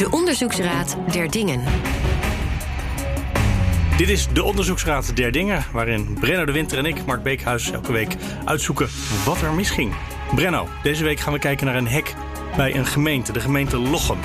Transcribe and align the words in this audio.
De 0.00 0.10
Onderzoeksraad 0.10 0.96
der 1.12 1.30
Dingen. 1.30 1.60
Dit 3.96 4.08
is 4.08 4.28
de 4.32 4.42
Onderzoeksraad 4.42 5.16
der 5.16 5.32
Dingen, 5.32 5.64
waarin 5.72 6.16
Brenno 6.20 6.44
de 6.44 6.52
Winter 6.52 6.78
en 6.78 6.84
ik, 6.84 7.04
Mark 7.06 7.22
Beekhuis, 7.22 7.70
elke 7.70 7.92
week 7.92 8.16
uitzoeken 8.44 8.88
wat 9.24 9.40
er 9.40 9.52
misging. 9.52 9.94
Brenno, 10.34 10.68
deze 10.82 11.04
week 11.04 11.20
gaan 11.20 11.32
we 11.32 11.38
kijken 11.38 11.66
naar 11.66 11.76
een 11.76 11.88
hek 11.88 12.14
bij 12.56 12.74
een 12.74 12.86
gemeente, 12.86 13.32
de 13.32 13.40
gemeente 13.40 13.78
Lochem. 13.78 14.18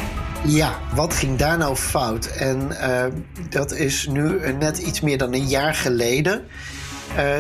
Ja, 0.46 0.80
wat 0.94 1.14
ging 1.14 1.38
daar 1.38 1.58
nou 1.58 1.76
fout? 1.76 2.26
En 2.26 2.70
uh, 2.72 3.06
dat 3.50 3.72
is 3.72 4.08
nu 4.08 4.54
net 4.54 4.78
iets 4.78 5.02
meer 5.02 5.18
dan 5.18 5.34
een 5.34 5.48
jaar 5.48 5.74
geleden. 5.74 6.46
Uh, 7.18 7.36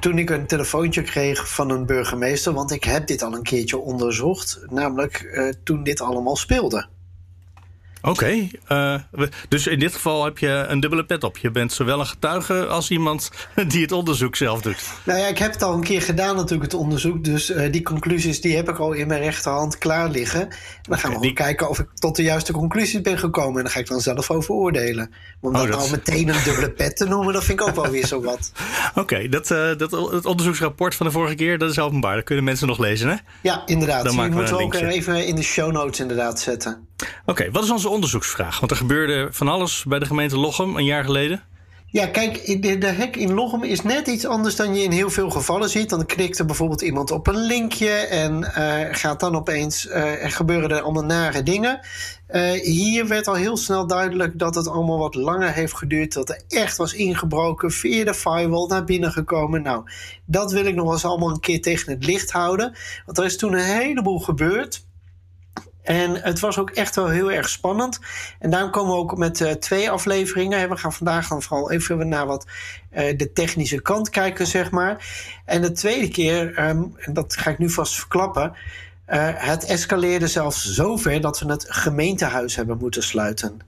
toen 0.00 0.18
ik 0.18 0.30
een 0.30 0.46
telefoontje 0.46 1.02
kreeg 1.02 1.48
van 1.48 1.70
een 1.70 1.86
burgemeester, 1.86 2.52
want 2.52 2.70
ik 2.70 2.84
heb 2.84 3.06
dit 3.06 3.22
al 3.22 3.34
een 3.34 3.42
keertje 3.42 3.78
onderzocht, 3.78 4.60
namelijk 4.70 5.22
uh, 5.22 5.52
toen 5.64 5.82
dit 5.82 6.00
allemaal 6.00 6.36
speelde. 6.36 6.92
Oké, 8.06 8.10
okay, 8.10 8.50
uh, 9.18 9.28
dus 9.48 9.66
in 9.66 9.78
dit 9.78 9.94
geval 9.94 10.24
heb 10.24 10.38
je 10.38 10.48
een 10.68 10.80
dubbele 10.80 11.04
pet 11.04 11.24
op. 11.24 11.36
Je 11.36 11.50
bent 11.50 11.72
zowel 11.72 12.00
een 12.00 12.06
getuige 12.06 12.66
als 12.66 12.90
iemand 12.90 13.30
die 13.68 13.82
het 13.82 13.92
onderzoek 13.92 14.36
zelf 14.36 14.60
doet. 14.60 14.84
Nou 15.04 15.18
ja, 15.18 15.26
ik 15.26 15.38
heb 15.38 15.52
het 15.52 15.62
al 15.62 15.74
een 15.74 15.82
keer 15.82 16.02
gedaan 16.02 16.36
natuurlijk, 16.36 16.72
het 16.72 16.80
onderzoek. 16.80 17.24
Dus 17.24 17.50
uh, 17.50 17.72
die 17.72 17.82
conclusies 17.82 18.40
die 18.40 18.56
heb 18.56 18.68
ik 18.68 18.78
al 18.78 18.92
in 18.92 19.06
mijn 19.06 19.20
rechterhand 19.20 19.78
klaar 19.78 20.08
liggen. 20.08 20.40
En 20.40 20.50
dan 20.82 20.98
gaan 20.98 21.12
we 21.12 21.20
die... 21.20 21.32
kijken 21.32 21.68
of 21.68 21.78
ik 21.78 21.86
tot 21.94 22.16
de 22.16 22.22
juiste 22.22 22.52
conclusies 22.52 23.00
ben 23.00 23.18
gekomen. 23.18 23.56
En 23.56 23.62
daar 23.62 23.72
ga 23.72 23.80
ik 23.80 23.88
dan 23.88 24.00
zelf 24.00 24.30
over 24.30 24.54
oordelen. 24.54 25.10
Maar 25.40 25.50
om 25.50 25.56
oh, 25.56 25.66
dat 25.66 25.78
nou 25.78 25.90
meteen 25.90 26.28
een 26.28 26.44
dubbele 26.44 26.70
pet 26.70 26.96
te 26.96 27.04
noemen, 27.04 27.32
dat 27.32 27.44
vind 27.44 27.60
ik 27.60 27.68
ook 27.68 27.74
wel 27.74 27.90
weer 27.90 28.06
zo 28.06 28.20
wat. 28.22 28.52
Oké, 28.90 29.00
okay, 29.00 29.28
dat, 29.28 29.50
uh, 29.50 29.76
dat, 29.76 29.90
het 29.90 30.26
onderzoeksrapport 30.26 30.94
van 30.94 31.06
de 31.06 31.12
vorige 31.12 31.34
keer, 31.34 31.58
dat 31.58 31.70
is 31.70 31.78
openbaar. 31.78 32.14
Dat 32.14 32.24
kunnen 32.24 32.44
mensen 32.44 32.66
nog 32.66 32.78
lezen, 32.78 33.08
hè? 33.08 33.16
Ja, 33.42 33.62
inderdaad. 33.66 34.04
Dan 34.04 34.14
moeten 34.14 34.56
we 34.56 34.62
ook 34.62 34.74
even 34.74 35.26
in 35.26 35.34
de 35.34 35.42
show 35.42 35.72
notes 35.72 36.00
inderdaad 36.00 36.40
zetten. 36.40 36.88
Oké, 37.26 37.50
wat 37.50 37.64
is 37.64 37.70
onze 37.70 37.88
onderzoeksvraag? 37.88 38.58
Want 38.60 38.70
er 38.70 38.76
gebeurde 38.76 39.28
van 39.30 39.48
alles 39.48 39.84
bij 39.88 39.98
de 39.98 40.06
gemeente 40.06 40.38
Lochem 40.38 40.76
een 40.76 40.84
jaar 40.84 41.04
geleden. 41.04 41.42
Ja, 41.94 42.06
kijk, 42.06 42.62
de, 42.62 42.78
de 42.78 42.86
hek 42.86 43.16
in 43.16 43.32
Lochem 43.32 43.62
is 43.62 43.82
net 43.82 44.06
iets 44.06 44.26
anders 44.26 44.56
dan 44.56 44.74
je 44.74 44.82
in 44.82 44.90
heel 44.90 45.10
veel 45.10 45.30
gevallen 45.30 45.68
ziet. 45.68 45.90
Dan 45.90 46.06
klikt 46.06 46.38
er 46.38 46.44
bijvoorbeeld 46.44 46.80
iemand 46.82 47.10
op 47.10 47.26
een 47.26 47.46
linkje 47.46 47.90
en 47.90 48.40
uh, 48.40 48.74
gaat 48.90 49.20
dan 49.20 49.36
opeens, 49.36 49.86
uh, 49.86 50.24
er 50.24 50.30
gebeuren 50.30 50.70
er 50.70 50.80
allemaal 50.80 51.04
nare 51.04 51.42
dingen. 51.42 51.80
Uh, 52.30 52.50
hier 52.50 53.06
werd 53.06 53.28
al 53.28 53.34
heel 53.34 53.56
snel 53.56 53.86
duidelijk 53.86 54.38
dat 54.38 54.54
het 54.54 54.68
allemaal 54.68 54.98
wat 54.98 55.14
langer 55.14 55.52
heeft 55.52 55.76
geduurd. 55.76 56.12
Dat 56.12 56.28
er 56.28 56.42
echt 56.48 56.76
was 56.76 56.94
ingebroken, 56.94 57.70
via 57.70 58.04
de 58.04 58.14
firewall 58.14 58.66
naar 58.66 58.84
binnen 58.84 59.12
gekomen. 59.12 59.62
Nou, 59.62 59.84
dat 60.26 60.52
wil 60.52 60.64
ik 60.64 60.74
nog 60.74 60.92
eens 60.92 61.04
allemaal 61.04 61.30
een 61.30 61.40
keer 61.40 61.60
tegen 61.62 61.92
het 61.92 62.04
licht 62.04 62.30
houden. 62.30 62.76
Want 63.06 63.18
er 63.18 63.24
is 63.24 63.36
toen 63.36 63.52
een 63.52 63.78
heleboel 63.78 64.18
gebeurd. 64.18 64.84
En 65.84 66.22
het 66.22 66.40
was 66.40 66.58
ook 66.58 66.70
echt 66.70 66.94
wel 66.94 67.08
heel 67.08 67.32
erg 67.32 67.48
spannend. 67.48 68.00
En 68.38 68.50
daarom 68.50 68.70
komen 68.70 68.92
we 68.92 68.98
ook 68.98 69.16
met 69.16 69.40
uh, 69.40 69.50
twee 69.50 69.90
afleveringen. 69.90 70.68
We 70.68 70.76
gaan 70.76 70.92
vandaag 70.92 71.28
dan 71.28 71.42
vooral 71.42 71.70
even 71.70 72.08
naar 72.08 72.26
wat 72.26 72.46
uh, 72.92 73.16
de 73.16 73.32
technische 73.32 73.82
kant 73.82 74.10
kijken, 74.10 74.46
zeg 74.46 74.70
maar. 74.70 75.06
En 75.44 75.62
de 75.62 75.72
tweede 75.72 76.08
keer, 76.08 76.68
um, 76.68 76.94
en 76.96 77.12
dat 77.12 77.36
ga 77.36 77.50
ik 77.50 77.58
nu 77.58 77.70
vast 77.70 77.94
verklappen. 77.94 78.52
Uh, 79.08 79.28
het 79.34 79.64
escaleerde 79.64 80.26
zelfs 80.26 80.64
zover 80.64 81.20
dat 81.20 81.40
we 81.40 81.50
het 81.50 81.66
gemeentehuis 81.68 82.56
hebben 82.56 82.78
moeten 82.78 83.02
sluiten. 83.02 83.60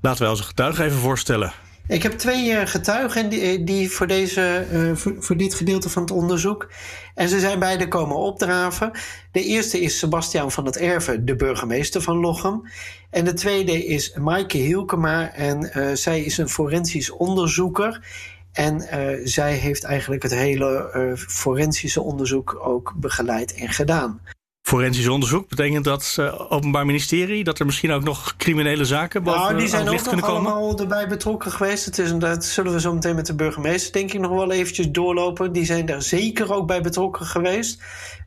Laten 0.00 0.24
we 0.24 0.30
onze 0.30 0.42
getuigen 0.42 0.84
even 0.84 0.98
voorstellen. 0.98 1.52
Ik 1.86 2.02
heb 2.02 2.12
twee 2.12 2.66
getuigen 2.66 3.28
die, 3.28 3.64
die 3.64 3.90
voor, 3.90 4.06
deze, 4.06 4.66
uh, 4.72 4.96
voor, 5.18 5.36
dit 5.36 5.54
gedeelte 5.54 5.88
van 5.88 6.02
het 6.02 6.10
onderzoek. 6.10 6.70
En 7.14 7.28
ze 7.28 7.40
zijn 7.40 7.58
beide 7.58 7.88
komen 7.88 8.16
opdraven. 8.16 8.90
De 9.32 9.42
eerste 9.42 9.80
is 9.80 9.98
Sebastiaan 9.98 10.52
van 10.52 10.64
het 10.64 10.76
Erven, 10.76 11.24
de 11.24 11.36
burgemeester 11.36 12.02
van 12.02 12.16
Lochem. 12.16 12.62
En 13.10 13.24
de 13.24 13.32
tweede 13.32 13.86
is 13.86 14.14
Maaike 14.14 14.58
Hielkema. 14.58 15.32
En 15.32 15.70
zij 15.98 16.20
is 16.20 16.38
een 16.38 16.48
forensisch 16.48 17.10
onderzoeker. 17.10 18.06
En 18.52 18.80
zij 19.24 19.54
heeft 19.54 19.84
eigenlijk 19.84 20.22
het 20.22 20.34
hele 20.34 21.16
forensische 21.28 22.00
onderzoek 22.00 22.60
ook 22.62 22.94
begeleid 22.96 23.54
en 23.54 23.68
gedaan. 23.68 24.20
Forensisch 24.64 25.08
onderzoek, 25.08 25.48
betekent 25.48 25.84
dat 25.84 26.16
uh, 26.20 26.52
Openbaar 26.52 26.86
Ministerie 26.86 27.44
dat 27.44 27.58
er 27.58 27.66
misschien 27.66 27.90
ook 27.90 28.02
nog 28.02 28.36
criminele 28.36 28.84
zaken 28.84 29.22
boven 29.22 29.40
nou, 29.40 29.58
die 29.58 29.68
zijn 29.68 29.88
ook 29.88 30.10
nog 30.10 30.22
allemaal 30.22 30.78
erbij 30.78 31.08
betrokken 31.08 31.50
geweest. 31.50 31.84
Het 31.84 31.98
is, 31.98 32.14
dat 32.14 32.44
zullen 32.44 32.72
we 32.72 32.80
zo 32.80 32.94
meteen 32.94 33.14
met 33.14 33.26
de 33.26 33.34
burgemeester 33.34 33.92
denk 33.92 34.12
ik 34.12 34.20
nog 34.20 34.30
wel 34.30 34.52
eventjes 34.52 34.90
doorlopen. 34.90 35.52
Die 35.52 35.64
zijn 35.64 35.86
daar 35.86 36.02
zeker 36.02 36.54
ook 36.54 36.66
bij 36.66 36.80
betrokken 36.80 37.26
geweest. 37.26 37.82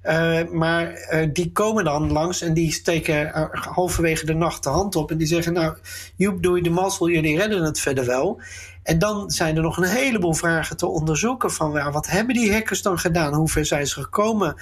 Uh, 0.08 0.40
maar 0.52 1.08
uh, 1.12 1.28
die 1.34 1.52
komen 1.52 1.84
dan 1.84 2.12
langs 2.12 2.42
en 2.42 2.54
die 2.54 2.72
steken 2.72 3.50
halverwege 3.52 4.26
de 4.26 4.34
nacht 4.34 4.64
de 4.64 4.70
hand 4.70 4.96
op. 4.96 5.12
En 5.12 5.18
die 5.18 5.28
zeggen, 5.28 5.54
nou, 5.54 5.76
Joep, 6.16 6.44
doe 6.44 6.58
je 6.58 6.64
de 6.64 6.70
mazzel, 6.70 7.10
jullie 7.10 7.38
redden 7.38 7.64
het 7.64 7.80
verder 7.80 8.06
wel. 8.06 8.42
En 8.84 9.00
dan 9.00 9.32
zijn 9.32 9.56
er 9.56 9.62
nog 9.62 9.78
een 9.78 9.84
heleboel 9.84 10.34
vragen 10.34 10.78
te 10.78 10.88
onderzoeken. 10.88 11.52
Van 11.52 11.72
ja, 11.72 11.92
wat 11.92 12.08
hebben 12.08 12.36
die 12.36 12.54
hackers 12.54 12.82
dan 12.82 13.00
gedaan? 13.00 13.34
Hoe 13.34 13.50
ver 13.50 13.66
zijn 13.66 13.88
ze 13.88 14.02
gekomen? 14.02 14.56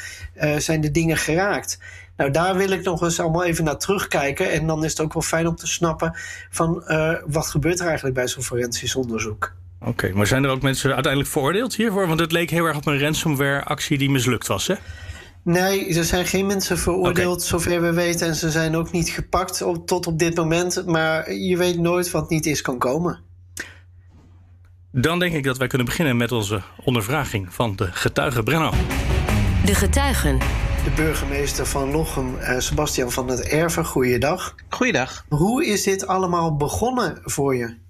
Zijn 0.57 0.81
de 0.81 0.91
dingen 0.91 1.17
geraakt? 1.17 1.79
Nou, 2.17 2.31
daar 2.31 2.55
wil 2.55 2.69
ik 2.69 2.83
nog 2.83 3.01
eens 3.01 3.19
allemaal 3.19 3.43
even 3.43 3.63
naar 3.63 3.77
terugkijken. 3.77 4.51
En 4.51 4.67
dan 4.67 4.83
is 4.83 4.91
het 4.91 4.99
ook 4.99 5.13
wel 5.13 5.21
fijn 5.21 5.47
om 5.47 5.55
te 5.55 5.67
snappen 5.67 6.15
van 6.49 6.83
wat 7.25 7.47
gebeurt 7.47 7.79
er 7.79 7.85
eigenlijk 7.85 8.15
bij 8.15 8.27
zo'n 8.27 8.43
forensisch 8.43 8.95
onderzoek. 8.95 9.53
Oké, 9.81 10.11
maar 10.13 10.27
zijn 10.27 10.43
er 10.43 10.49
ook 10.49 10.61
mensen 10.61 10.93
uiteindelijk 10.93 11.31
veroordeeld 11.31 11.75
hiervoor? 11.75 12.07
Want 12.07 12.19
het 12.19 12.31
leek 12.31 12.49
heel 12.49 12.65
erg 12.65 12.77
op 12.77 12.85
een 12.85 12.99
ransomware-actie 12.99 13.97
die 13.97 14.09
mislukt 14.09 14.47
was, 14.47 14.67
hè? 14.67 14.75
Nee, 15.45 15.95
er 15.95 16.03
zijn 16.03 16.25
geen 16.25 16.45
mensen 16.45 16.77
veroordeeld, 16.77 17.35
okay. 17.35 17.47
zover 17.47 17.81
we 17.81 17.93
weten. 17.93 18.27
En 18.27 18.35
ze 18.35 18.51
zijn 18.51 18.75
ook 18.75 18.91
niet 18.91 19.09
gepakt 19.09 19.61
op, 19.61 19.87
tot 19.87 20.07
op 20.07 20.19
dit 20.19 20.35
moment. 20.35 20.85
Maar 20.85 21.33
je 21.33 21.57
weet 21.57 21.79
nooit 21.79 22.11
wat 22.11 22.29
niet 22.29 22.45
is 22.45 22.61
kan 22.61 22.77
komen. 22.77 23.19
Dan 24.91 25.19
denk 25.19 25.33
ik 25.33 25.43
dat 25.43 25.57
wij 25.57 25.67
kunnen 25.67 25.87
beginnen 25.87 26.17
met 26.17 26.31
onze 26.31 26.61
ondervraging 26.83 27.53
van 27.53 27.75
de 27.75 27.91
getuige 27.91 28.43
Brenno. 28.43 28.71
De 29.65 29.75
getuigen. 29.75 30.39
De 30.83 30.91
burgemeester 30.95 31.65
van 31.65 31.91
Lochem, 31.91 32.35
uh, 32.35 32.59
Sebastian 32.59 33.11
van 33.11 33.27
het 33.27 33.41
Erven, 33.41 33.85
goeiedag. 33.85 34.55
Goeiedag. 34.69 35.25
Hoe 35.29 35.65
is 35.65 35.83
dit 35.83 36.07
allemaal 36.07 36.55
begonnen 36.55 37.21
voor 37.23 37.55
je? 37.55 37.84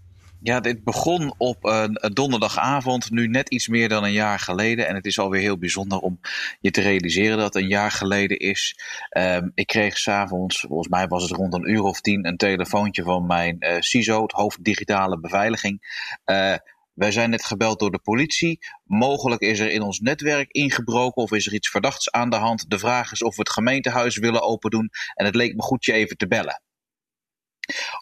Ja, 0.46 0.60
dit 0.60 0.84
begon 0.84 1.34
op 1.38 1.64
een 1.64 2.12
donderdagavond, 2.14 3.12
nu 3.12 3.28
net 3.28 3.50
iets 3.50 3.68
meer 3.68 3.90
dan 3.90 4.04
een 4.04 4.12
jaar 4.12 4.40
geleden. 4.40 4.88
En 4.88 4.96
het 4.96 5.06
is 5.06 5.20
alweer 5.20 5.42
heel 5.42 5.58
bijzonder 5.58 6.00
om 6.00 6.20
je 6.60 6.72
te 6.72 6.82
realiseren 6.82 7.38
dat 7.38 7.54
het 7.54 7.64
een 7.64 7.70
jaar 7.70 7.92
geleden 7.92 8.38
is. 8.38 8.76
Um, 9.18 9.52
ik 9.56 9.68
kreeg 9.68 9.98
s'avonds, 9.98 10.60
volgens 10.60 10.88
mij 10.88 11.08
was 11.08 11.24
het 11.24 11.32
rond 11.32 11.54
een 11.54 11.70
uur 11.70 11.82
of 11.82 12.02
tien, 12.02 12.28
een 12.28 12.38
telefoontje 12.38 13.04
van 13.04 13.26
mijn 13.26 13.56
uh, 13.60 13.76
CISO, 13.80 14.22
het 14.22 14.32
hoofd 14.32 14.64
digitale 14.64 15.20
beveiliging. 15.20 15.80
Uh, 16.26 16.56
wij 16.94 17.12
zijn 17.12 17.30
net 17.30 17.46
gebeld 17.46 17.80
door 17.80 17.92
de 17.92 18.00
politie. 18.00 18.60
Mogelijk 18.84 19.42
is 19.42 19.60
er 19.60 19.72
in 19.72 19.82
ons 19.82 20.00
netwerk 20.00 20.52
ingebroken 20.52 21.22
of 21.22 21.32
is 21.32 21.48
er 21.48 21.54
iets 21.54 21.70
verdachts 21.70 22.12
aan 22.12 22.30
de 22.30 22.36
hand. 22.36 22.70
De 22.70 22.80
vraag 22.80 23.12
is 23.12 23.24
of 23.24 23.36
we 23.36 23.42
het 23.42 23.52
gemeentehuis 23.52 24.18
willen 24.18 24.42
open 24.42 24.72
doen. 24.72 24.90
En 25.14 25.26
het 25.26 25.36
leek 25.36 25.56
me 25.56 25.62
goed 25.62 25.86
je 25.86 25.94
even 25.94 26.18
te 26.18 26.28
bellen. 26.28 26.62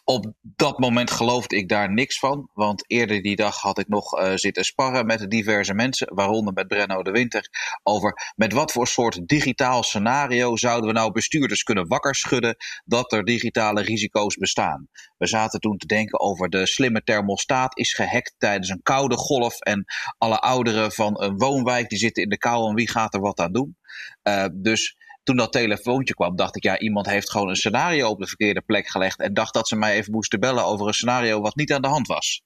Op 0.03 0.33
dat 0.41 0.79
moment 0.79 1.11
geloofde 1.11 1.55
ik 1.55 1.69
daar 1.69 1.91
niks 1.91 2.19
van, 2.19 2.49
want 2.53 2.83
eerder 2.87 3.21
die 3.21 3.35
dag 3.35 3.57
had 3.57 3.79
ik 3.79 3.87
nog 3.87 4.19
uh, 4.19 4.31
zitten 4.35 4.65
sparren 4.65 5.05
met 5.05 5.29
diverse 5.29 5.73
mensen, 5.73 6.15
waaronder 6.15 6.53
met 6.53 6.67
Brenno 6.67 7.03
de 7.03 7.11
Winter, 7.11 7.49
over 7.83 8.33
met 8.35 8.53
wat 8.53 8.71
voor 8.71 8.87
soort 8.87 9.27
digitaal 9.27 9.83
scenario 9.83 10.55
zouden 10.55 10.87
we 10.87 10.95
nou 10.95 11.11
bestuurders 11.11 11.63
kunnen 11.63 11.87
wakker 11.87 12.15
schudden 12.15 12.55
dat 12.85 13.11
er 13.11 13.23
digitale 13.23 13.81
risico's 13.81 14.37
bestaan. 14.37 14.87
We 15.17 15.27
zaten 15.27 15.59
toen 15.59 15.77
te 15.77 15.87
denken 15.87 16.19
over 16.19 16.49
de 16.49 16.65
slimme 16.65 17.03
thermostaat 17.03 17.77
is 17.77 17.93
gehackt 17.93 18.35
tijdens 18.37 18.69
een 18.69 18.81
koude 18.83 19.15
golf 19.15 19.59
en 19.59 19.85
alle 20.17 20.39
ouderen 20.39 20.91
van 20.91 21.21
een 21.21 21.37
woonwijk 21.37 21.89
die 21.89 21.97
zitten 21.97 22.23
in 22.23 22.29
de 22.29 22.37
kou 22.37 22.69
en 22.69 22.75
wie 22.75 22.89
gaat 22.89 23.13
er 23.13 23.19
wat 23.19 23.39
aan 23.39 23.51
doen. 23.51 23.77
Uh, 24.23 24.45
dus 24.53 24.95
toen 25.23 25.35
dat 25.35 25.51
telefoontje 25.51 26.13
kwam, 26.13 26.35
dacht 26.35 26.55
ik, 26.55 26.63
ja, 26.63 26.79
iemand 26.79 27.05
heeft 27.05 27.31
gewoon 27.31 27.49
een 27.49 27.55
scenario 27.55 28.09
op 28.09 28.19
de 28.19 28.27
verkeerde 28.27 28.61
plek 28.61 28.87
gelegd. 28.87 29.19
En 29.19 29.33
dacht 29.33 29.53
dat 29.53 29.67
ze 29.67 29.75
mij 29.75 29.95
even 29.95 30.11
moesten 30.11 30.39
bellen 30.39 30.65
over 30.65 30.87
een 30.87 30.93
scenario 30.93 31.41
wat 31.41 31.55
niet 31.55 31.73
aan 31.73 31.81
de 31.81 31.87
hand 31.87 32.07
was. 32.07 32.41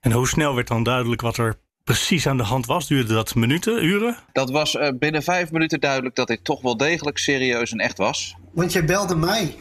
En 0.00 0.12
hoe 0.12 0.28
snel 0.28 0.54
werd 0.54 0.68
dan 0.68 0.82
duidelijk 0.82 1.20
wat 1.20 1.36
er 1.36 1.58
precies 1.84 2.26
aan 2.26 2.36
de 2.36 2.42
hand 2.42 2.66
was? 2.66 2.86
Duurde 2.86 3.14
dat 3.14 3.34
minuten, 3.34 3.84
uren? 3.84 4.16
Dat 4.32 4.50
was 4.50 4.74
uh, 4.74 4.88
binnen 4.98 5.22
vijf 5.22 5.50
minuten 5.50 5.80
duidelijk 5.80 6.14
dat 6.14 6.26
dit 6.26 6.44
toch 6.44 6.62
wel 6.62 6.76
degelijk 6.76 7.18
serieus 7.18 7.72
en 7.72 7.78
echt 7.78 7.98
was. 7.98 8.36
Want 8.52 8.72
je 8.72 8.84
belde 8.84 9.16
mij. 9.16 9.56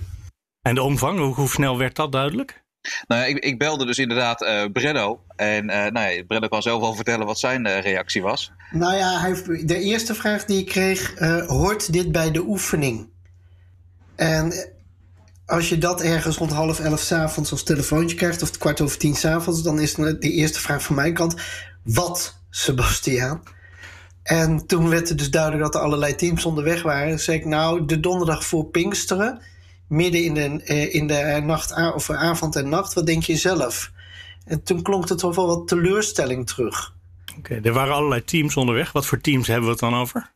En 0.62 0.76
de 0.76 0.82
omvang, 0.82 1.20
hoe, 1.20 1.34
hoe 1.34 1.50
snel 1.50 1.78
werd 1.78 1.96
dat 1.96 2.12
duidelijk? 2.12 2.64
Nou 3.08 3.22
ja, 3.22 3.28
ik, 3.28 3.38
ik, 3.38 3.58
belde 3.58 3.86
dus 3.86 3.98
inderdaad 3.98 4.42
uh, 4.42 4.64
Brenno. 4.74 5.24
En 5.36 5.70
uh, 5.70 5.86
nou 5.86 6.10
ja, 6.10 6.24
Brenno 6.24 6.48
kan 6.48 6.62
zelf 6.62 6.81
wel 6.81 6.94
vertellen 6.94 7.26
wat 7.26 7.40
zijn 7.40 7.68
uh, 7.68 7.81
reactie 7.81 8.22
was. 8.22 8.52
Nou 8.72 8.96
ja, 8.96 9.20
hij, 9.20 9.64
de 9.66 9.80
eerste 9.80 10.16
vraag 10.16 10.46
die 10.46 10.60
ik 10.60 10.66
kreeg: 10.66 11.20
hoort 11.48 11.94
dit 11.94 12.12
bij 12.12 12.31
de 12.31 12.42
oefening? 12.42 13.10
En 14.16 14.54
als 15.46 15.70
je 15.70 15.78
dat 15.78 16.02
ergens 16.02 16.38
rond 16.38 16.52
half 16.52 16.80
elf 16.80 17.00
s'avonds 17.00 17.52
als 17.52 17.64
telefoontje 17.64 18.16
krijgt, 18.16 18.42
of 18.42 18.58
kwart 18.58 18.81
over 18.81 18.98
tien 18.98 19.16
s'avonds, 19.16 19.64
dan 19.64 19.80
is 19.80 19.94
de 19.94 20.18
eerste 20.20 20.60
vraag 20.60 20.84
van 20.84 20.96
mijn 20.96 21.14
kant: 21.14 21.36
wat, 21.84 22.38
Sebastiaan? 22.50 23.44
En 24.24 24.66
toen 24.68 24.90
werd 24.90 25.10
het 25.10 25.18
dus 25.18 25.31
duidelijk 25.31 25.64
dat 25.64 25.76
er 25.76 25.81
allerlei 25.81 26.16
teams 26.16 26.46
onderweg 26.46 26.81
waren. 26.81 27.20
Zeg 27.20 27.36
ik, 27.36 27.46
nou, 27.46 27.86
de 27.86 28.00
donderdag 28.00 28.46
voor 28.46 28.66
Pinksteren 28.66 29.42
midden 29.90 30.24
in 30.24 30.34
de, 30.34 30.64
eh, 30.64 30.94
in 30.94 31.08
de 31.08 31.42
nacht, 31.44 31.94
of 31.94 32.10
avond 32.10 32.56
en 32.56 32.70
nacht. 32.70 32.94
Wat 32.94 33.06
denk 33.06 33.24
je 33.24 33.38
zelf? 33.38 33.92
En 34.46 34.64
toen 34.64 34.82
klonk 34.82 35.10
er 35.10 35.18
toch 35.18 35.36
wel 35.36 35.48
wat 35.48 35.68
teleurstelling 35.68 36.48
terug. 36.48 36.96
Oké, 37.38 37.60
er 37.64 37.74
waren 37.74 37.94
allerlei 37.94 38.24
teams 38.24 38.58
onderweg. 38.58 38.92
Wat 38.92 39.06
voor 39.06 39.22
teams 39.22 39.48
hebben 39.48 39.66
we 39.66 39.72
het 39.72 39.80
dan 39.80 39.96
over? 39.96 40.34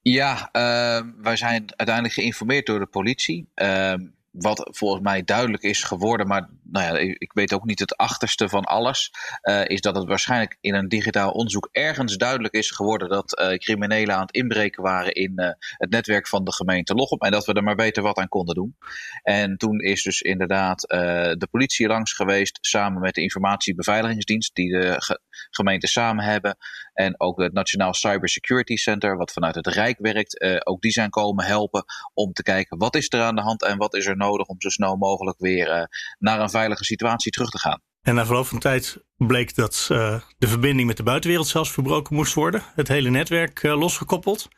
Ja, 0.00 0.48
uh, 0.52 1.06
wij 1.22 1.36
zijn 1.36 1.64
uiteindelijk 1.76 2.14
geïnformeerd 2.14 2.66
door 2.66 2.78
de 2.78 2.86
politie. 2.86 3.48
Uh, 3.54 3.94
wat 4.30 4.68
volgens 4.70 5.02
mij 5.02 5.22
duidelijk 5.22 5.62
is 5.62 5.82
geworden, 5.82 6.26
maar 6.26 6.48
nou 6.62 6.86
ja, 6.86 7.14
ik 7.18 7.32
weet 7.32 7.52
ook 7.52 7.64
niet 7.64 7.78
het 7.78 7.96
achterste 7.96 8.48
van 8.48 8.64
alles, 8.64 9.10
uh, 9.42 9.64
is 9.66 9.80
dat 9.80 9.96
het 9.96 10.08
waarschijnlijk 10.08 10.58
in 10.60 10.74
een 10.74 10.88
digitaal 10.88 11.30
onderzoek 11.30 11.68
ergens 11.72 12.16
duidelijk 12.16 12.54
is 12.54 12.70
geworden 12.70 13.08
dat 13.08 13.40
uh, 13.40 13.58
criminelen 13.58 14.14
aan 14.14 14.20
het 14.20 14.34
inbreken 14.34 14.82
waren 14.82 15.12
in 15.12 15.32
uh, 15.36 15.46
het 15.58 15.90
netwerk 15.90 16.28
van 16.28 16.44
de 16.44 16.52
gemeente 16.52 16.94
Lochem 16.94 17.18
en 17.18 17.30
dat 17.30 17.44
we 17.44 17.52
er 17.52 17.62
maar 17.62 17.74
beter 17.74 18.02
wat 18.02 18.16
aan 18.16 18.28
konden 18.28 18.54
doen. 18.54 18.76
En 19.22 19.56
toen 19.56 19.80
is 19.80 20.02
dus 20.02 20.20
inderdaad 20.20 20.80
de 20.80 21.48
politie 21.50 21.86
langs 21.86 22.12
geweest, 22.12 22.58
samen 22.60 23.00
met 23.00 23.14
de 23.14 23.20
informatiebeveiligingsdienst 23.20 24.54
die 24.54 24.72
de 24.72 24.94
ge 24.98 25.20
gemeente 25.50 25.86
samen 25.86 26.24
hebben 26.24 26.56
en 26.94 27.20
ook 27.20 27.40
het 27.40 27.52
Nationaal 27.52 27.94
Cybersecurity 27.94 28.76
Center, 28.76 29.16
wat 29.16 29.32
vanuit 29.32 29.54
het 29.54 29.66
Rijk 29.66 29.98
werkt, 29.98 30.64
ook 30.66 30.80
die 30.80 30.90
zijn 30.90 31.10
komen 31.10 31.44
helpen 31.44 31.84
om 32.14 32.32
te 32.32 32.42
kijken 32.42 32.78
wat 32.78 32.96
is 32.96 33.12
er 33.12 33.20
aan 33.20 33.36
de 33.36 33.42
hand 33.42 33.62
en 33.62 33.78
wat 33.78 33.94
is 33.94 34.06
er 34.06 34.16
nodig 34.16 34.46
om 34.46 34.56
zo 34.58 34.68
snel 34.68 34.96
mogelijk 34.96 35.38
weer 35.38 35.88
naar 36.18 36.40
een 36.40 36.50
veilige 36.52 36.84
situatie 36.84 37.32
terug 37.32 37.50
te 37.50 37.58
gaan. 37.58 37.80
En 38.02 38.14
na 38.14 38.26
verloop 38.26 38.46
van 38.46 38.58
tijd 38.58 38.96
bleek 39.16 39.54
dat 39.54 39.88
uh, 39.92 40.20
de 40.38 40.48
verbinding 40.48 40.88
met 40.88 40.96
de 40.96 41.02
buitenwereld 41.02 41.48
zelfs 41.48 41.70
verbroken 41.70 42.14
moest 42.14 42.34
worden. 42.34 42.62
Het 42.74 42.88
hele 42.88 43.10
netwerk 43.10 43.62
uh, 43.62 43.78
losgekoppeld. 43.78 44.48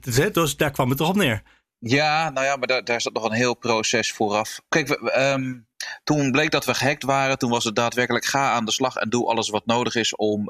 dus 0.00 0.56
daar 0.56 0.70
kwam 0.70 0.88
het 0.88 0.98
toch 0.98 1.08
op 1.08 1.16
neer. 1.16 1.42
Ja, 1.78 2.30
nou 2.30 2.46
ja, 2.46 2.56
maar 2.56 2.66
daar, 2.66 2.84
daar 2.84 3.00
zat 3.00 3.12
nog 3.12 3.24
een 3.24 3.32
heel 3.32 3.56
proces 3.56 4.12
vooraf. 4.12 4.60
Kijk, 4.68 4.88
we, 4.88 5.18
um, 5.20 5.66
toen 6.04 6.30
bleek 6.30 6.50
dat 6.50 6.64
we 6.64 6.74
gehackt 6.74 7.02
waren. 7.02 7.38
Toen 7.38 7.50
was 7.50 7.64
het 7.64 7.76
daadwerkelijk 7.76 8.24
ga 8.24 8.52
aan 8.52 8.64
de 8.64 8.72
slag 8.72 8.96
en 8.96 9.08
doe 9.08 9.28
alles 9.28 9.48
wat 9.48 9.66
nodig 9.66 9.94
is 9.94 10.16
om 10.16 10.48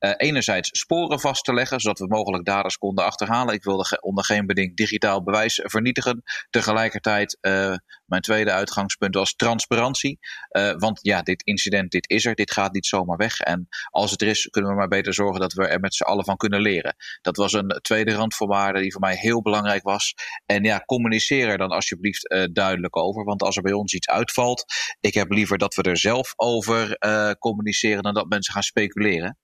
uh, 0.00 0.12
enerzijds 0.16 0.68
sporen 0.78 1.20
vast 1.20 1.44
te 1.44 1.54
leggen, 1.54 1.80
zodat 1.80 1.98
we 1.98 2.06
mogelijk 2.06 2.44
daders 2.44 2.76
konden 2.76 3.04
achterhalen. 3.04 3.54
Ik 3.54 3.64
wilde 3.64 4.00
onder 4.00 4.24
geen 4.24 4.46
beding 4.46 4.76
digitaal 4.76 5.22
bewijs 5.22 5.60
vernietigen. 5.64 6.22
Tegelijkertijd, 6.50 7.38
uh, 7.40 7.74
mijn 8.06 8.22
tweede 8.22 8.52
uitgangspunt 8.52 9.14
was 9.14 9.34
transparantie. 9.34 10.18
Uh, 10.50 10.72
want 10.76 10.98
ja, 11.02 11.22
dit 11.22 11.42
incident, 11.42 11.90
dit 11.90 12.10
is 12.10 12.24
er, 12.24 12.34
dit 12.34 12.52
gaat 12.52 12.72
niet 12.72 12.86
zomaar 12.86 13.16
weg. 13.16 13.40
En 13.40 13.68
als 13.90 14.10
het 14.10 14.22
er 14.22 14.28
is, 14.28 14.46
kunnen 14.46 14.70
we 14.70 14.76
maar 14.76 14.88
beter 14.88 15.14
zorgen 15.14 15.40
dat 15.40 15.52
we 15.52 15.66
er 15.66 15.80
met 15.80 15.94
z'n 15.94 16.04
allen 16.04 16.24
van 16.24 16.36
kunnen 16.36 16.60
leren. 16.60 16.96
Dat 17.22 17.36
was 17.36 17.52
een 17.52 17.78
tweede 17.82 18.12
randvoorwaarde 18.12 18.80
die 18.80 18.92
voor 18.92 19.00
mij 19.00 19.16
heel 19.16 19.42
belangrijk 19.42 19.82
was. 19.82 20.14
En 20.46 20.64
ja, 20.64 20.78
communiceer 20.78 21.48
er 21.48 21.58
dan 21.58 21.70
alsjeblieft 21.70 22.48
duidelijk 22.52 22.96
over. 22.96 23.24
Want 23.24 23.42
als 23.42 23.56
er 23.56 23.62
bij 23.62 23.72
ons 23.72 23.94
iets 23.94 24.08
uitvalt, 24.08 24.64
ik 25.00 25.14
heb 25.14 25.30
liever 25.30 25.58
dat 25.58 25.74
we 25.74 25.82
er 25.82 25.98
zelf 25.98 26.32
over 26.36 26.98
communiceren 27.38 28.02
dan 28.02 28.14
dat 28.14 28.28
mensen 28.28 28.52
gaan 28.52 28.62
speculeren. 28.62 29.38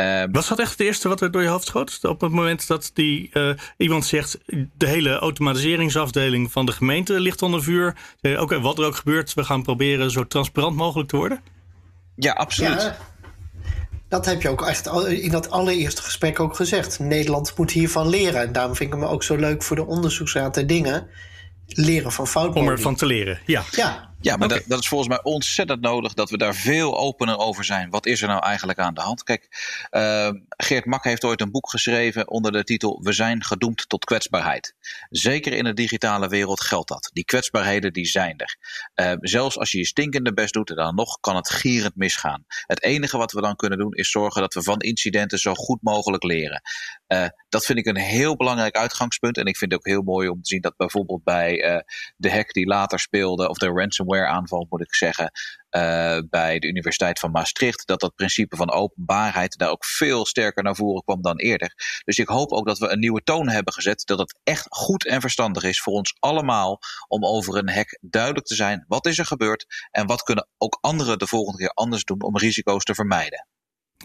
Uh, 0.00 0.24
was 0.32 0.48
dat 0.48 0.58
echt 0.58 0.70
het 0.70 0.80
eerste 0.80 1.08
wat 1.08 1.20
er 1.20 1.30
door 1.30 1.42
je 1.42 1.48
hoofd 1.48 1.66
schoot? 1.66 1.98
Op 2.02 2.20
het 2.20 2.30
moment 2.32 2.66
dat 2.66 2.90
die, 2.94 3.30
uh, 3.32 3.52
iemand 3.76 4.04
zegt: 4.04 4.38
de 4.76 4.86
hele 4.86 5.18
automatiseringsafdeling 5.18 6.52
van 6.52 6.66
de 6.66 6.72
gemeente 6.72 7.20
ligt 7.20 7.42
onder 7.42 7.62
vuur. 7.62 7.96
Oké, 8.38 8.60
wat 8.60 8.78
er 8.78 8.84
ook 8.84 8.96
gebeurt, 8.96 9.34
we 9.34 9.44
gaan 9.44 9.62
proberen 9.62 10.10
zo 10.10 10.26
transparant 10.26 10.76
mogelijk 10.76 11.08
te 11.08 11.16
worden? 11.16 11.40
Ja, 12.16 12.32
absoluut. 12.32 12.82
Ja, 12.82 12.96
dat 14.08 14.26
heb 14.26 14.42
je 14.42 14.48
ook 14.48 14.66
echt 14.66 14.86
in 15.06 15.30
dat 15.30 15.50
allereerste 15.50 16.02
gesprek 16.02 16.40
ook 16.40 16.56
gezegd. 16.56 16.98
Nederland 16.98 17.56
moet 17.56 17.70
hiervan 17.70 18.08
leren. 18.08 18.40
En 18.40 18.52
daarom 18.52 18.76
vind 18.76 18.92
ik 18.92 18.98
me 18.98 19.06
ook 19.06 19.22
zo 19.22 19.36
leuk 19.36 19.62
voor 19.62 19.76
de 19.76 19.86
onderzoeksraad 19.86 20.54
der 20.54 20.66
dingen. 20.66 21.06
Leren 21.66 22.12
van 22.12 22.26
fouten. 22.26 22.60
Om 22.60 22.68
ervan 22.68 22.94
te 22.94 23.06
leren, 23.06 23.38
ja. 23.46 23.62
Ja, 23.70 24.09
ja, 24.20 24.36
maar 24.36 24.46
okay. 24.46 24.58
dat, 24.58 24.68
dat, 24.68 24.80
is 24.80 24.88
volgens 24.88 25.08
mij 25.08 25.22
ontzettend 25.22 25.80
nodig 25.80 26.14
dat 26.14 26.30
we 26.30 26.38
daar 26.38 26.54
veel 26.54 26.98
opener 26.98 27.38
over 27.38 27.64
zijn. 27.64 27.90
Wat 27.90 28.06
is 28.06 28.22
er 28.22 28.28
nou 28.28 28.42
eigenlijk 28.42 28.78
aan 28.78 28.94
de 28.94 29.00
hand? 29.00 29.22
Kijk, 29.22 29.48
uh, 29.90 30.30
Geert 30.48 30.84
Mak 30.84 31.04
heeft 31.04 31.24
ooit 31.24 31.40
een 31.40 31.50
boek 31.50 31.70
geschreven 31.70 32.30
onder 32.30 32.52
de 32.52 32.64
titel 32.64 33.00
We 33.02 33.12
zijn 33.12 33.44
gedoemd 33.44 33.88
tot 33.88 34.04
kwetsbaarheid. 34.04 34.74
Zeker 35.10 35.52
in 35.52 35.64
de 35.64 35.74
digitale 35.74 36.28
wereld 36.28 36.60
geldt 36.60 36.88
dat. 36.88 37.10
Die 37.12 37.24
kwetsbaarheden 37.24 37.92
die 37.92 38.06
zijn 38.06 38.36
er. 38.36 38.56
Uh, 38.94 39.12
zelfs 39.20 39.58
als 39.58 39.70
je 39.70 39.78
je 39.78 39.86
stinkende 39.86 40.32
best 40.32 40.52
doet, 40.52 40.68
dan 40.68 40.94
nog 40.94 41.20
kan 41.20 41.36
het 41.36 41.50
gierend 41.50 41.96
misgaan. 41.96 42.44
Het 42.66 42.82
enige 42.82 43.16
wat 43.16 43.32
we 43.32 43.40
dan 43.40 43.56
kunnen 43.56 43.78
doen 43.78 43.92
is 43.92 44.10
zorgen 44.10 44.40
dat 44.40 44.54
we 44.54 44.62
van 44.62 44.80
incidenten 44.80 45.38
zo 45.38 45.54
goed 45.54 45.82
mogelijk 45.82 46.22
leren. 46.22 46.62
Uh, 47.12 47.26
dat 47.48 47.64
vind 47.64 47.78
ik 47.78 47.86
een 47.86 47.96
heel 47.96 48.36
belangrijk 48.36 48.76
uitgangspunt. 48.76 49.36
En 49.36 49.46
ik 49.46 49.56
vind 49.56 49.72
het 49.72 49.80
ook 49.80 49.86
heel 49.86 50.02
mooi 50.02 50.28
om 50.28 50.42
te 50.42 50.48
zien 50.48 50.60
dat 50.60 50.76
bijvoorbeeld 50.76 51.24
bij 51.24 51.84
de 52.16 52.30
hack 52.30 52.52
die 52.52 52.66
later 52.66 52.98
speelde, 52.98 53.48
of 53.48 53.58
de 53.58 53.66
ransomware 53.66 54.26
aanval, 54.26 54.66
moet 54.68 54.80
ik 54.80 54.94
zeggen, 54.94 55.30
uh, 55.70 56.18
bij 56.30 56.58
de 56.58 56.66
Universiteit 56.66 57.18
van 57.18 57.30
Maastricht, 57.30 57.86
dat 57.86 58.00
dat 58.00 58.14
principe 58.14 58.56
van 58.56 58.70
openbaarheid 58.70 59.58
daar 59.58 59.70
ook 59.70 59.84
veel 59.84 60.26
sterker 60.26 60.62
naar 60.62 60.76
voren 60.76 61.04
kwam 61.04 61.22
dan 61.22 61.38
eerder. 61.38 61.74
Dus 62.04 62.18
ik 62.18 62.28
hoop 62.28 62.52
ook 62.52 62.66
dat 62.66 62.78
we 62.78 62.88
een 62.88 62.98
nieuwe 62.98 63.22
toon 63.22 63.48
hebben 63.48 63.72
gezet, 63.72 64.02
dat 64.06 64.18
het 64.18 64.38
echt 64.42 64.66
goed 64.68 65.06
en 65.06 65.20
verstandig 65.20 65.62
is 65.62 65.80
voor 65.80 65.92
ons 65.92 66.16
allemaal 66.18 66.78
om 67.08 67.24
over 67.24 67.56
een 67.56 67.68
hek 67.68 67.98
duidelijk 68.00 68.46
te 68.46 68.54
zijn. 68.54 68.84
Wat 68.88 69.06
is 69.06 69.18
er 69.18 69.26
gebeurd 69.26 69.88
en 69.90 70.06
wat 70.06 70.22
kunnen 70.22 70.48
ook 70.58 70.78
anderen 70.80 71.18
de 71.18 71.26
volgende 71.26 71.58
keer 71.58 71.70
anders 71.74 72.04
doen 72.04 72.22
om 72.22 72.36
risico's 72.36 72.84
te 72.84 72.94
vermijden? 72.94 73.46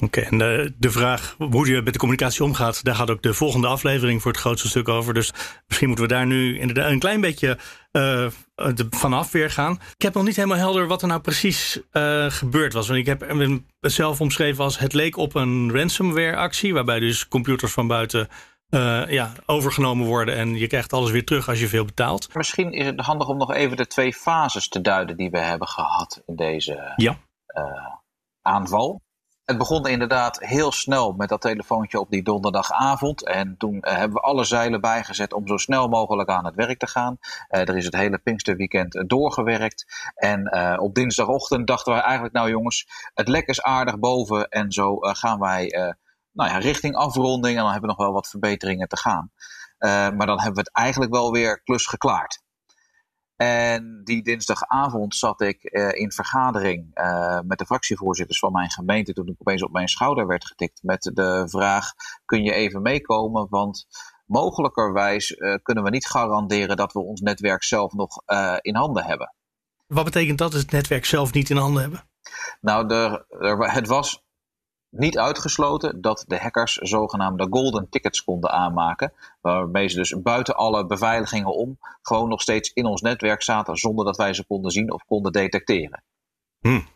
Oké, 0.02 0.06
okay, 0.06 0.24
en 0.24 0.38
de, 0.38 0.74
de, 0.78 0.92
vraag 0.92 1.36
hoe 1.38 1.68
je 1.68 1.82
met 1.82 1.94
de 1.94 2.00
communicatie 2.00 2.44
omgaat, 2.44 2.84
daar 2.84 2.96
gaat 2.96 3.10
ook 3.10 3.22
de 3.22 3.34
volgende 3.34 3.68
aflevering 3.68 4.22
voor 4.22 4.32
het 4.32 4.40
grootste 4.40 4.68
stuk 4.68 4.88
over. 4.88 5.14
Dus 5.14 5.34
misschien 5.68 5.88
moeten 5.88 6.08
we 6.08 6.14
daar 6.14 6.26
nu 6.26 6.60
inderdaad 6.60 6.92
een 6.92 7.00
klein 7.00 7.22
beetje 7.22 7.58
uh, 7.92 8.28
vanaf 8.90 9.32
weer 9.32 9.52
gaan. 9.52 9.80
Ik 9.96 10.02
heb 10.02 10.14
nog 10.14 10.24
niet 10.24 10.36
helemaal 10.36 10.58
helder 10.58 10.88
wat 10.88 11.02
er 11.02 11.08
nou 11.08 11.22
precies 11.22 11.80
uh, 11.92 12.26
gebeurd 12.30 12.74
was. 12.74 12.88
Want 12.88 13.00
ik 13.00 13.06
heb 13.06 13.30
het 13.30 13.62
zelf 13.80 14.22
omschreven 14.22 14.64
als 14.64 14.80
het 14.80 14.94
leek 14.94 15.18
op 15.18 15.36
een 15.36 15.72
ransomware 15.72 16.36
actie, 16.36 16.74
waarbij 16.74 17.00
dus 17.00 17.28
computers 17.28 17.72
van 17.72 17.88
buiten 17.88 18.28
uh, 18.70 19.08
ja, 19.08 19.32
overgenomen 19.46 20.06
worden 20.06 20.36
en 20.36 20.56
je 20.56 20.68
krijgt 20.68 20.94
alles 20.94 21.12
weer 21.12 21.26
terug 21.26 21.50
als 21.50 21.60
je 21.60 21.68
veel 21.68 21.86
betaalt. 21.86 22.34
Misschien 22.34 22.72
is 22.72 22.86
het 22.86 23.00
handig 23.00 23.28
om 23.28 23.38
nog 23.38 23.54
even 23.54 23.78
de 23.78 23.88
twee 23.88 24.14
fases 24.14 24.68
te 24.68 24.82
duiden 24.82 25.18
die 25.18 25.30
we 25.30 25.40
hebben 25.40 25.68
gehad 25.68 26.24
in 26.26 26.36
deze 26.36 26.94
ja. 26.96 27.18
aanval. 28.42 29.04
Het 29.46 29.58
begon 29.58 29.88
inderdaad 29.88 30.40
heel 30.40 30.72
snel 30.72 31.12
met 31.12 31.30
dat 31.30 31.42
telefoontje 31.42 32.00
op 32.00 32.10
die 32.10 32.24
donderdagavond. 32.24 33.26
En 33.26 33.58
toen 33.58 33.76
uh, 33.76 33.82
hebben 33.82 34.14
we 34.14 34.20
alle 34.20 34.44
zeilen 34.44 34.82
bijgezet 34.82 35.34
om 35.34 35.48
zo 35.48 35.58
snel 35.58 35.88
mogelijk 35.88 36.30
aan 36.30 36.46
het 36.46 36.56
werk 36.56 36.80
te 36.80 36.88
gaan. 36.88 37.18
Uh, 37.22 37.60
er 37.60 37.78
is 37.78 37.86
het 37.86 37.96
hele 37.96 38.18
Pinksterweekend 38.18 39.04
doorgewerkt. 39.08 39.86
En 40.16 40.52
uh, 40.56 40.76
op 40.78 40.96
dinsdagochtend 40.96 41.68
dachten 41.68 41.94
wij 41.94 42.02
eigenlijk, 42.02 42.34
nou 42.34 42.50
jongens, 42.50 42.88
het 43.14 43.28
lek 43.28 43.48
is 43.48 43.62
aardig 43.62 44.00
boven. 44.00 44.50
En 44.50 44.72
zo 44.72 44.98
gaan 45.00 45.40
wij 45.40 45.68
nou 46.32 46.50
ja, 46.50 46.58
richting 46.58 46.96
afronding. 46.96 47.58
En 47.58 47.64
dan 47.64 47.72
hebben 47.72 47.90
we 47.90 47.96
nog 47.96 48.06
wel 48.06 48.14
wat 48.14 48.28
verbeteringen 48.28 48.88
te 48.88 48.98
gaan. 48.98 49.32
maar 50.18 50.26
dan 50.26 50.42
hebben 50.42 50.54
we 50.54 50.60
het 50.60 50.74
eigenlijk 50.74 51.14
wel 51.14 51.32
weer 51.32 51.62
klus 51.64 51.86
geklaard. 51.86 52.44
En 53.36 54.02
die 54.04 54.24
dinsdagavond 54.24 55.16
zat 55.16 55.42
ik 55.42 55.60
uh, 55.64 55.92
in 55.92 56.12
vergadering 56.12 56.92
uh, 56.94 57.40
met 57.42 57.58
de 57.58 57.66
fractievoorzitters 57.66 58.40
van 58.40 58.52
mijn 58.52 58.72
gemeente 58.72 59.14
toen 59.14 59.28
ik 59.28 59.36
opeens 59.38 59.64
op 59.64 59.72
mijn 59.72 59.88
schouder 59.88 60.28
werd 60.28 60.46
getikt 60.46 60.84
met 60.84 61.02
de 61.14 61.44
vraag: 61.50 61.94
kun 62.26 62.44
je 62.44 62.54
even 62.54 62.82
meekomen? 62.82 63.48
Want 63.50 63.88
mogelijkerwijs 64.26 65.32
uh, 65.32 65.56
kunnen 65.62 65.84
we 65.84 65.90
niet 65.90 66.08
garanderen 66.08 66.78
dat 66.78 66.94
we 66.94 67.00
ons 67.00 67.22
netwerk 67.22 67.64
zelf 67.64 67.94
nog 67.94 68.22
in 68.62 68.76
handen 68.76 69.04
hebben. 69.04 69.36
Wat 69.88 70.04
betekent 70.04 70.38
dat, 70.38 70.54
het 70.54 70.72
netwerk 70.72 71.06
zelf 71.06 71.34
niet 71.34 71.50
in 71.50 71.58
handen 71.58 71.82
hebben? 71.82 72.10
Nou, 72.62 72.88
de, 72.88 73.26
er, 73.30 73.72
het 73.74 73.88
was 73.88 74.25
niet 74.98 75.18
uitgesloten 75.18 76.02
dat 76.02 76.24
de 76.28 76.38
hackers 76.38 76.76
zogenaamde 76.76 77.48
golden 77.50 77.90
tickets 77.90 78.24
konden 78.24 78.52
aanmaken. 78.52 79.14
Waarmee 79.42 79.88
ze 79.88 79.98
dus 79.98 80.22
buiten 80.22 80.56
alle 80.56 80.86
beveiligingen 80.86 81.54
om 81.54 81.78
gewoon 82.02 82.30
nog 82.30 82.42
steeds 82.42 82.72
in 82.74 82.86
ons 82.86 83.02
netwerk 83.02 83.42
zaten 83.42 83.76
zonder 83.76 84.06
dat 84.06 84.18
wij 84.18 84.34
ze 84.34 84.46
konden 84.46 84.72
zien 84.72 84.92
of 84.92 85.06
konden 85.06 85.32
detecteren. 85.32 86.04
Hmm. 86.60 86.88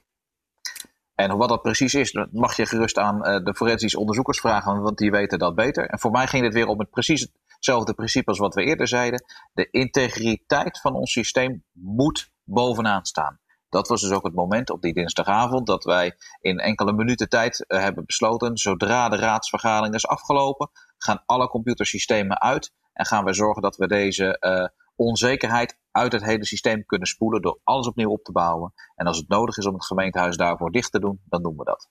En 1.15 1.38
wat 1.38 1.50
dat 1.50 1.62
precies 1.62 1.94
is, 1.94 2.12
dat 2.12 2.32
mag 2.32 2.56
je 2.56 2.65
gerust 2.65 2.98
aan 2.98 3.27
uh, 3.27 3.44
de 3.44 3.56
forensisch 3.56 3.96
onderzoekers 3.96 4.39
vragen, 4.39 4.82
want 4.82 4.98
die 4.98 5.12
weten 5.12 5.39
dat 5.39 5.56
beter. 5.56 5.86
En 5.86 6.00
voor 6.00 6.12
mij 6.12 6.27
ging 6.27 6.44
het 6.44 6.53
weer 6.53 6.68
om 6.68 6.79
het 6.79 6.89
precies 6.89 7.27
hetzelfde 7.48 7.94
principe 7.94 8.29
als 8.29 8.39
wat 8.39 8.53
we 8.53 8.63
eerder 8.63 8.88
zeiden. 8.88 9.24
De 9.53 9.68
integriteit 9.72 10.79
van 10.79 10.94
ons 10.94 11.12
systeem 11.12 11.63
moet 11.72 12.32
bovenaan 12.44 13.06
staan. 13.06 13.39
Dat 13.69 13.88
was 13.88 14.01
dus 14.01 14.11
ook 14.11 14.23
het 14.23 14.33
moment 14.33 14.69
op 14.69 14.81
die 14.81 14.93
dinsdagavond 14.93 15.67
dat 15.67 15.83
wij 15.83 16.15
in 16.41 16.59
enkele 16.59 16.93
minuten 16.93 17.29
tijd 17.29 17.65
uh, 17.67 17.79
hebben 17.79 18.05
besloten, 18.05 18.57
zodra 18.57 19.09
de 19.09 19.15
raadsvergadering 19.15 19.95
is 19.95 20.07
afgelopen, 20.07 20.69
gaan 20.97 21.23
alle 21.25 21.47
computersystemen 21.47 22.41
uit 22.41 22.73
en 22.93 23.05
gaan 23.05 23.23
wij 23.23 23.33
zorgen 23.33 23.61
dat 23.61 23.75
we 23.75 23.88
deze 23.88 24.38
uh, 24.39 24.65
onzekerheid 24.95 25.77
uit 25.91 26.11
het 26.11 26.23
hele 26.23 26.45
systeem 26.45 26.85
kunnen 26.85 27.07
spoelen 27.07 27.41
door 27.41 27.59
alles 27.63 27.88
opnieuw 27.88 28.11
op 28.11 28.23
te 28.23 28.31
bouwen. 28.31 28.73
En 28.95 29.05
als 29.05 29.17
het 29.17 29.27
nodig 29.27 29.57
is 29.57 29.65
om 29.65 29.73
het 29.73 29.85
gemeentehuis 29.85 30.38
daarvoor 30.38 30.71
dicht 30.71 30.91
te 30.91 30.99
doen, 30.99 31.21
dan 31.25 31.41
doen 31.41 31.57
we 31.57 31.63
dat. 31.63 31.89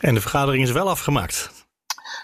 En 0.00 0.14
de 0.14 0.20
vergadering 0.20 0.62
is 0.62 0.72
wel 0.72 0.88
afgemaakt. 0.88 1.68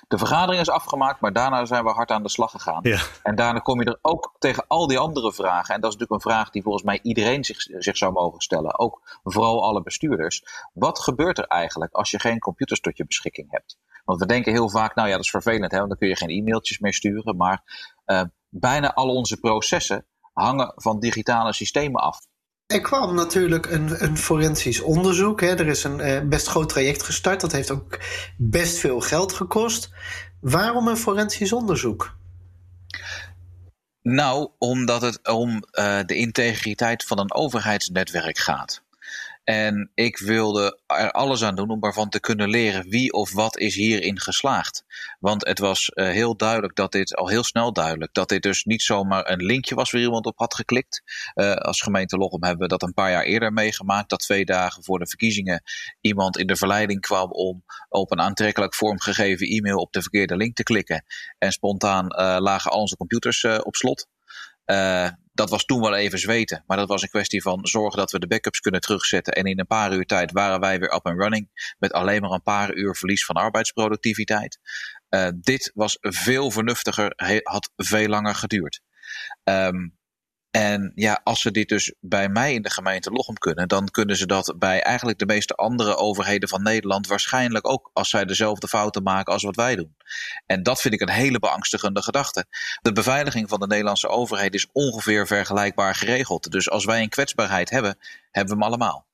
De 0.08 0.18
vergadering 0.18 0.60
is 0.60 0.70
afgemaakt, 0.70 1.20
maar 1.20 1.32
daarna 1.32 1.64
zijn 1.64 1.84
we 1.84 1.90
hard 1.90 2.10
aan 2.10 2.22
de 2.22 2.28
slag 2.28 2.50
gegaan. 2.50 2.80
Ja. 2.82 3.00
En 3.22 3.34
daarna 3.34 3.58
kom 3.58 3.80
je 3.80 3.86
er 3.86 3.98
ook 4.02 4.34
tegen 4.38 4.64
al 4.68 4.86
die 4.86 4.98
andere 4.98 5.32
vragen. 5.32 5.74
En 5.74 5.80
dat 5.80 5.92
is 5.92 5.96
natuurlijk 5.96 6.24
een 6.24 6.30
vraag 6.30 6.50
die 6.50 6.62
volgens 6.62 6.84
mij 6.84 6.98
iedereen 7.02 7.44
zich, 7.44 7.60
zich 7.60 7.96
zou 7.96 8.12
mogen 8.12 8.40
stellen. 8.40 8.78
Ook 8.78 9.20
vooral 9.24 9.64
alle 9.64 9.82
bestuurders. 9.82 10.42
Wat 10.72 10.98
gebeurt 10.98 11.38
er 11.38 11.46
eigenlijk 11.46 11.92
als 11.92 12.10
je 12.10 12.20
geen 12.20 12.38
computers 12.38 12.80
tot 12.80 12.96
je 12.96 13.06
beschikking 13.06 13.50
hebt? 13.50 13.78
Want 14.04 14.20
we 14.20 14.26
denken 14.26 14.52
heel 14.52 14.70
vaak, 14.70 14.94
nou 14.94 15.08
ja, 15.08 15.14
dat 15.14 15.24
is 15.24 15.30
vervelend, 15.30 15.70
hè, 15.70 15.76
want 15.76 15.88
dan 15.88 15.98
kun 15.98 16.08
je 16.08 16.16
geen 16.16 16.30
e-mailtjes 16.30 16.78
meer 16.78 16.94
sturen. 16.94 17.36
Maar 17.36 17.62
uh, 18.06 18.22
bijna 18.48 18.94
al 18.94 19.08
onze 19.08 19.36
processen 19.36 20.06
hangen 20.32 20.72
van 20.76 21.00
digitale 21.00 21.52
systemen 21.52 22.00
af. 22.00 22.18
Er 22.66 22.80
kwam 22.80 23.14
natuurlijk 23.14 23.70
een, 23.70 24.04
een 24.04 24.16
forensisch 24.16 24.80
onderzoek. 24.80 25.40
Hè. 25.40 25.46
Er 25.46 25.66
is 25.66 25.84
een 25.84 25.98
uh, 25.98 26.20
best 26.28 26.46
groot 26.46 26.68
traject 26.68 27.02
gestart. 27.02 27.40
Dat 27.40 27.52
heeft 27.52 27.70
ook 27.70 27.98
best 28.36 28.78
veel 28.78 29.00
geld 29.00 29.32
gekost. 29.32 29.90
Waarom 30.40 30.88
een 30.88 30.96
forensisch 30.96 31.52
onderzoek? 31.52 32.16
Nou, 34.02 34.50
omdat 34.58 35.02
het 35.02 35.28
om 35.28 35.50
uh, 35.50 35.98
de 36.06 36.14
integriteit 36.14 37.04
van 37.04 37.18
een 37.18 37.34
overheidsnetwerk 37.34 38.38
gaat. 38.38 38.82
En 39.48 39.90
ik 39.94 40.18
wilde 40.18 40.80
er 40.86 41.10
alles 41.10 41.42
aan 41.42 41.54
doen 41.54 41.70
om 41.70 41.82
ervan 41.82 42.08
te 42.08 42.20
kunnen 42.20 42.48
leren 42.48 42.88
wie 42.88 43.12
of 43.12 43.32
wat 43.32 43.58
is 43.58 43.74
hierin 43.74 44.20
geslaagd. 44.20 44.84
Want 45.20 45.46
het 45.46 45.58
was 45.58 45.90
uh, 45.94 46.08
heel 46.08 46.36
duidelijk 46.36 46.74
dat 46.74 46.92
dit, 46.92 47.14
al 47.14 47.28
heel 47.28 47.44
snel 47.44 47.72
duidelijk, 47.72 48.14
dat 48.14 48.28
dit 48.28 48.42
dus 48.42 48.64
niet 48.64 48.82
zomaar 48.82 49.30
een 49.30 49.44
linkje 49.44 49.74
was 49.74 49.90
waar 49.90 50.00
iemand 50.00 50.26
op 50.26 50.38
had 50.38 50.54
geklikt. 50.54 51.02
Uh, 51.34 51.52
als 51.52 51.80
gemeente 51.80 52.16
Lochem 52.16 52.42
hebben 52.42 52.62
we 52.62 52.68
dat 52.68 52.82
een 52.82 52.94
paar 52.94 53.10
jaar 53.10 53.22
eerder 53.22 53.52
meegemaakt. 53.52 54.10
Dat 54.10 54.20
twee 54.20 54.44
dagen 54.44 54.84
voor 54.84 54.98
de 54.98 55.08
verkiezingen 55.08 55.62
iemand 56.00 56.38
in 56.38 56.46
de 56.46 56.56
verleiding 56.56 57.00
kwam 57.00 57.30
om 57.30 57.64
op 57.88 58.12
een 58.12 58.20
aantrekkelijk 58.20 58.74
vormgegeven 58.74 59.46
e-mail 59.46 59.78
op 59.78 59.92
de 59.92 60.02
verkeerde 60.02 60.36
link 60.36 60.56
te 60.56 60.62
klikken. 60.62 61.04
En 61.38 61.52
spontaan 61.52 62.04
uh, 62.04 62.36
lagen 62.38 62.70
al 62.70 62.80
onze 62.80 62.96
computers 62.96 63.44
op 63.44 63.74
slot. 63.74 64.06
Uh, 64.66 65.08
dat 65.32 65.50
was 65.50 65.64
toen 65.64 65.80
wel 65.80 65.94
even 65.94 66.18
zweten. 66.18 66.64
Maar 66.66 66.76
dat 66.76 66.88
was 66.88 67.02
een 67.02 67.08
kwestie 67.08 67.42
van 67.42 67.66
zorgen 67.66 67.98
dat 67.98 68.10
we 68.10 68.18
de 68.18 68.26
backups 68.26 68.60
kunnen 68.60 68.80
terugzetten. 68.80 69.32
En 69.32 69.44
in 69.44 69.58
een 69.58 69.66
paar 69.66 69.92
uur 69.92 70.04
tijd 70.04 70.32
waren 70.32 70.60
wij 70.60 70.78
weer 70.78 70.94
up 70.94 71.06
and 71.06 71.20
running. 71.20 71.74
Met 71.78 71.92
alleen 71.92 72.20
maar 72.20 72.30
een 72.30 72.42
paar 72.42 72.74
uur 72.74 72.96
verlies 72.96 73.24
van 73.24 73.36
arbeidsproductiviteit. 73.36 74.58
Uh, 75.10 75.28
dit 75.34 75.70
was 75.74 75.98
veel 76.00 76.50
vernuftiger, 76.50 77.12
had 77.42 77.70
veel 77.76 78.08
langer 78.08 78.34
geduurd. 78.34 78.80
Um, 79.44 79.95
en 80.56 80.92
ja, 80.94 81.20
als 81.24 81.40
ze 81.40 81.50
dit 81.50 81.68
dus 81.68 81.94
bij 82.00 82.28
mij 82.28 82.54
in 82.54 82.62
de 82.62 82.70
gemeente 82.70 83.10
Lochem 83.10 83.34
kunnen, 83.34 83.68
dan 83.68 83.90
kunnen 83.90 84.16
ze 84.16 84.26
dat 84.26 84.54
bij 84.58 84.82
eigenlijk 84.82 85.18
de 85.18 85.26
meeste 85.26 85.54
andere 85.54 85.96
overheden 85.96 86.48
van 86.48 86.62
Nederland 86.62 87.06
waarschijnlijk 87.06 87.68
ook 87.68 87.90
als 87.92 88.10
zij 88.10 88.24
dezelfde 88.24 88.68
fouten 88.68 89.02
maken 89.02 89.32
als 89.32 89.42
wat 89.42 89.56
wij 89.56 89.76
doen. 89.76 89.96
En 90.46 90.62
dat 90.62 90.80
vind 90.80 90.94
ik 90.94 91.00
een 91.00 91.08
hele 91.08 91.38
beangstigende 91.38 92.02
gedachte. 92.02 92.46
De 92.82 92.92
beveiliging 92.92 93.48
van 93.48 93.60
de 93.60 93.66
Nederlandse 93.66 94.08
overheid 94.08 94.54
is 94.54 94.68
ongeveer 94.72 95.26
vergelijkbaar 95.26 95.94
geregeld. 95.94 96.50
Dus 96.50 96.70
als 96.70 96.84
wij 96.84 97.02
een 97.02 97.08
kwetsbaarheid 97.08 97.70
hebben, 97.70 97.98
hebben 98.30 98.56
we 98.56 98.62
hem 98.62 98.72
allemaal. 98.72 99.06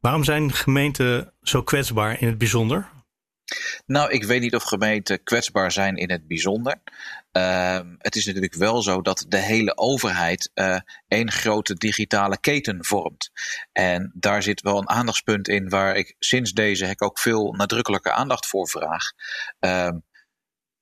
Waarom 0.00 0.24
zijn 0.24 0.52
gemeenten 0.52 1.32
zo 1.42 1.62
kwetsbaar 1.62 2.20
in 2.20 2.26
het 2.26 2.38
bijzonder? 2.38 2.88
Nou, 3.86 4.10
ik 4.10 4.24
weet 4.24 4.40
niet 4.40 4.54
of 4.54 4.62
gemeenten 4.62 5.22
kwetsbaar 5.22 5.72
zijn 5.72 5.96
in 5.96 6.10
het 6.10 6.26
bijzonder. 6.26 6.80
Uh, 7.32 7.80
het 7.98 8.16
is 8.16 8.26
natuurlijk 8.26 8.54
wel 8.54 8.82
zo 8.82 9.02
dat 9.02 9.24
de 9.28 9.38
hele 9.38 9.76
overheid 9.76 10.50
uh, 10.54 10.78
één 11.08 11.30
grote 11.30 11.74
digitale 11.74 12.40
keten 12.40 12.84
vormt. 12.84 13.30
En 13.72 14.12
daar 14.14 14.42
zit 14.42 14.60
wel 14.60 14.78
een 14.78 14.88
aandachtspunt 14.88 15.48
in 15.48 15.68
waar 15.68 15.96
ik 15.96 16.16
sinds 16.18 16.52
deze 16.52 16.84
hek 16.84 17.02
ook 17.02 17.18
veel 17.18 17.52
nadrukkelijke 17.52 18.12
aandacht 18.12 18.46
voor 18.46 18.68
vraag. 18.68 19.12
Uh, 19.60 19.88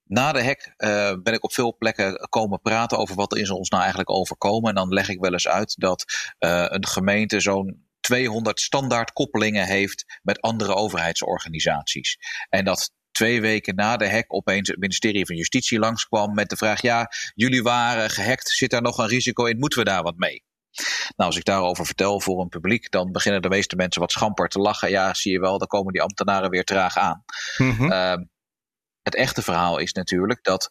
na 0.05 0.33
de 0.33 0.43
hek 0.43 0.75
uh, 0.79 1.13
ben 1.23 1.35
ik 1.35 1.45
op 1.45 1.53
veel 1.53 1.77
plekken 1.79 2.29
komen 2.29 2.61
praten 2.61 2.99
over 2.99 3.15
wat 3.15 3.33
er 3.33 3.39
is 3.39 3.51
ons 3.51 3.69
nou 3.69 3.81
eigenlijk 3.81 4.11
overkomen. 4.11 4.69
En 4.69 4.75
dan 4.75 4.89
leg 4.89 5.09
ik 5.09 5.21
wel 5.21 5.33
eens 5.33 5.49
uit 5.49 5.75
dat 5.79 6.05
uh, 6.39 6.65
een 6.69 6.87
gemeente 6.87 7.41
zo'n 7.41 7.89
200 8.11 8.61
standaard 8.61 9.13
koppelingen 9.13 9.67
heeft 9.67 10.21
met 10.23 10.41
andere 10.41 10.75
overheidsorganisaties. 10.75 12.19
En 12.49 12.65
dat 12.65 12.93
twee 13.11 13.41
weken 13.41 13.75
na 13.75 13.97
de 13.97 14.11
hack 14.11 14.35
opeens 14.35 14.69
het 14.69 14.79
ministerie 14.79 15.27
van 15.27 15.37
Justitie 15.37 15.79
langskwam 15.79 16.35
met 16.35 16.49
de 16.49 16.57
vraag: 16.57 16.83
ja, 16.83 17.11
jullie 17.35 17.63
waren 17.63 18.11
gehackt, 18.11 18.49
zit 18.49 18.71
daar 18.71 18.83
nog 18.83 18.99
een 18.99 19.09
risico 19.09 19.45
in, 19.45 19.59
moeten 19.59 19.79
we 19.79 19.85
daar 19.85 20.03
wat 20.03 20.17
mee? 20.17 20.45
Nou, 21.17 21.31
als 21.31 21.37
ik 21.37 21.45
daarover 21.45 21.87
vertel 21.87 22.21
voor 22.21 22.41
een 22.41 22.49
publiek, 22.49 22.91
dan 22.91 23.13
beginnen 23.13 23.43
de 23.43 23.49
meeste 23.49 23.77
mensen 23.77 24.01
wat 24.01 24.13
schamper 24.13 24.49
te 24.49 24.59
lachen. 24.59 24.91
Ja, 24.91 25.15
zie 25.15 25.33
je 25.33 25.41
wel, 25.41 25.59
dan 25.59 25.69
komen 25.69 25.93
die 25.93 26.03
ambtenaren 26.03 26.51
weer 26.51 26.65
traag 26.65 26.97
aan. 26.97 27.25
Mm-hmm. 27.59 27.93
Uh, 27.93 28.15
het 29.03 29.15
echte 29.15 29.43
verhaal 29.43 29.79
is 29.79 29.93
natuurlijk 29.93 30.45
dat 30.45 30.71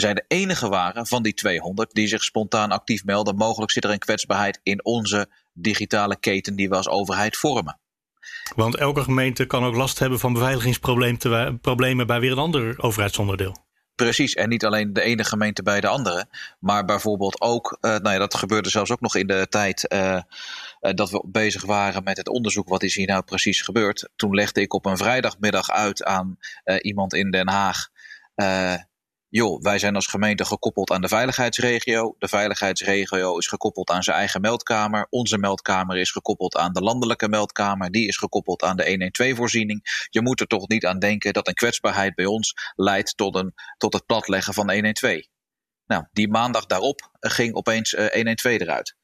zij 0.00 0.14
de 0.14 0.24
enige 0.28 0.68
waren 0.68 1.06
van 1.06 1.22
die 1.22 1.34
200 1.34 1.92
die 1.92 2.08
zich 2.08 2.24
spontaan 2.24 2.70
actief 2.70 3.04
melden. 3.04 3.36
Mogelijk 3.36 3.72
zit 3.72 3.84
er 3.84 3.90
een 3.90 3.98
kwetsbaarheid 3.98 4.60
in 4.62 4.84
onze 4.84 5.28
digitale 5.52 6.16
keten 6.16 6.56
die 6.56 6.68
we 6.68 6.76
als 6.76 6.88
overheid 6.88 7.36
vormen. 7.36 7.78
Want 8.54 8.76
elke 8.76 9.02
gemeente 9.02 9.44
kan 9.44 9.64
ook 9.64 9.74
last 9.74 9.98
hebben 9.98 10.18
van 10.18 10.32
beveiligingsproblemen 10.32 12.06
bij 12.06 12.20
weer 12.20 12.32
een 12.32 12.38
ander 12.38 12.82
overheidsonderdeel. 12.82 13.68
Precies, 13.94 14.34
en 14.34 14.48
niet 14.48 14.64
alleen 14.64 14.92
de 14.92 15.02
ene 15.02 15.24
gemeente 15.24 15.62
bij 15.62 15.80
de 15.80 15.86
andere, 15.86 16.26
maar 16.58 16.84
bijvoorbeeld 16.84 17.40
ook, 17.40 17.78
uh, 17.80 17.90
nou 17.90 18.10
ja, 18.10 18.18
dat 18.18 18.34
gebeurde 18.34 18.68
zelfs 18.68 18.90
ook 18.90 19.00
nog 19.00 19.16
in 19.16 19.26
de 19.26 19.46
tijd 19.48 19.92
uh, 19.92 20.12
uh, 20.12 20.20
dat 20.94 21.10
we 21.10 21.22
bezig 21.26 21.64
waren 21.64 22.02
met 22.04 22.16
het 22.16 22.28
onderzoek, 22.28 22.68
wat 22.68 22.82
is 22.82 22.94
hier 22.94 23.06
nou 23.06 23.22
precies 23.22 23.62
gebeurd. 23.62 24.08
Toen 24.16 24.34
legde 24.34 24.60
ik 24.60 24.74
op 24.74 24.86
een 24.86 24.96
vrijdagmiddag 24.96 25.70
uit 25.70 26.04
aan 26.04 26.38
iemand 26.80 27.14
in 27.14 27.30
Den 27.30 27.48
Haag 27.48 27.88
joh, 29.30 29.62
wij 29.62 29.78
zijn 29.78 29.94
als 29.94 30.06
gemeente 30.06 30.44
gekoppeld 30.44 30.90
aan 30.90 31.00
de 31.00 31.08
veiligheidsregio. 31.08 32.14
De 32.18 32.28
veiligheidsregio 32.28 33.38
is 33.38 33.46
gekoppeld 33.46 33.90
aan 33.90 34.02
zijn 34.02 34.16
eigen 34.16 34.40
meldkamer. 34.40 35.06
Onze 35.10 35.38
meldkamer 35.38 35.96
is 35.96 36.10
gekoppeld 36.10 36.56
aan 36.56 36.72
de 36.72 36.80
landelijke 36.80 37.28
meldkamer. 37.28 37.90
Die 37.90 38.08
is 38.08 38.16
gekoppeld 38.16 38.62
aan 38.62 38.76
de 38.76 39.12
112-voorziening. 39.12 40.06
Je 40.08 40.22
moet 40.22 40.40
er 40.40 40.46
toch 40.46 40.68
niet 40.68 40.86
aan 40.86 40.98
denken 40.98 41.32
dat 41.32 41.48
een 41.48 41.54
kwetsbaarheid 41.54 42.14
bij 42.14 42.26
ons 42.26 42.54
leidt 42.74 43.16
tot, 43.16 43.34
een, 43.34 43.54
tot 43.76 43.92
het 43.92 44.06
platleggen 44.06 44.54
van 44.54 44.72
112. 44.72 45.22
Nou, 45.86 46.04
die 46.12 46.28
maandag 46.28 46.66
daarop 46.66 47.10
ging 47.20 47.54
opeens 47.54 47.92
uh, 47.92 48.06
112 48.06 48.60
eruit. 48.60 48.96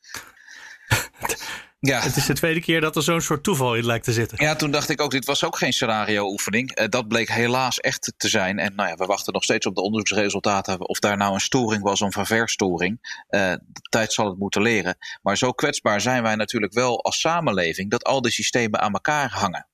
Ja. 1.78 2.00
Het 2.00 2.16
is 2.16 2.26
de 2.26 2.32
tweede 2.32 2.60
keer 2.60 2.80
dat 2.80 2.96
er 2.96 3.02
zo'n 3.02 3.20
soort 3.20 3.42
toeval 3.42 3.74
in 3.74 3.86
lijkt 3.86 4.04
te 4.04 4.12
zitten. 4.12 4.44
Ja, 4.44 4.54
toen 4.54 4.70
dacht 4.70 4.88
ik 4.88 5.00
ook, 5.00 5.10
dit 5.10 5.24
was 5.24 5.44
ook 5.44 5.56
geen 5.56 5.72
scenario-oefening. 5.72 6.78
Uh, 6.78 6.86
dat 6.88 7.08
bleek 7.08 7.28
helaas 7.28 7.80
echt 7.80 8.12
te 8.16 8.28
zijn. 8.28 8.58
En 8.58 8.74
nou 8.74 8.88
ja, 8.88 8.94
we 8.94 9.06
wachten 9.06 9.32
nog 9.32 9.42
steeds 9.42 9.66
op 9.66 9.74
de 9.74 9.80
onderzoeksresultaten. 9.80 10.88
Of 10.88 10.98
daar 10.98 11.16
nou 11.16 11.34
een 11.34 11.40
storing 11.40 11.82
was 11.82 12.02
of 12.02 12.16
een 12.16 12.26
verstoring. 12.26 12.98
Uh, 13.30 13.40
de 13.50 13.80
tijd 13.88 14.12
zal 14.12 14.26
het 14.26 14.38
moeten 14.38 14.62
leren. 14.62 14.96
Maar 15.22 15.36
zo 15.36 15.52
kwetsbaar 15.52 16.00
zijn 16.00 16.22
wij 16.22 16.34
natuurlijk 16.34 16.72
wel 16.72 17.04
als 17.04 17.20
samenleving 17.20 17.90
dat 17.90 18.04
al 18.04 18.22
die 18.22 18.32
systemen 18.32 18.80
aan 18.80 18.92
elkaar 18.92 19.30
hangen. 19.30 19.66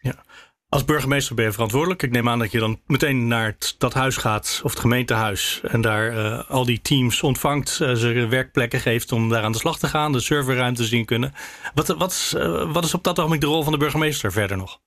Ja. 0.00 0.24
Als 0.70 0.84
burgemeester 0.84 1.34
ben 1.34 1.44
je 1.44 1.52
verantwoordelijk. 1.52 2.02
Ik 2.02 2.10
neem 2.10 2.28
aan 2.28 2.38
dat 2.38 2.52
je 2.52 2.58
dan 2.58 2.80
meteen 2.86 3.26
naar 3.26 3.46
het 3.46 3.64
stadhuis 3.64 4.16
gaat 4.16 4.60
of 4.64 4.70
het 4.70 4.80
gemeentehuis. 4.80 5.60
En 5.62 5.80
daar 5.80 6.12
uh, 6.12 6.50
al 6.50 6.64
die 6.64 6.80
teams 6.80 7.22
ontvangt, 7.22 7.78
uh, 7.82 7.94
ze 7.94 8.26
werkplekken 8.26 8.80
geeft 8.80 9.12
om 9.12 9.28
daar 9.28 9.42
aan 9.42 9.52
de 9.52 9.58
slag 9.58 9.78
te 9.78 9.86
gaan, 9.86 10.12
de 10.12 10.20
serverruimte 10.20 10.84
zien 10.84 11.04
kunnen. 11.04 11.34
Wat, 11.74 11.86
wat, 11.86 12.32
uh, 12.36 12.72
wat 12.72 12.84
is 12.84 12.94
op 12.94 13.04
dat 13.04 13.18
ogenblik 13.18 13.40
de 13.40 13.46
rol 13.46 13.62
van 13.62 13.72
de 13.72 13.78
burgemeester 13.78 14.32
verder 14.32 14.56
nog? 14.56 14.80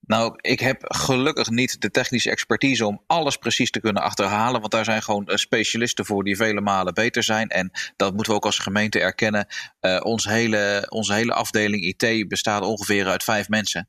Nou, 0.00 0.34
ik 0.40 0.60
heb 0.60 0.78
gelukkig 0.80 1.48
niet 1.48 1.80
de 1.80 1.90
technische 1.90 2.30
expertise 2.30 2.86
om 2.86 3.02
alles 3.06 3.36
precies 3.36 3.70
te 3.70 3.80
kunnen 3.80 4.02
achterhalen. 4.02 4.60
Want 4.60 4.72
daar 4.72 4.84
zijn 4.84 5.02
gewoon 5.02 5.30
specialisten 5.34 6.06
voor 6.06 6.24
die 6.24 6.36
vele 6.36 6.60
malen 6.60 6.94
beter 6.94 7.22
zijn. 7.22 7.48
En 7.48 7.70
dat 7.96 8.14
moeten 8.14 8.32
we 8.32 8.38
ook 8.38 8.44
als 8.44 8.58
gemeente 8.58 9.00
erkennen. 9.00 9.46
Ons 10.02 10.24
hele, 10.24 10.86
onze 10.88 11.12
hele 11.12 11.32
afdeling 11.32 11.84
IT 11.84 12.28
bestaat 12.28 12.62
ongeveer 12.62 13.06
uit 13.06 13.24
vijf 13.24 13.48
mensen. 13.48 13.88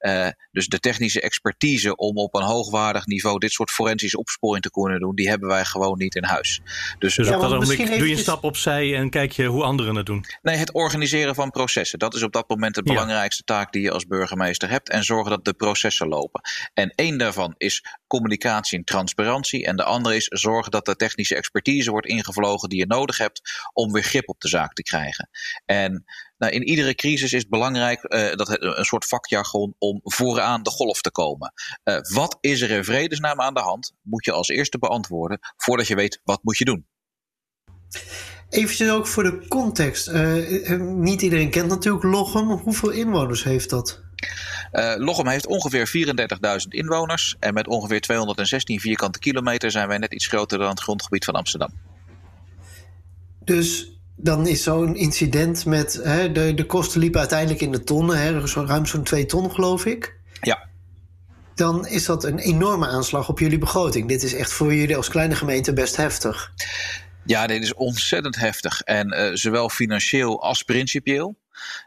Uh, 0.00 0.28
dus 0.52 0.66
de 0.66 0.78
technische 0.78 1.20
expertise 1.20 1.96
om 1.96 2.16
op 2.16 2.34
een 2.34 2.42
hoogwaardig 2.42 3.06
niveau 3.06 3.38
dit 3.38 3.52
soort 3.52 3.70
forensische 3.70 4.18
opsporing 4.18 4.62
te 4.62 4.70
kunnen 4.70 5.00
doen, 5.00 5.14
die 5.14 5.28
hebben 5.28 5.48
wij 5.48 5.64
gewoon 5.64 5.98
niet 5.98 6.14
in 6.14 6.24
huis. 6.24 6.60
Dus, 6.98 7.14
dus 7.14 7.28
ja, 7.28 7.34
op 7.34 7.40
dat 7.40 7.52
ogenblik 7.52 7.98
doe 7.98 8.08
je 8.08 8.12
een 8.12 8.18
stap 8.18 8.44
opzij 8.44 8.96
en 8.96 9.10
kijk 9.10 9.32
je 9.32 9.44
hoe 9.44 9.62
anderen 9.62 9.94
het 9.94 10.06
doen? 10.06 10.24
Nee, 10.42 10.56
het 10.56 10.72
organiseren 10.72 11.34
van 11.34 11.50
processen. 11.50 11.98
Dat 11.98 12.14
is 12.14 12.22
op 12.22 12.32
dat 12.32 12.48
moment 12.48 12.74
de 12.74 12.82
belangrijkste 12.82 13.42
ja. 13.46 13.54
taak 13.54 13.72
die 13.72 13.82
je 13.82 13.90
als 13.90 14.06
burgemeester 14.06 14.70
hebt. 14.70 14.90
En 14.90 15.04
zorgen 15.04 15.30
dat 15.30 15.44
de 15.44 15.52
processen 15.52 16.08
lopen. 16.08 16.40
En 16.74 16.90
één 16.94 17.18
daarvan 17.18 17.54
is 17.56 17.84
communicatie 18.06 18.78
en 18.78 18.84
transparantie. 18.84 19.66
En 19.66 19.76
de 19.76 19.84
andere 19.84 20.16
is 20.16 20.24
zorgen 20.24 20.70
dat 20.70 20.84
de 20.84 20.96
technische 20.96 21.36
expertise 21.36 21.90
wordt 21.90 22.06
ingevlogen 22.06 22.68
die 22.68 22.78
je 22.78 22.86
nodig 22.86 23.18
hebt 23.18 23.40
om 23.72 23.92
weer 23.92 24.02
grip 24.02 24.28
op 24.28 24.40
de 24.40 24.48
zaak 24.48 24.72
te 24.72 24.82
krijgen. 24.82 25.28
En 25.64 26.04
nou, 26.40 26.52
in 26.52 26.62
iedere 26.62 26.94
crisis 26.94 27.32
is 27.32 27.40
het 27.40 27.50
belangrijk, 27.50 28.04
uh, 28.14 28.34
dat 28.34 28.48
het 28.48 28.62
een 28.62 28.84
soort 28.84 29.04
vakjargon, 29.04 29.74
om 29.78 30.00
vooraan 30.02 30.62
de 30.62 30.70
golf 30.70 31.00
te 31.00 31.10
komen. 31.10 31.52
Uh, 31.84 31.98
wat 32.00 32.38
is 32.40 32.60
er 32.60 32.70
in 32.70 32.84
vredesnaam 32.84 33.40
aan 33.40 33.54
de 33.54 33.60
hand? 33.60 33.92
Moet 34.02 34.24
je 34.24 34.32
als 34.32 34.48
eerste 34.48 34.78
beantwoorden 34.78 35.38
voordat 35.56 35.86
je 35.86 35.94
weet 35.94 36.20
wat 36.24 36.42
moet 36.42 36.58
je 36.58 36.64
doen. 36.64 36.86
Even 38.48 38.90
ook 38.90 39.06
voor 39.06 39.22
de 39.22 39.48
context. 39.48 40.08
Uh, 40.08 40.80
niet 40.80 41.22
iedereen 41.22 41.50
kent 41.50 41.68
natuurlijk 41.68 42.04
Lochem. 42.04 42.50
Hoeveel 42.50 42.90
inwoners 42.90 43.44
heeft 43.44 43.70
dat? 43.70 44.02
Uh, 44.72 44.94
Lochem 44.96 45.26
heeft 45.26 45.46
ongeveer 45.46 45.88
34.000 46.62 46.68
inwoners. 46.68 47.36
En 47.38 47.54
met 47.54 47.66
ongeveer 47.66 48.00
216 48.00 48.80
vierkante 48.80 49.18
kilometer 49.18 49.70
zijn 49.70 49.88
wij 49.88 49.98
net 49.98 50.12
iets 50.12 50.26
groter 50.26 50.58
dan 50.58 50.68
het 50.68 50.80
grondgebied 50.80 51.24
van 51.24 51.34
Amsterdam. 51.34 51.70
Dus 53.44 53.99
dan 54.22 54.46
is 54.46 54.62
zo'n 54.62 54.96
incident 54.96 55.64
met. 55.64 56.00
Hè, 56.02 56.32
de, 56.32 56.54
de 56.54 56.66
kosten 56.66 57.00
liepen 57.00 57.20
uiteindelijk 57.20 57.60
in 57.60 57.72
de 57.72 57.84
tonnen, 57.84 58.18
hè, 58.18 58.46
zo, 58.48 58.64
ruim 58.66 58.86
zo'n 58.86 59.02
2 59.02 59.26
ton, 59.26 59.50
geloof 59.50 59.86
ik. 59.86 60.18
Ja. 60.40 60.68
Dan 61.54 61.86
is 61.86 62.04
dat 62.04 62.24
een 62.24 62.38
enorme 62.38 62.86
aanslag 62.86 63.28
op 63.28 63.38
jullie 63.38 63.58
begroting. 63.58 64.08
Dit 64.08 64.22
is 64.22 64.34
echt 64.34 64.52
voor 64.52 64.74
jullie 64.74 64.96
als 64.96 65.08
kleine 65.08 65.34
gemeente 65.34 65.72
best 65.72 65.96
heftig. 65.96 66.52
Ja, 67.24 67.46
dit 67.46 67.62
is 67.62 67.74
ontzettend 67.74 68.36
heftig. 68.36 68.80
En 68.80 69.14
uh, 69.14 69.30
zowel 69.34 69.68
financieel 69.68 70.42
als 70.42 70.62
principieel. 70.62 71.38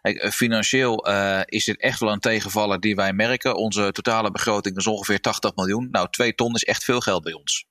Kijk, 0.01 0.33
financieel 0.33 1.09
uh, 1.09 1.41
is 1.45 1.65
dit 1.65 1.79
echt 1.79 1.99
wel 1.99 2.11
een 2.11 2.19
tegenvaller 2.19 2.79
die 2.79 2.95
wij 2.95 3.13
merken. 3.13 3.55
Onze 3.55 3.91
totale 3.91 4.31
begroting 4.31 4.77
is 4.77 4.87
ongeveer 4.87 5.19
80 5.19 5.55
miljoen. 5.55 5.87
Nou, 5.91 6.07
2 6.09 6.35
ton 6.35 6.53
is 6.53 6.63
echt 6.63 6.83
veel 6.83 6.99
geld 6.99 7.23
bij 7.23 7.33
ons. 7.33 7.65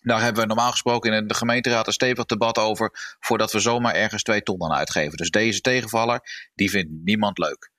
Daar 0.00 0.20
hebben 0.20 0.42
we 0.42 0.48
normaal 0.48 0.70
gesproken 0.70 1.12
in 1.12 1.26
de 1.26 1.34
gemeenteraad 1.34 1.86
een 1.86 1.92
stevig 1.92 2.24
debat 2.24 2.58
over. 2.58 3.16
voordat 3.20 3.52
we 3.52 3.60
zomaar 3.60 3.94
ergens 3.94 4.22
twee 4.22 4.42
ton 4.42 4.62
aan 4.62 4.72
uitgeven. 4.72 5.16
Dus 5.16 5.30
deze 5.30 5.60
tegenvaller, 5.60 6.20
die 6.54 6.70
vindt 6.70 6.90
niemand 7.04 7.38
leuk. 7.38 7.70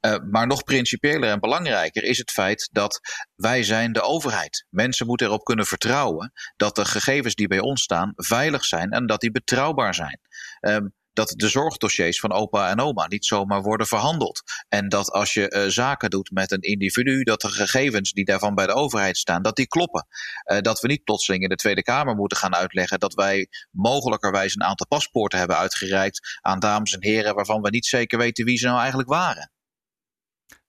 Uh, 0.00 0.16
maar 0.30 0.46
nog 0.46 0.64
principiëler 0.64 1.30
en 1.30 1.40
belangrijker 1.40 2.02
is 2.02 2.18
het 2.18 2.30
feit 2.30 2.68
dat 2.72 3.00
wij 3.34 3.62
zijn 3.62 3.92
de 3.92 4.02
overheid. 4.02 4.66
Mensen 4.70 5.06
moeten 5.06 5.26
erop 5.26 5.44
kunnen 5.44 5.66
vertrouwen 5.66 6.32
dat 6.56 6.76
de 6.76 6.84
gegevens 6.84 7.34
die 7.34 7.48
bij 7.48 7.60
ons 7.60 7.82
staan 7.82 8.12
veilig 8.16 8.64
zijn 8.64 8.90
en 8.90 9.06
dat 9.06 9.20
die 9.20 9.30
betrouwbaar 9.30 9.94
zijn. 9.94 10.20
Um, 10.60 10.94
dat 11.16 11.32
de 11.36 11.48
zorgdossiers 11.48 12.20
van 12.20 12.32
opa 12.32 12.70
en 12.70 12.80
oma 12.80 13.06
niet 13.06 13.24
zomaar 13.24 13.62
worden 13.62 13.86
verhandeld. 13.86 14.42
En 14.68 14.88
dat 14.88 15.10
als 15.10 15.34
je 15.34 15.52
uh, 15.52 15.70
zaken 15.70 16.10
doet 16.10 16.30
met 16.30 16.50
een 16.52 16.60
individu, 16.60 17.22
dat 17.22 17.40
de 17.40 17.48
gegevens 17.48 18.12
die 18.12 18.24
daarvan 18.24 18.54
bij 18.54 18.66
de 18.66 18.72
overheid 18.72 19.16
staan, 19.16 19.42
dat 19.42 19.56
die 19.56 19.66
kloppen. 19.66 20.06
Uh, 20.52 20.58
dat 20.58 20.80
we 20.80 20.88
niet 20.88 21.04
plotseling 21.04 21.42
in 21.42 21.48
de 21.48 21.54
Tweede 21.54 21.82
Kamer 21.82 22.14
moeten 22.14 22.38
gaan 22.38 22.54
uitleggen 22.54 22.98
dat 22.98 23.14
wij 23.14 23.48
mogelijkerwijs 23.70 24.54
een 24.54 24.62
aantal 24.62 24.86
paspoorten 24.86 25.38
hebben 25.38 25.56
uitgereikt 25.56 26.38
aan 26.40 26.58
dames 26.58 26.92
en 26.92 27.02
heren 27.02 27.34
waarvan 27.34 27.62
we 27.62 27.70
niet 27.70 27.86
zeker 27.86 28.18
weten 28.18 28.44
wie 28.44 28.58
ze 28.58 28.66
nou 28.66 28.78
eigenlijk 28.78 29.08
waren. 29.08 29.50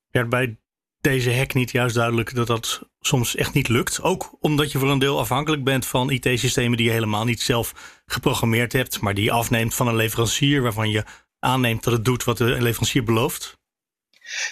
Ja, 0.09 0.27
bij 0.27 0.57
deze 1.01 1.35
hack 1.35 1.53
niet 1.53 1.71
juist 1.71 1.95
duidelijk 1.95 2.35
dat 2.35 2.47
dat 2.47 2.81
soms 3.07 3.35
echt 3.35 3.53
niet 3.53 3.67
lukt. 3.67 4.01
Ook 4.01 4.37
omdat 4.39 4.71
je 4.71 4.79
voor 4.79 4.89
een 4.89 4.99
deel 4.99 5.19
afhankelijk 5.19 5.63
bent 5.63 5.85
van 5.85 6.11
IT-systemen 6.11 6.77
die 6.77 6.85
je 6.85 6.91
helemaal 6.91 7.25
niet 7.25 7.41
zelf 7.41 8.01
geprogrammeerd 8.05 8.73
hebt, 8.73 8.99
maar 8.99 9.13
die 9.13 9.31
afneemt 9.31 9.75
van 9.75 9.87
een 9.87 9.95
leverancier 9.95 10.61
waarvan 10.61 10.89
je 10.89 11.03
aanneemt 11.39 11.83
dat 11.83 11.93
het 11.93 12.05
doet 12.05 12.23
wat 12.23 12.37
de 12.37 12.43
leverancier 12.43 13.03
belooft. 13.03 13.57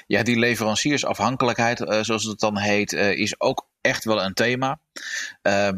Ja, 0.08 0.24
die 0.24 0.40
leveranciersafhankelijkheid, 0.40 1.80
uh, 1.80 2.02
zoals 2.02 2.24
het 2.24 2.40
dan 2.40 2.58
heet, 2.58 2.92
uh, 2.92 3.12
is 3.12 3.40
ook 3.40 3.70
echt 3.82 4.04
wel 4.04 4.24
een 4.24 4.34
thema. 4.34 4.80
Uh, 5.44 5.70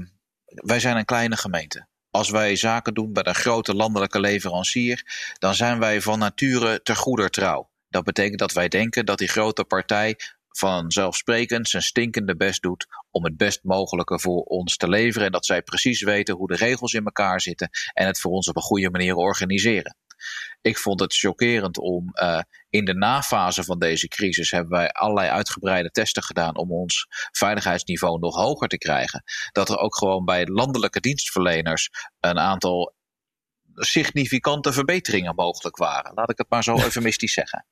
wij 0.46 0.80
zijn 0.80 0.98
een 0.98 1.06
kleine 1.06 1.38
gemeente. 1.38 1.88
Als 2.12 2.30
wij 2.30 2.56
zaken 2.56 2.94
doen 2.94 3.14
bij 3.14 3.26
een 3.26 3.36
grote 3.36 3.76
landelijke 3.76 4.20
leverancier, 4.20 5.06
dan 5.40 5.56
zijn 5.56 5.80
wij 5.80 6.02
van 6.02 6.20
nature 6.20 6.82
ter 6.84 6.96
goeder 6.96 7.30
trouw. 7.30 7.70
Dat 7.90 8.04
betekent 8.04 8.40
dat 8.40 8.54
wij 8.54 8.68
denken 8.68 9.06
dat 9.06 9.18
die 9.18 9.28
grote 9.28 9.64
partij 9.64 10.20
vanzelfsprekend 10.58 11.70
zijn 11.70 11.84
stinkende 11.84 12.36
best 12.36 12.62
doet 12.62 12.86
om 13.12 13.24
het 13.24 13.38
best 13.38 13.64
mogelijke 13.64 14.20
voor 14.20 14.42
ons 14.42 14.78
te 14.78 14.90
leveren. 14.90 15.26
En 15.26 15.32
dat 15.32 15.46
zij 15.46 15.62
precies 15.62 16.02
weten 16.02 16.36
hoe 16.36 16.48
de 16.48 16.56
regels 16.56 16.94
in 16.94 17.06
elkaar 17.06 17.42
zitten 17.42 17.70
en 17.94 18.06
het 18.08 18.20
voor 18.20 18.32
ons 18.32 18.50
op 18.50 18.56
een 18.56 18.62
goede 18.62 18.90
manier 18.90 19.16
organiseren. 19.16 19.96
Ik 20.62 20.78
vond 20.78 21.00
het 21.00 21.16
chockerend 21.16 21.78
om 21.78 22.10
uh, 22.14 22.40
in 22.70 22.86
de 22.86 22.94
nafase 22.94 23.64
van 23.64 23.80
deze 23.80 24.08
crisis 24.08 24.52
hebben 24.52 24.72
wij 24.72 24.90
allerlei 24.90 25.30
uitgebreide 25.30 25.92
testen 25.92 26.24
gedaan 26.24 26.58
om 26.58 26.72
ons 26.72 27.08
veiligheidsniveau 27.32 28.20
nog 28.20 28.36
hoger 28.36 28.68
te 28.68 28.78
krijgen. 28.78 29.24
Dat 29.52 29.70
er 29.70 29.78
ook 29.78 29.98
gewoon 29.98 30.26
bij 30.26 30.46
landelijke 30.46 31.00
dienstverleners 31.00 31.90
een 32.20 32.40
aantal 32.40 32.96
significante 33.74 34.74
verbeteringen 34.74 35.36
mogelijk 35.36 35.78
waren. 35.78 36.14
Laat 36.14 36.30
ik 36.30 36.38
het 36.38 36.50
maar 36.50 36.64
zo 36.64 36.80
eufemistisch 36.84 37.34
zeggen. 37.34 37.66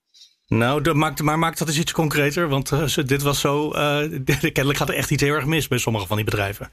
Nou, 0.47 0.93
maakt, 0.93 1.21
maar 1.21 1.39
maakt 1.39 1.57
dat 1.57 1.67
eens 1.67 1.79
iets 1.79 1.91
concreter. 1.91 2.47
Want 2.47 2.71
uh, 2.71 2.95
dit 3.05 3.21
was 3.21 3.39
zo. 3.39 3.71
Uh, 3.75 4.23
kennelijk 4.25 4.77
gaat 4.77 4.89
er 4.89 4.95
echt 4.95 5.11
iets 5.11 5.23
heel 5.23 5.33
erg 5.33 5.45
mis 5.45 5.67
bij 5.67 5.77
sommige 5.77 6.07
van 6.07 6.15
die 6.15 6.25
bedrijven. 6.25 6.71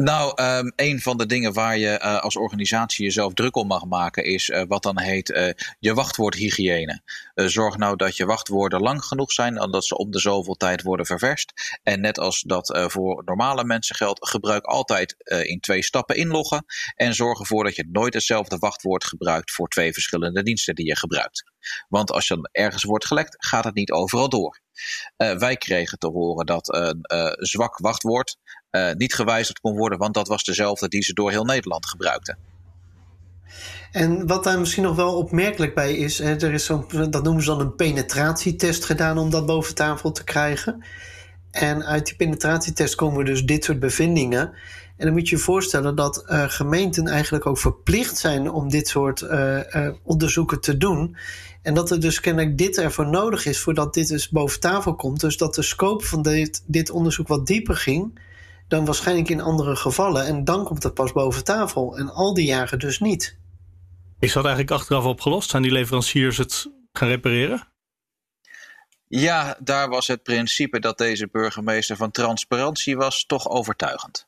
Nou, 0.00 0.42
um, 0.42 0.72
een 0.76 1.00
van 1.00 1.16
de 1.16 1.26
dingen 1.26 1.52
waar 1.52 1.78
je 1.78 2.00
uh, 2.02 2.20
als 2.20 2.36
organisatie 2.36 3.04
jezelf 3.04 3.32
druk 3.32 3.56
om 3.56 3.66
mag 3.66 3.84
maken 3.84 4.24
is 4.24 4.48
uh, 4.48 4.62
wat 4.68 4.82
dan 4.82 5.00
heet 5.00 5.28
uh, 5.28 5.48
je 5.78 5.94
wachtwoordhygiëne. 5.94 7.02
zorg 7.34 7.76
nou 7.76 7.96
dat 7.96 8.16
je 8.16 8.26
wachtwoorden 8.26 8.80
lang 8.80 9.04
genoeg 9.04 9.32
zijn 9.32 9.56
en 9.56 9.70
dat 9.70 9.84
ze 9.84 9.96
om 9.96 10.10
de 10.10 10.18
zoveel 10.18 10.54
tijd 10.54 10.82
worden 10.82 11.06
ververst. 11.06 11.78
En 11.82 12.00
net 12.00 12.18
als 12.18 12.42
dat 12.42 12.80
voor 12.90 13.22
normale 13.24 13.64
mensen 13.64 13.96
geldt, 13.96 14.28
gebruik 14.28 14.64
altijd 14.64 15.14
in 15.42 15.60
twee 15.60 15.82
stappen 15.82 16.16
inloggen. 16.16 16.64
En 16.94 17.14
zorg 17.14 17.38
ervoor 17.38 17.64
dat 17.64 17.76
je 17.76 17.88
nooit 17.92 18.14
hetzelfde 18.14 18.58
wachtwoord 18.58 19.04
gebruikt 19.04 19.52
voor 19.52 19.68
twee 19.68 19.92
verschillende 19.92 20.42
diensten 20.42 20.74
die 20.74 20.86
je 20.86 20.96
gebruikt. 20.96 21.44
Want 21.88 22.10
als 22.10 22.28
je 22.28 22.48
ergens 22.52 22.84
wordt 22.84 23.06
gelekt, 23.06 23.46
gaat 23.46 23.64
het 23.64 23.74
niet 23.74 23.90
overal 23.90 24.28
door. 24.28 24.60
Wij 25.16 25.56
kregen 25.56 25.98
te 25.98 26.08
horen 26.08 26.46
dat 26.46 26.74
een 26.74 27.00
zwak 27.36 27.78
wachtwoord 27.78 28.36
uh, 28.70 28.92
niet 28.92 29.14
gewijzigd 29.14 29.60
kon 29.60 29.76
worden, 29.76 29.98
want 29.98 30.14
dat 30.14 30.28
was 30.28 30.44
dezelfde 30.44 30.88
die 30.88 31.02
ze 31.02 31.12
door 31.12 31.30
heel 31.30 31.44
Nederland 31.44 31.86
gebruikten. 31.86 32.38
En 33.92 34.26
wat 34.26 34.44
daar 34.44 34.58
misschien 34.58 34.82
nog 34.82 34.96
wel 34.96 35.16
opmerkelijk 35.16 35.74
bij 35.74 35.94
is, 35.94 36.18
hè, 36.18 36.36
er 36.36 36.52
is 36.52 36.64
zo'n, 36.64 36.86
dat 37.10 37.22
noemen 37.22 37.42
ze 37.42 37.48
dan 37.48 37.60
een 37.60 37.74
penetratietest 37.74 38.84
gedaan 38.84 39.18
om 39.18 39.30
dat 39.30 39.46
boven 39.46 39.74
tafel 39.74 40.12
te 40.12 40.24
krijgen. 40.24 40.84
En 41.50 41.84
uit 41.84 42.06
die 42.06 42.16
penetratietest 42.16 42.94
komen 42.94 43.24
dus 43.24 43.44
dit 43.44 43.64
soort 43.64 43.80
bevindingen. 43.80 44.52
En 44.96 45.06
dan 45.06 45.12
moet 45.12 45.28
je 45.28 45.36
je 45.36 45.42
voorstellen 45.42 45.94
dat 45.94 46.24
uh, 46.26 46.44
gemeenten 46.48 47.06
eigenlijk 47.06 47.46
ook 47.46 47.58
verplicht 47.58 48.18
zijn 48.18 48.50
om 48.50 48.68
dit 48.68 48.88
soort 48.88 49.20
uh, 49.20 49.60
onderzoeken 50.02 50.60
te 50.60 50.76
doen. 50.76 51.16
En 51.62 51.74
dat 51.74 51.90
er 51.90 52.00
dus 52.00 52.20
kennelijk 52.20 52.58
dit 52.58 52.78
ervoor 52.78 53.08
nodig 53.08 53.46
is 53.46 53.60
voordat 53.60 53.94
dit 53.94 54.08
dus 54.08 54.28
boven 54.28 54.60
tafel 54.60 54.94
komt. 54.94 55.20
Dus 55.20 55.36
dat 55.36 55.54
de 55.54 55.62
scope 55.62 56.04
van 56.04 56.22
dit, 56.22 56.62
dit 56.66 56.90
onderzoek 56.90 57.28
wat 57.28 57.46
dieper 57.46 57.76
ging 57.76 58.18
dan 58.68 58.84
waarschijnlijk 58.84 59.28
in 59.28 59.40
andere 59.40 59.76
gevallen. 59.76 60.26
En 60.26 60.44
dan 60.44 60.64
komt 60.64 60.82
het 60.82 60.94
pas 60.94 61.12
boven 61.12 61.44
tafel. 61.44 61.96
En 61.96 62.10
al 62.10 62.34
die 62.34 62.46
jaren 62.46 62.78
dus 62.78 62.98
niet. 62.98 63.38
Is 64.18 64.32
dat 64.32 64.44
eigenlijk 64.44 64.74
achteraf 64.80 65.04
opgelost? 65.04 65.50
Zijn 65.50 65.62
die 65.62 65.72
leveranciers 65.72 66.36
het 66.36 66.70
gaan 66.92 67.08
repareren? 67.08 67.68
Ja, 69.08 69.56
daar 69.60 69.88
was 69.88 70.06
het 70.06 70.22
principe 70.22 70.80
dat 70.80 70.98
deze 70.98 71.28
burgemeester 71.32 71.96
van 71.96 72.10
transparantie 72.10 72.96
was 72.96 73.24
toch 73.26 73.48
overtuigend. 73.48 74.26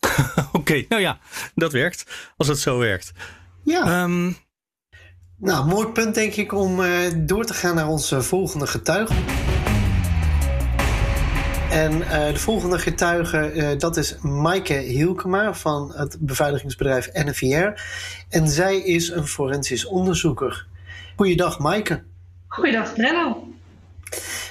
Oké, 0.36 0.56
okay, 0.56 0.86
nou 0.88 1.02
ja, 1.02 1.18
dat 1.54 1.72
werkt. 1.72 2.32
Als 2.36 2.48
het 2.48 2.58
zo 2.58 2.78
werkt. 2.78 3.12
Ja. 3.64 4.02
Um... 4.02 4.36
Nou, 5.36 5.66
mooi 5.66 5.88
punt 5.88 6.14
denk 6.14 6.34
ik 6.34 6.52
om 6.52 6.80
uh, 6.80 7.12
door 7.16 7.44
te 7.44 7.54
gaan 7.54 7.74
naar 7.74 7.88
onze 7.88 8.22
volgende 8.22 8.66
getuige. 8.66 9.14
En 11.72 11.92
uh, 11.92 12.26
de 12.26 12.38
volgende 12.38 12.78
getuige, 12.78 13.52
uh, 13.54 13.68
dat 13.78 13.96
is 13.96 14.16
Maaike 14.20 14.74
Hielkema 14.74 15.54
van 15.54 15.92
het 15.94 16.16
beveiligingsbedrijf 16.20 17.10
NVR. 17.12 17.82
En 18.28 18.48
zij 18.48 18.76
is 18.76 19.08
een 19.10 19.26
forensisch 19.26 19.86
onderzoeker. 19.86 20.66
Goeiedag 21.16 21.58
Maaike. 21.58 22.02
Goeiedag 22.48 22.94
Brenno. 22.94 23.48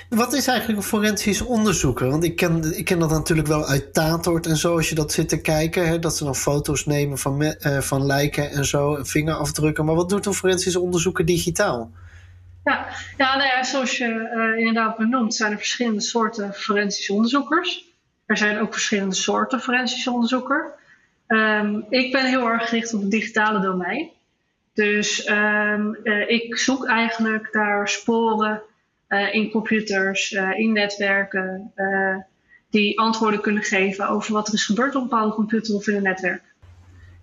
Wat 0.09 0.33
is 0.33 0.47
eigenlijk 0.47 0.79
een 0.79 0.85
forensisch 0.85 1.41
onderzoeker? 1.41 2.09
Want 2.09 2.23
ik 2.23 2.35
ken, 2.35 2.77
ik 2.77 2.85
ken 2.85 2.99
dat 2.99 3.09
natuurlijk 3.09 3.47
wel 3.47 3.65
uit 3.65 3.93
Tatort 3.93 4.45
en 4.45 4.57
zo, 4.57 4.75
als 4.75 4.89
je 4.89 4.95
dat 4.95 5.11
zit 5.11 5.29
te 5.29 5.41
kijken. 5.41 5.87
Hè, 5.87 5.99
dat 5.99 6.17
ze 6.17 6.23
dan 6.23 6.35
foto's 6.35 6.85
nemen 6.85 7.17
van, 7.17 7.41
uh, 7.41 7.77
van 7.79 8.05
lijken 8.05 8.51
en 8.51 8.65
zo, 8.65 8.95
en 8.95 9.05
vingerafdrukken. 9.05 9.85
Maar 9.85 9.95
wat 9.95 10.09
doet 10.09 10.25
een 10.25 10.33
forensisch 10.33 10.75
onderzoeker 10.75 11.25
digitaal? 11.25 11.91
Ja, 12.63 12.87
ja, 13.17 13.37
nou 13.37 13.49
ja 13.49 13.63
zoals 13.63 13.97
je 13.97 14.05
uh, 14.05 14.57
inderdaad 14.57 14.97
benoemt, 14.97 15.35
zijn 15.35 15.51
er 15.51 15.57
verschillende 15.57 16.01
soorten 16.01 16.53
forensische 16.53 17.13
onderzoekers. 17.13 17.85
Er 18.25 18.37
zijn 18.37 18.59
ook 18.59 18.73
verschillende 18.73 19.15
soorten 19.15 19.59
forensische 19.59 20.11
onderzoeker. 20.11 20.79
Um, 21.27 21.85
ik 21.89 22.11
ben 22.11 22.25
heel 22.25 22.47
erg 22.47 22.69
gericht 22.69 22.93
op 22.93 23.01
het 23.01 23.11
digitale 23.11 23.59
domein. 23.59 24.09
Dus 24.73 25.29
um, 25.29 25.97
uh, 26.03 26.29
ik 26.29 26.57
zoek 26.57 26.87
eigenlijk 26.87 27.49
naar 27.53 27.87
sporen 27.87 28.61
uh, 29.09 29.33
in 29.33 29.51
computers, 29.51 30.31
in 30.31 30.71
netwerken, 30.73 31.73
die 32.69 32.99
antwoorden 32.99 33.41
kunnen 33.41 33.63
geven 33.63 34.07
over 34.07 34.33
wat 34.33 34.47
er 34.47 34.53
is 34.53 34.65
gebeurd 34.65 34.95
op 34.95 35.01
een 35.01 35.09
bepaalde 35.09 35.35
computer 35.35 35.75
of 35.75 35.87
in 35.87 35.95
een 35.95 36.03
netwerk. 36.03 36.43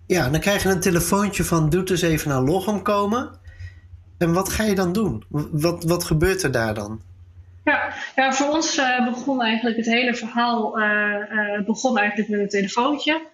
Ja, 0.07 0.29
dan 0.29 0.41
krijg 0.41 0.63
je 0.63 0.69
een 0.69 0.81
telefoontje 0.81 1.45
van 1.45 1.71
doe 1.71 1.83
dus 1.83 2.03
even 2.03 2.29
naar 2.29 2.43
Logom 2.43 2.83
komen. 2.83 3.31
En 4.19 4.33
wat 4.33 4.49
ga 4.49 4.65
je 4.65 4.75
dan 4.75 4.93
doen? 4.93 5.25
Wat, 5.51 5.85
wat 5.85 6.05
gebeurt 6.05 6.43
er 6.43 6.53
daar 6.53 6.75
dan? 6.75 7.01
Ja, 7.65 7.93
ja 8.17 8.33
voor 8.33 8.49
ons 8.49 8.79
uh, 8.79 9.05
begon 9.05 9.43
eigenlijk 9.43 9.77
het 9.77 9.87
hele 9.87 10.15
verhaal 10.15 10.79
uh, 10.79 10.85
uh, 11.33 11.65
begon 11.65 11.99
eigenlijk 11.99 12.29
met 12.29 12.41
een 12.41 12.49
telefoontje. 12.49 13.27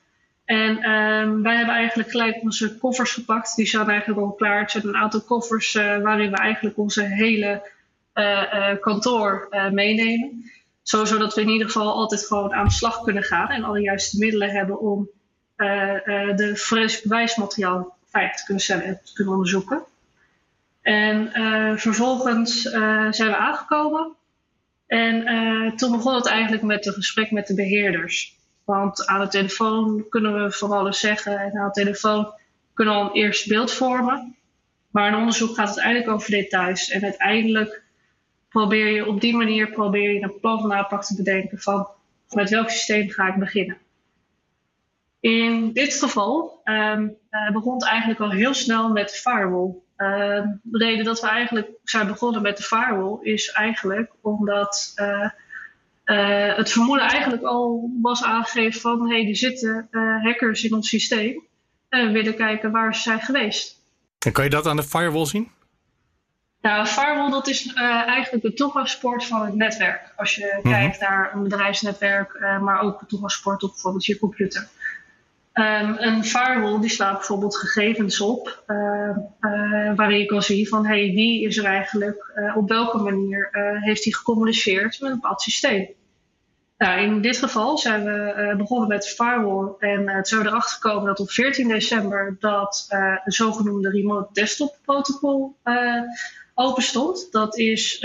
En 0.45 0.79
ehm, 0.79 1.43
wij 1.43 1.57
hebben 1.57 1.75
eigenlijk 1.75 2.11
gelijk 2.11 2.43
onze 2.43 2.79
koffers 2.79 3.13
gepakt. 3.13 3.57
Die 3.57 3.67
staan 3.67 3.91
eigenlijk 3.91 4.21
al 4.21 4.33
klaar. 4.33 4.61
Het 4.61 4.71
zijn 4.71 4.87
een 4.87 4.97
aantal 4.97 5.21
koffers 5.21 5.73
waarin 5.73 6.31
we 6.31 6.37
eigenlijk 6.37 6.79
onze 6.79 7.03
hele 7.03 7.71
kantoor 8.81 9.49
meenemen. 9.71 10.51
Sowieso 10.83 11.19
dat 11.19 11.35
we 11.35 11.41
in 11.41 11.49
ieder 11.49 11.67
geval 11.67 11.93
altijd 11.93 12.27
gewoon 12.27 12.55
aan 12.55 12.65
de 12.65 12.71
slag 12.71 13.01
kunnen 13.01 13.23
gaan 13.23 13.49
en 13.49 13.65
alle 13.65 13.81
juiste 13.81 14.19
middelen 14.19 14.51
hebben 14.51 14.81
om 14.81 15.09
de 15.57 16.53
forensisch 16.57 17.03
bewijsmateriaal 17.03 17.97
veilig 18.11 18.37
te 18.37 18.45
kunnen 18.45 18.63
stellen 18.63 18.85
en 18.85 19.01
te 19.05 19.13
kunnen 19.13 19.33
onderzoeken. 19.33 19.83
En 20.85 21.31
vervolgens 21.79 22.63
zijn 23.11 23.31
we 23.31 23.37
aangekomen. 23.37 24.13
En 24.87 25.77
toen 25.77 25.93
begon 25.93 26.15
het 26.15 26.27
eigenlijk 26.27 26.63
met 26.63 26.87
een 26.87 26.93
gesprek 26.93 27.31
met 27.31 27.47
de 27.47 27.55
beheerders. 27.55 28.39
Want 28.65 29.07
aan 29.07 29.21
de 29.21 29.29
telefoon 29.29 30.09
kunnen 30.09 30.43
we 30.43 30.53
van 30.53 30.71
alles 30.71 31.01
zeggen. 31.01 31.39
En 31.39 31.59
aan 31.59 31.67
de 31.67 31.81
telefoon 31.83 32.33
kunnen 32.75 32.95
we 32.95 33.01
al 33.01 33.07
een 33.07 33.15
eerst 33.15 33.49
beeld 33.49 33.73
vormen. 33.73 34.37
Maar 34.91 35.09
een 35.09 35.19
onderzoek 35.19 35.55
gaat 35.55 35.67
uiteindelijk 35.67 36.11
over 36.11 36.31
details. 36.31 36.91
En 36.91 37.03
uiteindelijk 37.03 37.83
probeer 38.49 38.89
je 38.89 39.07
op 39.07 39.21
die 39.21 39.37
manier 39.37 39.71
probeer 39.71 40.13
je 40.13 40.23
een 40.23 40.41
plan 40.41 40.61
van 40.61 40.73
aanpak 40.73 41.05
te 41.05 41.17
bedenken 41.17 41.59
van 41.59 41.89
met 42.29 42.51
welk 42.51 42.71
systeem 42.71 43.11
ga 43.11 43.29
ik 43.29 43.39
beginnen. 43.39 43.79
In 45.21 45.73
dit 45.73 45.95
geval 45.95 46.61
uh, 46.65 46.99
begon 47.53 47.75
het 47.75 47.85
eigenlijk 47.85 48.21
al 48.21 48.31
heel 48.31 48.55
snel 48.55 48.93
met 48.93 49.11
firewall. 49.17 49.75
Uh, 49.99 50.43
de 50.63 50.79
reden 50.79 51.05
dat 51.05 51.21
we 51.21 51.29
eigenlijk 51.29 51.69
zijn 51.85 52.07
begonnen 52.07 52.43
met 52.43 52.57
de 52.57 52.63
firewall 52.63 53.19
is 53.23 53.51
eigenlijk 53.51 54.13
omdat 54.21 54.93
uh, 54.97 55.29
uh, 56.05 56.57
het 56.57 56.73
vermoeden 56.73 57.07
eigenlijk 57.07 57.43
al 57.43 57.91
was 58.03 58.23
aangegeven 58.23 58.81
van 58.81 59.11
hey, 59.11 59.29
er 59.29 59.37
zitten 59.37 59.89
uh, 59.91 60.23
hackers 60.23 60.65
in 60.65 60.75
ons 60.75 60.89
systeem. 60.89 61.43
En 61.89 62.07
we 62.07 62.13
willen 62.13 62.37
kijken 62.37 62.71
waar 62.71 62.95
ze 62.95 63.01
zijn 63.01 63.21
geweest. 63.21 63.83
En 64.27 64.33
kan 64.33 64.45
je 64.45 64.51
dat 64.51 64.67
aan 64.67 64.77
de 64.77 64.83
firewall 64.83 65.27
zien? 65.27 65.51
Nou, 66.61 66.87
firewall 66.87 67.31
dat 67.31 67.49
is 67.49 67.73
eigenlijk 67.75 68.43
de 68.43 68.55
toegangspoort 68.55 69.25
van 69.25 69.45
het 69.45 69.55
netwerk. 69.55 70.13
Als 70.17 70.35
je 70.35 70.45
mm 70.45 70.63
-hmm. 70.63 70.73
kijkt 70.73 71.01
naar 71.01 71.35
een 71.35 71.43
bedrijfsnetwerk, 71.43 72.41
maar 72.41 72.81
ook 72.81 73.01
de 73.01 73.07
toegangspoort 73.07 73.63
op 73.63 73.71
bijvoorbeeld 73.71 74.05
je 74.05 74.19
computer. 74.19 74.69
Um, 75.55 75.97
een 75.99 76.25
firewall 76.25 76.81
die 76.81 76.91
slaat 76.91 77.17
bijvoorbeeld 77.17 77.57
gegevens 77.57 78.21
op 78.21 78.65
uh, 78.67 78.77
uh, 79.41 79.95
waarin 79.97 80.19
je 80.19 80.27
kan 80.27 80.43
zien 80.43 80.67
van 80.67 80.87
hey, 80.87 81.13
wie 81.15 81.47
is 81.47 81.59
er 81.59 81.65
eigenlijk, 81.65 82.33
uh, 82.37 82.57
op 82.57 82.69
welke 82.69 82.99
manier 82.99 83.49
heeft 83.81 84.05
hij 84.05 84.13
gecommuniceerd 84.13 85.01
met 85.01 85.11
een 85.11 85.21
bepaald 85.21 85.41
systeem. 85.41 85.89
Nou, 86.79 87.01
in 87.01 87.21
dit 87.21 87.39
geval 87.39 87.79
zijn 87.79 88.05
we 88.05 88.55
begonnen 88.57 88.89
met 88.89 89.09
firewall 89.09 89.75
en 89.79 90.09
het 90.09 90.31
we 90.31 90.39
erachter 90.39 90.71
gekomen 90.71 91.07
dat 91.07 91.21
op 91.21 91.31
14 91.31 91.69
december 91.69 92.37
dat 92.41 92.87
de 92.89 93.21
zogenoemde 93.25 93.91
remote 93.91 94.29
desktop 94.33 94.79
protocol 94.85 95.57
open 96.55 96.83
stond. 96.83 97.29
Dat 97.31 97.59
is 97.59 97.99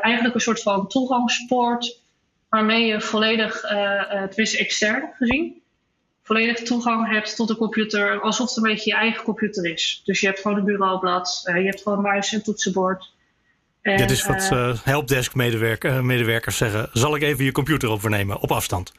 eigenlijk 0.00 0.34
een 0.34 0.40
soort 0.40 0.62
van 0.62 0.88
toegangspoort 0.88 2.00
waarmee 2.48 2.86
je 2.86 3.00
volledig, 3.00 3.60
tenminste 4.28 4.58
extern 4.58 5.10
gezien, 5.18 5.64
volledig 6.26 6.62
toegang 6.62 7.10
hebt 7.10 7.36
tot 7.36 7.48
de 7.48 7.56
computer 7.56 8.20
alsof 8.20 8.48
het 8.48 8.56
een 8.56 8.62
beetje 8.62 8.90
je 8.90 8.96
eigen 8.96 9.24
computer 9.24 9.72
is. 9.72 10.02
Dus 10.04 10.20
je 10.20 10.26
hebt 10.26 10.40
gewoon 10.40 10.56
een 10.56 10.64
bureaublad, 10.64 11.42
uh, 11.44 11.56
je 11.56 11.64
hebt 11.64 11.82
gewoon 11.82 12.00
muis 12.00 12.32
en 12.32 12.42
toetsenbord. 12.42 13.14
En, 13.82 13.96
Dit 13.96 14.10
is 14.10 14.26
wat 14.26 14.50
uh, 14.52 14.78
helpdesk 14.84 15.34
medewerker, 15.34 16.04
medewerkers 16.04 16.56
zeggen. 16.56 16.88
Zal 16.92 17.16
ik 17.16 17.22
even 17.22 17.44
je 17.44 17.52
computer 17.52 17.90
overnemen 17.90 18.40
op 18.40 18.50
afstand? 18.50 18.92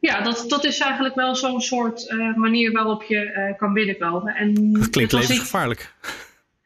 Ja, 0.00 0.20
dat, 0.20 0.44
dat 0.48 0.64
is 0.64 0.78
eigenlijk 0.78 1.14
wel 1.14 1.36
zo'n 1.36 1.60
soort 1.60 2.10
uh, 2.10 2.36
manier 2.36 2.72
waarop 2.72 3.02
je 3.02 3.54
kan 3.56 3.72
binnenkomen. 3.72 4.34
En 4.34 4.72
dat 4.72 4.90
klinkt 4.90 5.12
levensgevaarlijk. 5.12 5.92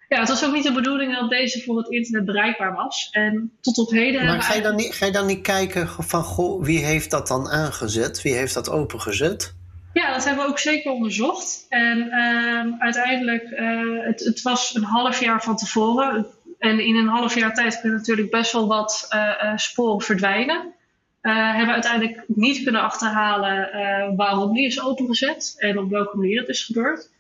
Ja, 0.08 0.18
het 0.18 0.28
was 0.28 0.44
ook 0.44 0.52
niet 0.52 0.64
de 0.64 0.72
bedoeling 0.72 1.14
dat 1.14 1.30
deze 1.30 1.62
voor 1.62 1.78
het 1.78 1.88
internet 1.88 2.24
bereikbaar 2.24 2.74
was. 2.74 3.08
En 3.12 3.52
tot 3.60 3.78
op 3.78 3.90
heden. 3.90 4.24
Maar 4.24 4.42
ga 4.42 4.54
je, 4.54 4.62
dan 4.62 4.76
niet, 4.76 4.94
ga 4.94 5.06
je 5.06 5.12
dan 5.12 5.26
niet 5.26 5.42
kijken 5.42 5.88
van 5.88 6.22
goh, 6.22 6.64
wie 6.64 6.84
heeft 6.84 7.10
dat 7.10 7.28
dan 7.28 7.48
aangezet? 7.48 8.22
Wie 8.22 8.34
heeft 8.34 8.54
dat 8.54 8.70
opengezet? 8.70 9.54
Ja, 9.92 10.12
dat 10.12 10.24
hebben 10.24 10.44
we 10.44 10.50
ook 10.50 10.58
zeker 10.58 10.92
onderzocht. 10.92 11.66
En 11.68 11.98
uh, 11.98 12.82
uiteindelijk, 12.82 13.50
uh, 13.50 14.04
het, 14.04 14.20
het, 14.20 14.42
was 14.42 14.74
een 14.74 14.82
half 14.82 15.20
jaar 15.20 15.42
van 15.42 15.56
tevoren. 15.56 16.26
En 16.58 16.80
in 16.80 16.96
een 16.96 17.08
half 17.08 17.34
jaar 17.34 17.54
tijd 17.54 17.80
kunnen 17.80 17.98
natuurlijk 17.98 18.30
best 18.30 18.52
wel 18.52 18.66
wat 18.66 19.08
uh, 19.14 19.56
sporen 19.56 20.00
verdwijnen. 20.00 20.74
hebben 21.20 21.66
we 21.66 21.72
uiteindelijk 21.72 22.24
niet 22.26 22.62
kunnen 22.62 22.82
achterhalen 22.82 24.16
waarom 24.16 24.54
die 24.54 24.66
is 24.66 24.82
opengezet 24.82 25.54
en 25.56 25.78
op 25.78 25.90
welke 25.90 26.16
manier 26.16 26.40
het 26.40 26.48
is 26.48 26.64
gebeurd. 26.64 27.10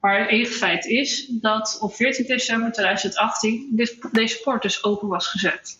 Maar 0.00 0.26
één 0.26 0.46
feit 0.46 0.84
is 0.84 1.26
dat 1.28 1.78
op 1.80 1.94
14 1.94 2.26
december 2.26 2.72
2018 2.72 3.68
dit, 3.70 3.96
deze 4.12 4.40
poort 4.40 4.62
dus 4.62 4.84
open 4.84 5.08
was 5.08 5.26
gezet. 5.26 5.78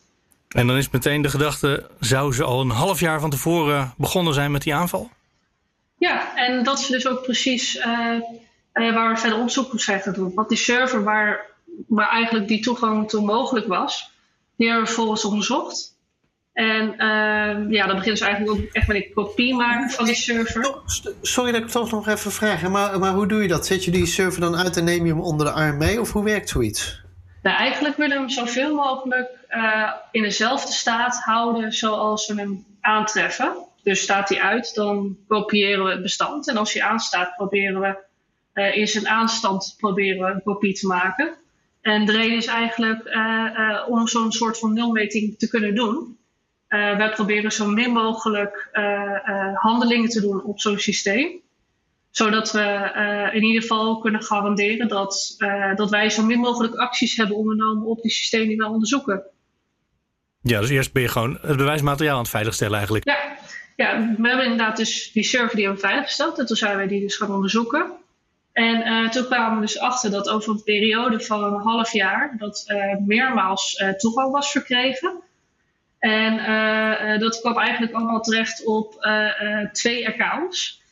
En 0.48 0.66
dan 0.66 0.76
is 0.76 0.90
meteen 0.90 1.22
de 1.22 1.28
gedachte, 1.28 1.90
zou 2.00 2.32
ze 2.32 2.44
al 2.44 2.60
een 2.60 2.70
half 2.70 3.00
jaar 3.00 3.20
van 3.20 3.30
tevoren 3.30 3.94
begonnen 3.96 4.34
zijn 4.34 4.50
met 4.50 4.62
die 4.62 4.74
aanval? 4.74 5.10
Ja, 5.98 6.36
en 6.36 6.64
dat 6.64 6.78
is 6.78 6.86
dus 6.86 7.06
ook 7.06 7.22
precies 7.22 7.76
uh, 7.76 7.84
uh, 8.74 8.94
waar 8.94 9.14
we 9.14 9.20
verder 9.20 9.38
onderzoek 9.38 9.72
op 9.72 9.80
zijn 9.80 10.00
gaan 10.00 10.12
doen. 10.12 10.34
Want 10.34 10.48
die 10.48 10.58
server 10.58 11.04
waar, 11.04 11.46
waar 11.86 12.08
eigenlijk 12.08 12.48
die 12.48 12.60
toegang 12.60 13.08
toe 13.08 13.24
mogelijk 13.24 13.66
was, 13.66 14.10
die 14.56 14.66
hebben 14.66 14.86
we 14.86 14.92
vervolgens 14.92 15.24
onderzocht. 15.24 15.98
En 16.52 16.92
uh, 16.92 17.70
ja, 17.70 17.86
dan 17.86 17.96
begint 17.96 18.18
dus 18.18 18.20
eigenlijk 18.20 18.58
ook 18.58 18.72
echt 18.72 18.86
met 18.86 18.96
een 18.96 19.10
kopie 19.14 19.54
maken 19.54 19.90
van 19.90 20.04
die 20.04 20.14
server. 20.14 20.74
Sorry 21.22 21.52
dat 21.52 21.60
ik 21.60 21.68
toch 21.68 21.90
nog 21.90 22.08
even 22.08 22.32
vraag, 22.32 22.68
maar, 22.68 22.98
maar 22.98 23.12
hoe 23.12 23.26
doe 23.26 23.42
je 23.42 23.48
dat? 23.48 23.66
Zet 23.66 23.84
je 23.84 23.90
die 23.90 24.06
server 24.06 24.40
dan 24.40 24.56
uit 24.56 24.76
en 24.76 24.84
neem 24.84 25.06
je 25.06 25.12
hem 25.12 25.20
onder 25.20 25.46
de 25.46 25.52
arm 25.52 25.78
mee? 25.78 26.00
Of 26.00 26.12
hoe 26.12 26.24
werkt 26.24 26.48
zoiets? 26.48 27.00
Nou, 27.42 27.56
eigenlijk 27.56 27.96
willen 27.96 28.16
we 28.16 28.22
hem 28.22 28.30
zoveel 28.30 28.74
mogelijk 28.74 29.28
uh, 29.50 29.92
in 30.10 30.22
dezelfde 30.22 30.72
staat 30.72 31.22
houden 31.24 31.72
zoals 31.72 32.26
we 32.26 32.34
hem 32.34 32.64
aantreffen. 32.80 33.52
Dus 33.82 34.00
staat 34.00 34.28
hij 34.28 34.40
uit, 34.40 34.74
dan 34.74 35.16
kopiëren 35.28 35.84
we 35.84 35.90
het 35.90 36.02
bestand. 36.02 36.48
En 36.48 36.56
als 36.56 36.72
hij 36.72 36.82
aanstaat, 36.82 37.36
proberen 37.36 37.80
we 37.80 38.08
uh, 38.54 38.76
in 38.76 38.88
zijn 38.88 39.08
aanstand 39.08 39.74
proberen 39.78 40.26
we 40.26 40.32
een 40.32 40.42
kopie 40.42 40.74
te 40.74 40.86
maken. 40.86 41.34
En 41.80 42.06
de 42.06 42.12
reden 42.12 42.36
is 42.36 42.46
eigenlijk 42.46 43.06
uh, 43.06 43.84
om 43.88 44.08
zo'n 44.08 44.32
soort 44.32 44.58
van 44.58 44.72
nulmeting 44.72 45.38
te 45.38 45.48
kunnen 45.48 45.74
doen. 45.74 46.18
Wij 46.70 47.10
proberen 47.10 47.52
zo 47.52 47.66
min 47.66 47.90
mogelijk 47.90 48.68
handelingen 49.54 50.08
te 50.08 50.20
doen 50.20 50.44
op 50.44 50.60
zo'n 50.60 50.78
systeem 50.78 51.40
zodat 52.10 52.52
we 52.52 52.92
uh, 52.96 53.34
in 53.34 53.42
ieder 53.42 53.62
geval 53.62 53.98
kunnen 53.98 54.22
garanderen 54.22 54.88
dat, 54.88 55.34
uh, 55.38 55.74
dat 55.74 55.90
wij 55.90 56.10
zo 56.10 56.24
min 56.24 56.38
mogelijk 56.38 56.74
acties 56.74 57.16
hebben 57.16 57.36
ondernomen 57.36 57.86
op 57.86 58.02
die 58.02 58.10
systemen 58.10 58.48
die 58.48 58.56
we 58.56 58.68
onderzoeken. 58.68 59.22
Ja, 60.42 60.60
dus 60.60 60.70
eerst 60.70 60.92
ben 60.92 61.02
je 61.02 61.08
gewoon 61.08 61.38
het 61.42 61.56
bewijsmateriaal 61.56 62.14
aan 62.14 62.20
het 62.20 62.30
veiligstellen 62.30 62.74
eigenlijk. 62.74 63.04
Ja, 63.08 63.36
ja 63.76 64.14
we 64.18 64.28
hebben 64.28 64.44
inderdaad 64.44 64.76
dus 64.76 65.12
die 65.12 65.24
server 65.24 65.56
die 65.56 65.64
hebben 65.64 65.82
veiliggesteld 65.82 66.38
en 66.38 66.46
toen 66.46 66.56
zijn 66.56 66.76
wij 66.76 66.86
die 66.86 67.00
dus 67.00 67.16
gaan 67.16 67.34
onderzoeken. 67.34 67.92
En 68.52 68.86
uh, 68.86 69.10
toen 69.10 69.24
kwamen 69.24 69.54
we 69.54 69.66
dus 69.66 69.78
achter 69.78 70.10
dat 70.10 70.28
over 70.28 70.50
een 70.50 70.62
periode 70.62 71.20
van 71.20 71.44
een 71.44 71.60
half 71.60 71.92
jaar 71.92 72.34
dat 72.38 72.74
meermaals 73.06 73.84
toegang 73.96 74.32
was 74.32 74.50
verkregen. 74.50 75.22
En 76.00 77.18
dat 77.18 77.40
kwam 77.40 77.58
eigenlijk 77.58 77.92
allemaal 77.92 78.20
terecht 78.20 78.66
op 78.66 79.08
twee 79.72 80.08
accounts. 80.08 80.82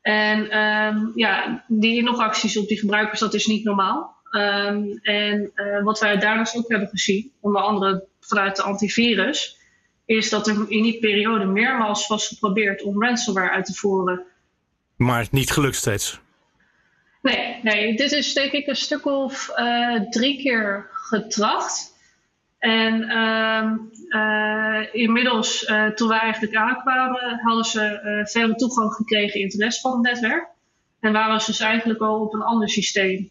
En 0.00 0.58
um, 0.58 1.12
ja, 1.14 1.64
die 1.66 1.96
inlogacties 1.96 2.56
op 2.56 2.68
die 2.68 2.78
gebruikers, 2.78 3.20
dat 3.20 3.34
is 3.34 3.46
niet 3.46 3.64
normaal. 3.64 4.16
Um, 4.30 4.98
en 5.02 5.52
wat 5.82 6.00
wij 6.00 6.16
daarnaast 6.16 6.56
ook 6.56 6.68
hebben 6.68 6.88
gezien, 6.88 7.32
onder 7.40 7.62
andere 7.62 8.06
vanuit 8.20 8.56
de 8.56 8.62
antivirus, 8.62 9.56
is 10.04 10.30
dat 10.30 10.46
er 10.46 10.54
in 10.68 10.82
die 10.82 10.98
periode 10.98 11.44
meermaals 11.44 12.06
was 12.06 12.28
geprobeerd 12.28 12.82
om 12.82 13.02
ransomware 13.02 13.50
uit 13.50 13.66
te 13.66 13.74
voeren. 13.74 14.24
Maar 14.96 15.26
niet 15.30 15.50
gelukt 15.50 15.76
steeds? 15.76 16.20
Nee, 17.22 17.60
nee, 17.62 17.96
dit 17.96 18.12
is 18.12 18.34
denk 18.34 18.52
ik 18.52 18.66
een 18.66 18.76
stuk 18.76 19.06
of 19.06 19.50
uh, 19.56 20.00
drie 20.10 20.42
keer 20.42 20.88
getracht. 20.90 21.96
En 22.58 23.02
uh, 23.02 23.72
uh, 24.08 24.94
inmiddels, 24.94 25.68
uh, 25.68 25.86
toen 25.86 26.08
wij 26.08 26.18
eigenlijk 26.18 26.54
aankwamen, 26.54 27.40
hadden 27.42 27.64
ze 27.64 28.00
uh, 28.04 28.26
verder 28.26 28.56
toegang 28.56 28.92
gekregen 28.92 29.40
in 29.40 29.46
het 29.46 29.54
rest 29.54 29.80
van 29.80 29.92
het 29.92 30.02
netwerk. 30.02 30.46
En 31.00 31.12
waren 31.12 31.40
ze 31.40 31.50
dus 31.50 31.60
eigenlijk 31.60 32.00
al 32.00 32.20
op 32.20 32.34
een 32.34 32.42
ander 32.42 32.68
systeem 32.68 33.30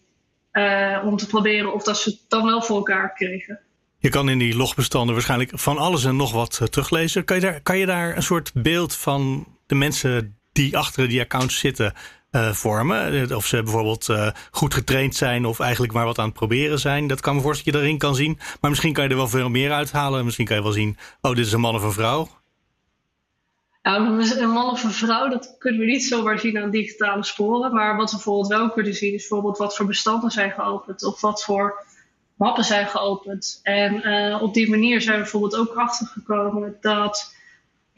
om 1.03 1.17
te 1.17 1.27
proberen 1.27 1.73
of 1.73 1.83
dat 1.83 1.97
ze 1.97 2.09
het 2.09 2.19
dan 2.27 2.45
wel 2.45 2.61
voor 2.61 2.75
elkaar 2.75 3.13
kregen. 3.13 3.59
Je 3.99 4.09
kan 4.09 4.29
in 4.29 4.37
die 4.37 4.55
logbestanden 4.55 5.13
waarschijnlijk 5.13 5.51
van 5.53 5.77
alles 5.77 6.05
en 6.05 6.15
nog 6.15 6.31
wat 6.31 6.71
teruglezen. 6.71 7.25
Kan 7.25 7.35
je, 7.35 7.41
daar, 7.41 7.61
kan 7.61 7.77
je 7.77 7.85
daar 7.85 8.15
een 8.15 8.23
soort 8.23 8.51
beeld 8.53 8.95
van 8.95 9.47
de 9.65 9.75
mensen 9.75 10.37
die 10.51 10.77
achter 10.77 11.07
die 11.07 11.21
accounts 11.21 11.59
zitten 11.59 11.93
uh, 12.31 12.51
vormen. 12.51 13.35
Of 13.35 13.45
ze 13.45 13.63
bijvoorbeeld 13.63 14.07
uh, 14.07 14.29
goed 14.51 14.73
getraind 14.73 15.15
zijn 15.15 15.45
of 15.45 15.59
eigenlijk 15.59 15.93
maar 15.93 16.05
wat 16.05 16.19
aan 16.19 16.25
het 16.25 16.33
proberen 16.33 16.79
zijn. 16.79 17.07
Dat 17.07 17.21
kan 17.21 17.35
me 17.35 17.41
voorstellen 17.41 17.73
dat 17.73 17.81
je 17.81 17.87
erin 17.87 17.99
kan 17.99 18.15
zien. 18.15 18.39
Maar 18.61 18.69
misschien 18.69 18.93
kan 18.93 19.03
je 19.03 19.09
er 19.09 19.15
wel 19.15 19.27
veel 19.27 19.49
meer 19.49 19.71
uithalen. 19.71 20.25
Misschien 20.25 20.45
kan 20.45 20.55
je 20.55 20.63
wel 20.63 20.71
zien, 20.71 20.97
oh, 21.21 21.35
dit 21.35 21.45
is 21.45 21.51
een 21.51 21.59
man 21.59 21.75
of 21.75 21.83
een 21.83 21.91
vrouw. 21.91 22.29
Een 23.81 24.51
man 24.51 24.69
of 24.69 24.83
een 24.83 24.91
vrouw, 24.91 25.29
dat 25.29 25.55
kunnen 25.57 25.79
we 25.79 25.85
niet 25.85 26.03
zomaar 26.03 26.39
zien 26.39 26.57
aan 26.57 26.69
digitale 26.69 27.23
sporen. 27.23 27.73
Maar 27.73 27.95
wat 27.95 28.09
we 28.09 28.15
bijvoorbeeld 28.15 28.47
wel 28.47 28.69
kunnen 28.69 28.93
zien, 28.93 29.13
is 29.13 29.19
bijvoorbeeld 29.19 29.57
wat 29.57 29.75
voor 29.75 29.85
bestanden 29.85 30.31
zijn 30.31 30.51
geopend. 30.51 31.03
Of 31.03 31.21
wat 31.21 31.43
voor 31.43 31.85
mappen 32.35 32.63
zijn 32.63 32.87
geopend. 32.87 33.59
En 33.63 34.03
op 34.41 34.53
die 34.53 34.69
manier 34.69 35.01
zijn 35.01 35.15
we 35.15 35.21
bijvoorbeeld 35.21 35.55
ook 35.55 35.73
achtergekomen 35.73 36.77
dat 36.81 37.35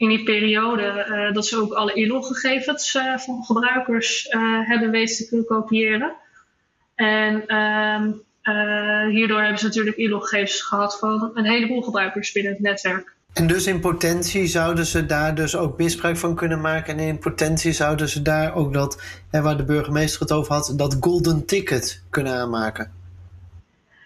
in 0.00 0.08
die 0.08 0.22
periode 0.22 1.30
dat 1.32 1.46
ze 1.46 1.56
ook 1.56 1.72
alle 1.72 1.92
inloggegevens 1.92 2.90
van 3.16 3.44
gebruikers 3.44 4.26
hebben 4.66 4.90
weten 4.90 5.16
te 5.16 5.28
kunnen 5.28 5.46
kopiëren. 5.46 6.12
En 6.94 7.46
ehm, 7.46 8.12
hierdoor 9.10 9.40
hebben 9.40 9.58
ze 9.58 9.64
natuurlijk 9.64 9.96
inloggegevens 9.96 10.60
gehad 10.62 10.98
van 10.98 11.30
een 11.34 11.44
heleboel 11.44 11.82
gebruikers 11.82 12.32
binnen 12.32 12.52
het 12.52 12.60
netwerk. 12.60 13.14
En 13.32 13.46
dus 13.46 13.66
in 13.66 13.80
potentie 13.80 14.46
zouden 14.46 14.86
ze 14.86 15.06
daar 15.06 15.34
dus 15.34 15.56
ook 15.56 15.78
misbruik 15.78 16.16
van 16.16 16.34
kunnen 16.34 16.60
maken. 16.60 16.98
En 16.98 17.06
in 17.06 17.18
potentie 17.18 17.72
zouden 17.72 18.08
ze 18.08 18.22
daar 18.22 18.54
ook 18.54 18.72
dat, 18.72 19.02
hè, 19.30 19.42
waar 19.42 19.56
de 19.56 19.64
burgemeester 19.64 20.20
het 20.20 20.32
over 20.32 20.52
had, 20.52 20.72
dat 20.76 20.96
golden 21.00 21.46
ticket 21.46 22.02
kunnen 22.10 22.32
aanmaken. 22.34 22.92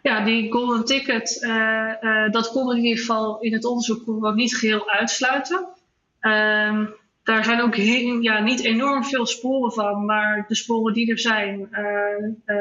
Ja, 0.02 0.24
die 0.24 0.52
golden 0.52 0.84
ticket, 0.84 1.46
dat 2.30 2.50
kon 2.50 2.76
in 2.76 2.84
ieder 2.84 2.98
geval 2.98 3.40
in 3.40 3.52
het 3.52 3.64
onderzoek 3.64 4.34
niet 4.34 4.56
geheel 4.56 4.90
uitsluiten. 4.90 5.66
Uh, 6.26 6.86
daar 7.22 7.44
zijn 7.44 7.60
ook 7.60 7.74
ja, 7.74 8.40
niet 8.40 8.64
enorm 8.64 9.04
veel 9.04 9.26
sporen 9.26 9.72
van, 9.72 10.04
maar 10.04 10.44
de 10.48 10.54
sporen 10.54 10.94
die 10.94 11.10
er 11.10 11.18
zijn, 11.18 11.68
uh, 12.46 12.56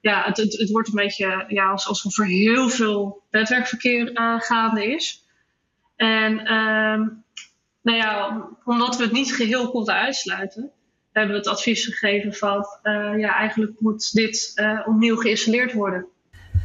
ja, 0.00 0.24
het, 0.24 0.36
het, 0.36 0.70
wordt 0.70 0.88
een 0.88 0.94
beetje 0.94 1.44
ja, 1.48 1.70
alsof 1.70 2.18
er 2.18 2.26
heel 2.26 2.68
veel 2.68 3.22
netwerkverkeer 3.30 4.10
gaande 4.38 4.86
is. 4.86 5.26
En 5.96 6.32
uh, 6.32 7.06
nou 7.82 7.98
ja, 7.98 8.48
omdat 8.64 8.96
we 8.96 9.02
het 9.02 9.12
niet 9.12 9.34
geheel 9.34 9.70
konden 9.70 9.94
uitsluiten, 9.94 10.70
hebben 11.12 11.32
we 11.32 11.38
het 11.38 11.48
advies 11.48 11.84
gegeven 11.84 12.34
van 12.34 12.64
uh, 12.82 13.18
ja, 13.18 13.34
eigenlijk 13.34 13.80
moet 13.80 14.12
dit 14.12 14.52
uh, 14.54 14.80
opnieuw 14.86 15.16
geïnstalleerd 15.16 15.72
worden. 15.72 16.06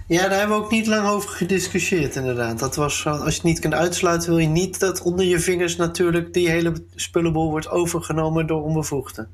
Ja, 0.07 0.27
daar 0.27 0.39
hebben 0.39 0.57
we 0.57 0.63
ook 0.63 0.71
niet 0.71 0.87
lang 0.87 1.07
over 1.07 1.29
gediscussieerd, 1.29 2.15
inderdaad. 2.15 2.59
Dat 2.59 2.75
was 2.75 3.05
als 3.05 3.19
je 3.19 3.33
het 3.33 3.43
niet 3.43 3.59
kunt 3.59 3.73
uitsluiten, 3.73 4.29
wil 4.29 4.37
je 4.37 4.47
niet 4.47 4.79
dat 4.79 5.01
onder 5.01 5.25
je 5.25 5.39
vingers 5.39 5.75
natuurlijk 5.75 6.33
die 6.33 6.49
hele 6.49 6.73
spullenbol 6.95 7.49
wordt 7.49 7.69
overgenomen 7.69 8.47
door 8.47 8.63
onbevoegden. 8.63 9.29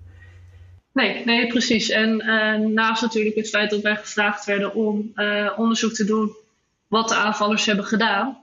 Nee, 0.94 1.26
nee, 1.26 1.48
precies. 1.48 1.90
En 1.90 2.22
uh, 2.26 2.68
naast 2.68 3.02
natuurlijk 3.02 3.36
het 3.36 3.50
feit 3.50 3.70
dat 3.70 3.82
wij 3.82 3.96
gevraagd 3.96 4.46
werden 4.46 4.76
om 4.76 5.12
uh, 5.16 5.52
onderzoek 5.56 5.94
te 5.94 6.06
doen 6.06 6.36
wat 6.88 7.10
de 7.10 7.16
aanvallers 7.16 7.66
hebben 7.66 7.86
gedaan, 7.86 8.38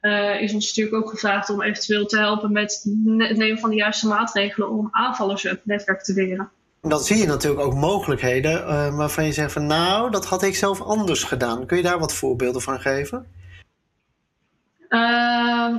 uh, 0.00 0.40
is 0.40 0.52
ons 0.52 0.66
natuurlijk 0.66 1.04
ook 1.04 1.10
gevraagd 1.10 1.50
om 1.50 1.62
eventueel 1.62 2.06
te 2.06 2.18
helpen 2.18 2.52
met 2.52 2.86
het 3.18 3.36
nemen 3.36 3.58
van 3.58 3.70
de 3.70 3.76
juiste 3.76 4.06
maatregelen 4.06 4.70
om 4.70 4.88
aanvallers 4.90 5.44
op 5.44 5.50
het 5.50 5.66
netwerk 5.66 6.02
te 6.02 6.14
weren. 6.14 6.50
Dan 6.82 7.00
zie 7.00 7.16
je 7.16 7.26
natuurlijk 7.26 7.62
ook 7.62 7.74
mogelijkheden 7.74 8.60
uh, 8.60 8.96
waarvan 8.96 9.24
je 9.24 9.32
zegt 9.32 9.52
van 9.52 9.66
nou, 9.66 10.10
dat 10.10 10.26
had 10.26 10.42
ik 10.42 10.56
zelf 10.56 10.82
anders 10.82 11.24
gedaan. 11.24 11.66
Kun 11.66 11.76
je 11.76 11.82
daar 11.82 11.98
wat 11.98 12.14
voorbeelden 12.14 12.62
van 12.62 12.80
geven? 12.80 13.26
Uh, 14.88 15.74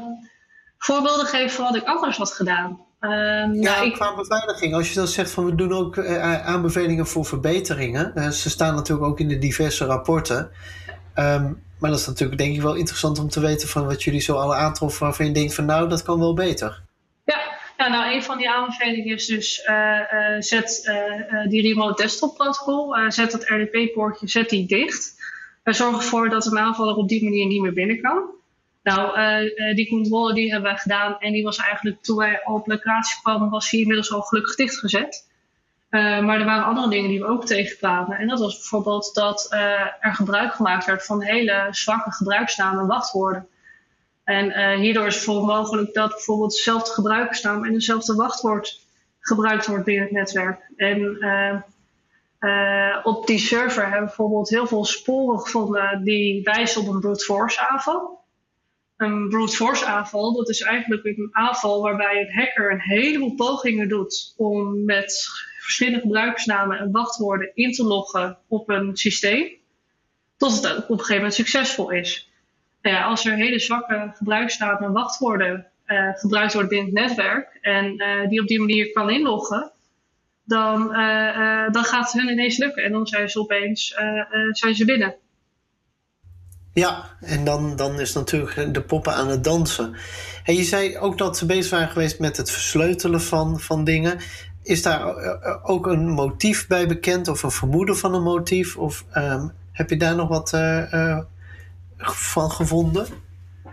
voorbeelden 0.77 1.25
geven 1.25 1.49
van 1.49 1.65
wat 1.65 1.75
ik 1.75 1.83
anders 1.83 2.17
had 2.17 2.31
gedaan. 2.31 2.79
Ehm, 2.99 3.53
ja, 3.53 3.73
nou, 3.73 3.85
ik... 3.85 3.93
qua 3.93 4.15
beveiliging. 4.15 4.73
Als 4.73 4.89
je 4.89 4.95
dan 4.95 5.07
zegt 5.07 5.31
van 5.31 5.45
we 5.45 5.55
doen 5.55 5.73
ook 5.73 5.95
uh, 5.95 6.45
aanbevelingen 6.45 7.07
voor 7.07 7.25
verbeteringen. 7.25 8.33
ze 8.33 8.49
staan 8.49 8.75
natuurlijk 8.75 9.07
ook 9.07 9.19
in 9.19 9.27
de 9.27 9.37
diverse 9.37 9.85
rapporten. 9.85 10.51
Um, 11.15 11.63
maar 11.81 11.89
dat 11.89 11.99
is 11.99 12.07
natuurlijk 12.07 12.39
denk 12.39 12.55
ik 12.55 12.61
wel 12.61 12.75
interessant 12.75 13.19
om 13.19 13.29
te 13.29 13.39
weten 13.39 13.67
van 13.67 13.85
wat 13.85 14.03
jullie 14.03 14.21
zo 14.21 14.35
alle 14.35 14.55
aantroffen 14.55 15.03
waarvan 15.03 15.25
je 15.25 15.31
denkt 15.31 15.53
van 15.53 15.65
nou, 15.65 15.89
dat 15.89 16.03
kan 16.03 16.19
wel 16.19 16.33
beter. 16.33 16.81
Nou 17.89 18.13
een 18.13 18.23
van 18.23 18.37
die 18.37 18.49
aanbevelingen 18.49 19.15
is 19.15 19.25
dus 19.25 19.67
uh, 19.69 19.99
uh, 20.13 20.35
zet 20.39 20.83
uh, 20.85 21.47
die 21.49 21.61
remote 21.61 22.01
desktop 22.01 22.35
protocol, 22.35 22.95
zet 23.07 23.31
dat 23.31 23.49
RDP-poortje, 23.49 24.27
zet 24.27 24.49
die 24.49 24.67
dicht. 24.67 25.15
zorg 25.63 25.95
ervoor 25.95 26.29
dat 26.29 26.45
een 26.45 26.57
aanvaller 26.57 26.95
op 26.95 27.09
die 27.09 27.23
manier 27.23 27.47
niet 27.47 27.61
meer 27.61 27.73
binnen 27.73 28.01
kan. 28.01 28.23
Nou, 28.83 29.15
die 29.75 29.89
controle 29.89 30.33
die 30.33 30.51
hebben 30.51 30.71
we 30.71 30.77
gedaan 30.77 31.19
en 31.19 31.33
die 31.33 31.43
was 31.43 31.57
eigenlijk 31.57 32.03
toen 32.03 32.17
wij 32.17 32.41
op 32.45 32.67
locatie 32.67 33.21
kwamen, 33.21 33.49
was 33.49 33.69
die 33.69 33.81
inmiddels 33.81 34.13
al 34.13 34.21
gelukkig 34.21 34.55
dichtgezet. 34.55 35.27
Maar 35.89 36.39
er 36.39 36.45
waren 36.45 36.65
andere 36.65 36.89
dingen 36.89 37.09
die 37.09 37.19
we 37.19 37.25
ook 37.25 37.45
tegenkwamen. 37.45 38.17
En 38.17 38.27
dat 38.27 38.39
was 38.39 38.55
bijvoorbeeld 38.57 39.13
dat 39.13 39.47
er 39.99 40.15
gebruik 40.15 40.53
gemaakt 40.53 40.85
werd 40.85 41.05
van 41.05 41.21
hele 41.21 41.67
zwakke 41.71 42.11
gebruiksnamen 42.11 42.81
en 42.81 42.87
wachtwoorden. 42.87 43.47
En 44.31 44.45
uh, 44.45 44.79
hierdoor 44.79 45.07
is 45.07 45.15
het 45.15 45.25
bijvoorbeeld 45.25 45.57
mogelijk 45.57 45.93
dat 45.93 46.09
bijvoorbeeld 46.09 46.55
dezelfde 46.55 46.91
gebruikersnaam 46.91 47.65
en 47.65 47.73
dezelfde 47.73 48.15
wachtwoord 48.15 48.79
gebruikt 49.19 49.67
wordt 49.67 49.85
binnen 49.85 50.03
het 50.03 50.13
netwerk. 50.13 50.71
En 50.75 51.17
op 53.03 53.27
die 53.27 53.39
server 53.39 53.81
hebben 53.81 53.99
we 53.99 54.05
bijvoorbeeld 54.05 54.49
heel 54.49 54.67
veel 54.67 54.85
sporen 54.85 55.39
gevonden 55.39 56.03
die 56.03 56.43
wijzen 56.43 56.81
op 56.81 56.87
een 56.87 56.99
brute 56.99 57.23
force 57.23 57.67
aanval. 57.67 58.19
Een 58.97 59.29
brute 59.29 59.55
force 59.55 59.85
aanval, 59.85 60.33
dat 60.33 60.49
is 60.49 60.61
eigenlijk 60.61 61.05
een 61.05 61.29
aanval 61.31 61.81
waarbij 61.81 62.21
een 62.21 62.33
hacker 62.33 62.71
een 62.71 62.81
heleboel 62.81 63.35
pogingen 63.35 63.89
doet 63.89 64.33
om 64.37 64.85
met 64.85 65.27
verschillende 65.59 65.99
gebruikersnamen 65.99 66.77
en 66.77 66.91
wachtwoorden 66.91 67.51
in 67.53 67.71
te 67.71 67.83
loggen 67.83 68.37
op 68.47 68.69
een 68.69 68.97
systeem, 68.97 69.49
tot 70.37 70.63
het 70.63 70.77
op 70.77 70.89
een 70.89 70.97
gegeven 70.97 71.15
moment 71.15 71.33
succesvol 71.33 71.91
is. 71.91 72.30
Nou 72.81 72.95
ja, 72.95 73.03
als 73.03 73.25
er 73.25 73.35
hele 73.35 73.59
zwakke 73.59 74.11
gebruikersnamen 74.13 74.83
en 74.83 74.91
wachtwoorden 74.91 75.67
uh, 75.87 76.09
gebruikt 76.13 76.53
worden 76.53 76.69
binnen 76.69 76.95
het 76.95 77.07
netwerk 77.07 77.57
en 77.61 78.01
uh, 78.01 78.29
die 78.29 78.41
op 78.41 78.47
die 78.47 78.59
manier 78.59 78.91
kan 78.91 79.09
inloggen, 79.09 79.71
dan, 80.43 80.81
uh, 80.81 81.71
dan 81.71 81.83
gaat 81.83 82.11
het 82.11 82.21
hun 82.21 82.31
ineens 82.31 82.57
lukken 82.57 82.83
en 82.83 82.91
dan 82.91 83.07
zijn 83.07 83.29
ze 83.29 83.39
opeens 83.39 83.95
zijn 84.51 84.75
ze 84.75 84.85
binnen. 84.85 85.15
Ja, 86.73 87.09
en 87.21 87.45
dan, 87.45 87.75
dan 87.75 87.99
is 87.99 88.13
natuurlijk 88.13 88.73
de 88.73 88.81
poppen 88.81 89.13
aan 89.13 89.27
het 89.27 89.43
dansen. 89.43 89.95
En 90.43 90.55
je 90.55 90.63
zei 90.63 90.97
ook 90.97 91.17
dat 91.17 91.37
ze 91.37 91.45
bezig 91.45 91.71
waren 91.71 91.89
geweest 91.89 92.19
met 92.19 92.37
het 92.37 92.51
versleutelen 92.51 93.21
van, 93.21 93.59
van 93.59 93.83
dingen. 93.83 94.17
Is 94.63 94.81
daar 94.81 95.15
eh, 95.15 95.27
eh, 95.31 95.69
ook 95.69 95.87
een 95.87 96.09
motief 96.09 96.67
bij 96.67 96.87
bekend 96.87 97.27
of 97.27 97.43
een 97.43 97.51
vermoeden 97.51 97.97
van 97.97 98.13
een 98.13 98.23
motief? 98.23 98.77
Of 98.77 99.05
um, 99.15 99.51
heb 99.71 99.89
je 99.89 99.97
daar 99.97 100.15
nog 100.15 100.27
wat 100.27 100.53
uh, 100.53 101.19
van 102.01 102.51
gevonden? 102.51 103.07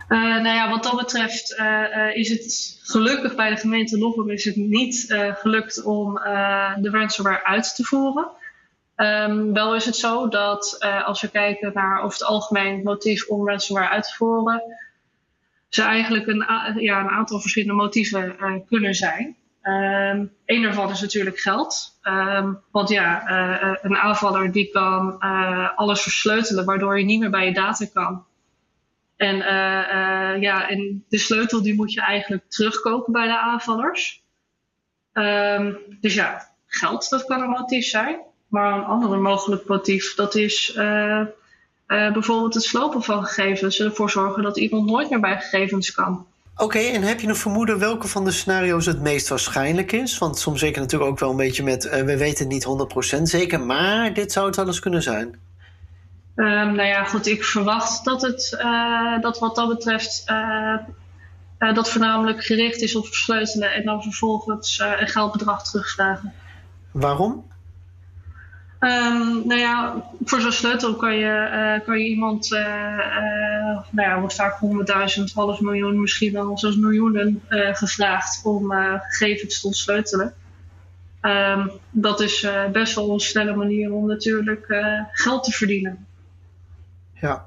Uh, 0.09 0.19
nou 0.19 0.49
ja, 0.49 0.71
wat 0.71 0.83
dat 0.83 0.97
betreft 0.97 1.61
is 2.15 2.29
het 2.29 2.79
gelukkig 2.83 3.35
bij 3.35 3.51
de 3.51 3.57
gemeente 3.57 3.99
Lochem 3.99 4.31
is 4.31 4.45
het 4.45 4.57
niet 4.57 5.15
gelukt 5.39 5.83
om 5.83 6.15
de 6.81 6.89
ransomware 6.91 7.45
uit 7.45 7.75
te 7.75 7.85
voeren. 7.85 8.29
Um, 8.97 9.53
wel 9.53 9.75
is 9.75 9.85
het 9.85 9.97
zo 9.97 10.29
dat 10.29 10.79
als 11.05 11.21
we 11.21 11.29
kijken 11.29 11.71
naar 11.75 12.03
over 12.03 12.19
het 12.19 12.29
algemeen 12.29 12.83
motief 12.83 13.29
om 13.29 13.49
ransomware 13.49 13.89
uit 13.89 14.05
te 14.05 14.15
voeren, 14.15 14.63
ze 15.69 15.83
eigenlijk 15.83 16.27
een, 16.27 16.45
ja, 16.83 17.01
een 17.01 17.09
aantal 17.09 17.41
verschillende 17.41 17.83
motieven 17.83 18.65
kunnen 18.69 18.95
zijn. 18.95 19.37
Um, 19.69 20.33
een 20.47 20.63
daarvan 20.63 20.91
is 20.91 21.01
natuurlijk 21.01 21.39
geld. 21.39 21.99
Um, 22.03 22.61
want 22.71 22.89
ja, 22.89 23.31
uh, 23.31 23.77
een 23.83 23.97
aanvaller 23.97 24.53
die 24.53 24.71
kan 24.71 25.17
uh, 25.21 25.69
alles 25.79 26.03
versleutelen, 26.03 26.65
waardoor 26.65 26.99
je 26.99 27.05
niet 27.05 27.21
meer 27.21 27.31
bij 27.31 27.47
je 27.47 27.53
data 27.53 27.87
kan. 27.93 28.25
En, 29.17 29.37
ja, 30.41 30.69
en 30.69 31.05
de 31.09 31.19
sleutel 31.19 31.63
die 31.63 31.75
moet 31.75 31.93
je 31.93 32.01
eigenlijk 32.01 32.45
terugkopen 32.49 33.13
bij 33.13 33.27
de 33.27 33.39
aanvallers. 33.39 34.23
Um, 35.13 35.79
dus 36.01 36.15
ja, 36.15 36.49
geld, 36.67 37.11
dat 37.11 37.25
kan 37.25 37.41
een 37.41 37.49
motief 37.49 37.85
zijn. 37.85 38.21
Maar 38.49 38.73
een 38.73 38.85
ander 38.85 39.19
mogelijk 39.19 39.67
motief, 39.67 40.15
dat 40.15 40.35
is 40.35 40.73
bijvoorbeeld 41.87 42.55
het 42.55 42.63
slopen 42.63 43.03
van 43.03 43.25
gegevens. 43.25 43.81
Ervoor 43.81 44.11
zorgen 44.11 44.43
dat 44.43 44.59
iemand 44.59 44.91
nooit 44.91 45.11
meer 45.11 45.21
bij 45.21 45.41
gegevens 45.41 45.93
kan. 45.93 46.27
Oké, 46.61 46.79
en 46.79 47.03
heb 47.03 47.21
je 47.21 47.27
een 47.27 47.37
vermoeden 47.37 47.79
welke 47.79 48.09
van 48.09 48.25
de 48.25 48.31
scenario's 48.31 48.87
het 48.87 49.01
meest 49.01 49.29
waarschijnlijk 49.29 49.93
is? 49.93 50.19
Want 50.19 50.39
soms 50.39 50.61
zeker 50.61 50.81
natuurlijk 50.81 51.11
ook 51.11 51.19
wel 51.19 51.31
een 51.31 51.37
beetje 51.37 51.63
met 51.63 51.85
uh, 51.85 51.93
we 51.93 52.17
weten 52.17 52.45
het 52.45 52.49
niet 52.49 53.19
100% 53.19 53.23
zeker, 53.23 53.61
maar 53.61 54.15
dit 54.15 54.33
zou 54.33 54.47
het 54.47 54.57
wel 54.57 54.67
eens 54.67 54.81
kunnen 54.81 55.03
zijn. 55.03 55.27
Um, 56.37 56.75
nou 56.75 56.83
ja, 56.83 57.05
goed, 57.05 57.27
ik 57.27 57.45
verwacht 57.45 58.05
dat 58.05 58.23
het 58.23 58.59
uh, 58.61 59.21
dat 59.21 59.39
wat 59.39 59.57
dat 59.57 59.69
betreft 59.69 60.25
uh, 60.31 61.75
dat 61.75 61.91
voornamelijk 61.91 62.45
gericht 62.45 62.81
is 62.81 62.97
op 62.97 63.07
versleutelen 63.07 63.73
en 63.73 63.85
dan 63.85 64.03
vervolgens 64.03 64.79
een 64.99 65.09
geldbedrag 65.09 65.65
terugvragen. 65.65 66.33
Waarom? 66.91 67.45
Um, 68.81 69.47
nou 69.47 69.61
ja, 69.61 70.05
voor 70.25 70.41
zo'n 70.41 70.53
sleutel 70.53 70.97
kan 70.97 71.17
je, 71.17 71.51
uh, 71.53 71.87
kan 71.87 71.99
je 71.99 72.09
iemand, 72.09 72.53
uh, 72.53 72.59
uh, 72.61 73.79
nou 73.91 74.09
ja, 74.09 74.19
wordt 74.19 74.35
vaak 74.35 74.59
honderdduizend, 74.59 75.33
half 75.33 75.61
miljoen, 75.61 76.01
misschien 76.01 76.33
wel 76.33 76.59
zelfs 76.59 76.77
miljoenen 76.77 77.43
gevraagd 77.73 78.41
om 78.45 78.73
gegevens 79.09 79.61
te 79.61 79.67
ontsleutelen. 79.67 80.35
Um, 81.23 81.71
dat 81.91 82.21
is 82.21 82.47
best 82.73 82.95
wel 82.95 83.13
een 83.13 83.21
snelle 83.21 83.57
manier 83.57 83.93
om 83.93 84.07
natuurlijk 84.07 84.67
geld 85.13 85.45
te 85.45 85.51
verdienen. 85.51 86.07
Ja. 87.21 87.47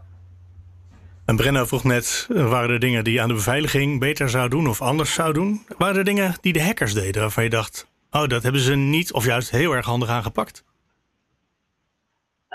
En 1.26 1.36
Brenno 1.36 1.65
vroeg 1.65 1.84
net, 1.84 2.28
waren 2.30 2.70
er 2.70 2.80
dingen 2.80 3.04
die 3.04 3.13
je 3.13 3.22
aan 3.22 3.28
de 3.28 3.34
beveiliging 3.34 4.00
beter 4.00 4.30
zou 4.30 4.50
doen 4.50 4.67
of 4.67 4.82
anders 4.82 5.13
zou 5.13 5.34
doen? 5.34 5.65
Waren 5.78 5.98
er 5.98 6.04
dingen 6.04 6.36
die 6.41 6.54
de 6.54 6.63
hackers 6.63 6.94
deden 6.94 7.22
waarvan 7.22 7.44
je 7.44 7.50
dacht, 7.50 7.88
oh, 8.12 8.28
dat 8.28 8.44
hebben 8.44 8.62
ze 8.62 8.76
niet 8.76 9.13
of 9.13 9.26
juist 9.26 9.52
heel 9.52 9.74
erg 9.74 9.86
handig 9.86 10.10
aangepakt? 10.10 10.63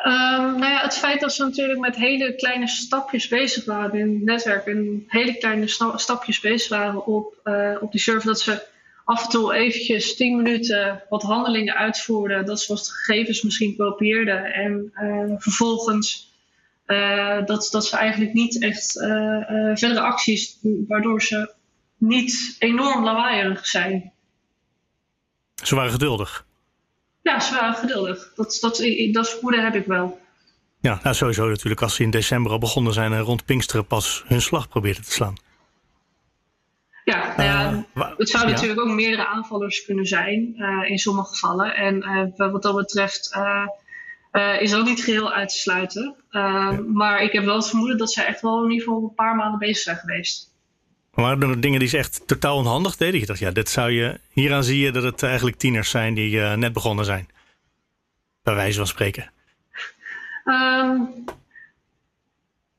Um, 0.05 0.59
nou 0.59 0.73
ja, 0.73 0.83
het 0.83 0.97
feit 0.97 1.21
dat 1.21 1.33
ze 1.33 1.45
natuurlijk 1.45 1.79
met 1.79 1.97
hele 1.97 2.35
kleine 2.35 2.69
stapjes 2.69 3.29
bezig 3.29 3.65
waren 3.65 3.99
in 3.99 4.15
het 4.15 4.25
netwerk. 4.25 4.67
En 4.67 5.05
hele 5.09 5.39
kleine 5.39 5.67
stapjes 5.97 6.41
bezig 6.41 6.69
waren 6.69 7.07
op, 7.07 7.41
uh, 7.45 7.77
op 7.81 7.93
die 7.93 8.01
server. 8.01 8.27
Dat 8.27 8.41
ze 8.41 8.67
af 9.05 9.25
en 9.25 9.31
toe 9.31 9.55
eventjes 9.55 10.17
10 10.17 10.37
minuten 10.37 11.03
wat 11.09 11.23
handelingen 11.23 11.75
uitvoerden. 11.75 12.47
Dat 12.47 12.61
ze 12.61 12.73
wat 12.73 12.89
gegevens 12.89 13.43
misschien 13.43 13.77
kopieerden. 13.77 14.45
En 14.45 14.93
uh, 14.95 15.35
vervolgens 15.39 16.35
uh, 16.87 17.47
dat, 17.47 17.69
dat 17.71 17.87
ze 17.87 17.97
eigenlijk 17.97 18.33
niet 18.33 18.63
echt 18.63 18.93
verdere 19.75 20.01
acties 20.01 20.59
waardoor 20.63 21.23
ze 21.23 21.55
niet 21.99 22.57
enorm 22.59 23.05
lawaaierig 23.05 23.67
zijn. 23.67 24.13
Ze 25.63 25.75
waren 25.75 25.93
geduldig. 25.93 26.46
Ja, 27.27 27.41
ze 27.41 27.55
waren 27.55 27.75
geduldig. 27.75 28.33
Dat, 28.35 28.59
dat, 28.61 28.83
dat 29.13 29.31
vermoeden 29.31 29.65
heb 29.65 29.75
ik 29.75 29.87
wel. 29.87 30.21
Ja, 30.81 31.01
nou 31.03 31.15
sowieso 31.15 31.49
natuurlijk 31.49 31.83
als 31.83 31.95
ze 31.95 32.03
in 32.03 32.11
december 32.11 32.53
al 32.53 32.59
begonnen 32.59 32.93
zijn 32.93 33.13
en 33.13 33.21
rond 33.21 33.45
Pinksteren 33.45 33.87
pas 33.87 34.25
hun 34.27 34.43
slag 34.43 34.69
probeerden 34.69 35.05
te 35.05 35.13
slaan. 35.13 35.35
Ja, 37.05 37.35
nou 37.37 37.49
ja 37.49 37.87
uh, 37.95 38.17
het 38.17 38.29
zou 38.29 38.47
natuurlijk 38.47 38.81
ook 38.81 38.91
meerdere 38.91 39.27
aanvallers 39.27 39.85
kunnen 39.85 40.07
zijn 40.07 40.55
uh, 40.57 40.91
in 40.91 40.99
sommige 40.99 41.29
gevallen. 41.29 41.75
En 41.75 41.97
uh, 42.37 42.51
wat 42.53 42.63
dat 42.63 42.77
betreft 42.77 43.39
is 44.59 44.75
ook 44.75 44.85
niet 44.85 45.05
geheel 45.05 45.33
uit 45.33 45.49
te 45.49 45.55
sluiten. 45.55 46.15
Ja. 46.31 46.81
Maar 46.93 47.23
ik 47.23 47.33
heb 47.33 47.45
wel 47.45 47.57
het 47.57 47.69
vermoeden 47.69 47.99
dat 47.99 48.13
ze 48.13 48.23
echt 48.23 48.41
wel 48.41 48.65
in 48.65 48.71
ieder 48.71 48.87
geval 48.87 49.03
een 49.03 49.15
paar 49.15 49.37
maanden 49.37 49.59
bezig 49.59 49.79
zijn 49.79 49.97
geweest. 49.97 50.55
Maar 51.17 51.39
er 51.39 51.61
dingen 51.61 51.79
die 51.79 51.89
ze 51.89 51.99
echt 51.99 52.23
totaal 52.27 52.57
onhandig 52.57 52.97
deden? 52.97 53.21
Je 53.21 53.27
dacht, 53.27 53.39
ja, 53.39 53.51
dit 53.51 53.69
zou 53.69 53.91
je, 53.91 54.21
hieraan 54.33 54.65
zie 54.65 54.79
je 54.79 54.93
dat 54.93 55.03
het 55.03 55.23
eigenlijk 55.23 55.57
tieners 55.57 55.91
zijn 55.91 56.15
die 56.15 56.37
uh, 56.37 56.55
net 56.55 56.73
begonnen 56.73 57.05
zijn. 57.05 57.29
Bij 58.43 58.55
wijze 58.55 58.77
van 58.77 58.87
spreken. 58.87 59.31
Um, 60.45 61.25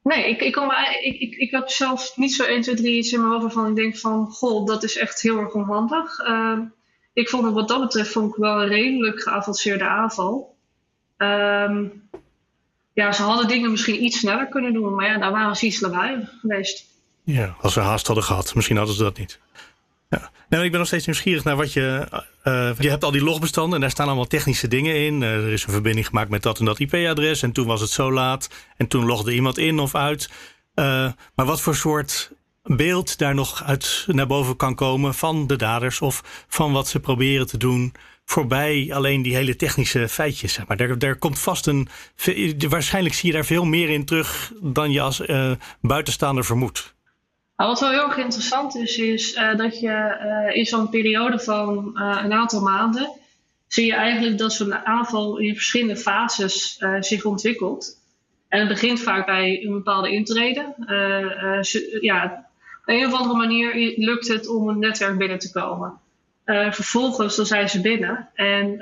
nee, 0.04 0.30
ik, 0.30 0.42
ik, 0.42 0.54
kom, 0.54 0.72
ik, 1.02 1.20
ik, 1.20 1.36
ik 1.36 1.52
heb 1.52 1.70
zelf 1.70 2.18
niet 2.18 2.34
zo 2.34 2.44
1, 2.44 2.62
2, 2.62 2.76
3 2.76 2.98
iets 2.98 3.12
in 3.12 3.20
mijn 3.20 3.32
hoofd 3.32 3.44
waarvan 3.44 3.70
ik 3.70 3.76
denk 3.76 3.98
van... 3.98 4.28
Goh, 4.28 4.66
dat 4.66 4.84
is 4.84 4.98
echt 4.98 5.22
heel 5.22 5.40
erg 5.40 5.54
onhandig. 5.54 6.20
Uh, 6.20 6.60
ik 7.14 7.30
vond 7.30 7.44
het 7.44 7.54
wat 7.54 7.68
dat 7.68 7.82
betreft 7.82 8.12
vond 8.12 8.30
ik 8.30 8.36
wel 8.36 8.62
een 8.62 8.68
redelijk 8.68 9.22
geavanceerde 9.22 9.88
aanval. 9.88 10.56
Um, 11.18 12.10
ja, 12.94 13.12
ze 13.12 13.22
hadden 13.22 13.48
dingen 13.48 13.72
misschien 13.72 14.04
iets 14.04 14.20
sneller 14.20 14.48
kunnen 14.48 14.74
doen. 14.74 14.96
Maar 14.96 15.06
ja, 15.06 15.18
daar 15.18 15.32
waren 15.32 15.56
ze 15.56 15.66
iets 15.66 15.80
lawaai 15.80 16.28
geweest. 16.42 16.97
Ja, 17.34 17.56
als 17.62 17.74
ze 17.74 17.80
haast 17.80 18.08
hadden 18.08 18.26
gehad. 18.26 18.56
Misschien 18.56 18.78
hadden 18.78 18.96
ze 18.96 19.04
dat 19.04 19.18
niet. 19.18 19.40
Ja. 20.10 20.32
Nou, 20.50 20.64
ik 20.64 20.70
ben 20.70 20.80
nog 20.80 20.88
steeds 20.88 21.06
nieuwsgierig 21.06 21.44
naar 21.44 21.56
wat 21.56 21.74
je. 21.74 22.08
Uh, 22.44 22.70
je 22.80 22.90
hebt 22.90 23.04
al 23.04 23.12
die 23.12 23.24
logbestanden 23.24 23.74
en 23.76 23.82
daar 23.82 23.90
staan 23.90 24.08
allemaal 24.08 24.28
technische 24.28 24.68
dingen 24.68 24.96
in. 24.96 25.22
Uh, 25.22 25.34
er 25.34 25.52
is 25.52 25.64
een 25.64 25.72
verbinding 25.72 26.08
gemaakt 26.08 26.30
met 26.30 26.44
dat 26.44 26.60
en 26.60 26.66
dat 26.66 26.80
IP-adres. 26.80 27.42
En 27.42 27.52
toen 27.52 27.68
was 27.68 27.82
het 27.82 27.90
zo 27.90 28.12
laat. 28.12 28.50
En 28.78 28.88
toen 28.88 29.06
logde 29.06 29.34
iemand 29.34 29.58
in 29.58 29.80
of 29.80 29.96
uit. 29.96 30.30
Maar 30.76 31.46
wat 31.46 31.62
voor 31.62 31.76
soort 31.76 32.32
beeld 32.64 33.18
daar 33.18 33.36
nog 33.36 33.64
uit 33.64 34.04
naar 34.08 34.28
boven 34.28 34.56
kan 34.56 34.76
komen 34.76 35.14
van 35.14 35.48
de 35.48 35.56
daders 35.56 36.02
of 36.02 36.46
van 36.48 36.72
wat 36.72 36.88
ze 36.88 37.00
proberen 37.00 37.48
te 37.48 37.58
doen. 37.58 37.94
Voorbij 38.26 38.90
alleen 38.94 39.22
die 39.22 39.36
hele 39.36 39.56
technische 39.56 40.10
feitjes. 40.10 40.60
Maar. 40.68 40.78
daar, 40.78 41.00
daar 41.00 41.16
komt 41.16 41.40
vast 41.40 41.68
een. 41.68 41.88
Waarschijnlijk 42.70 43.16
zie 43.16 43.30
je 43.30 43.36
daar 43.36 43.46
veel 43.46 43.66
meer 43.66 43.90
in 43.90 44.06
terug 44.06 44.52
dan 44.62 44.92
je 44.92 45.02
als 45.02 45.22
buitenstaander 45.82 46.46
vermoedt. 46.46 46.96
Nou, 47.58 47.70
wat 47.70 47.80
wel 47.80 47.90
heel 47.90 48.04
erg 48.04 48.18
interessant 48.18 48.76
is, 48.76 48.98
is 48.98 49.36
uh, 49.36 49.56
dat 49.56 49.80
je 49.80 50.18
uh, 50.48 50.56
in 50.56 50.66
zo'n 50.66 50.90
periode 50.90 51.40
van 51.40 51.92
uh, 51.94 52.22
een 52.24 52.34
aantal 52.34 52.62
maanden 52.62 53.10
zie 53.68 53.86
je 53.86 53.94
eigenlijk 53.94 54.38
dat 54.38 54.54
zo'n 54.54 54.76
aanval 54.76 55.38
in 55.38 55.54
verschillende 55.54 55.98
fases 55.98 56.84
zich 57.00 57.26
ontwikkelt. 57.26 58.02
En 58.48 58.60
het 58.60 58.68
begint 58.68 59.00
vaak 59.00 59.26
bij 59.26 59.64
een 59.64 59.72
bepaalde 59.72 60.12
intrede. 60.12 60.74
ja, 62.02 62.48
op 62.82 62.88
een 62.88 63.06
of 63.06 63.14
andere 63.14 63.38
manier 63.38 63.94
lukt 63.98 64.28
het 64.28 64.48
om 64.48 64.70
een 64.70 64.80
netwerk 64.80 65.18
binnen 65.18 65.40
te 65.40 65.52
komen. 65.52 66.00
vervolgens 66.72 67.36
dan 67.36 67.46
zijn 67.46 67.70
ze 67.70 67.82
binnen. 67.82 68.30
En 68.34 68.78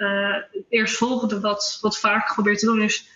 het 0.51 0.65
eerstvolgende 0.69 1.39
wat, 1.39 1.77
wat 1.81 1.99
vaak 1.99 2.27
geprobeerd 2.27 2.59
te 2.59 2.65
doen 2.65 2.81
is 2.81 3.09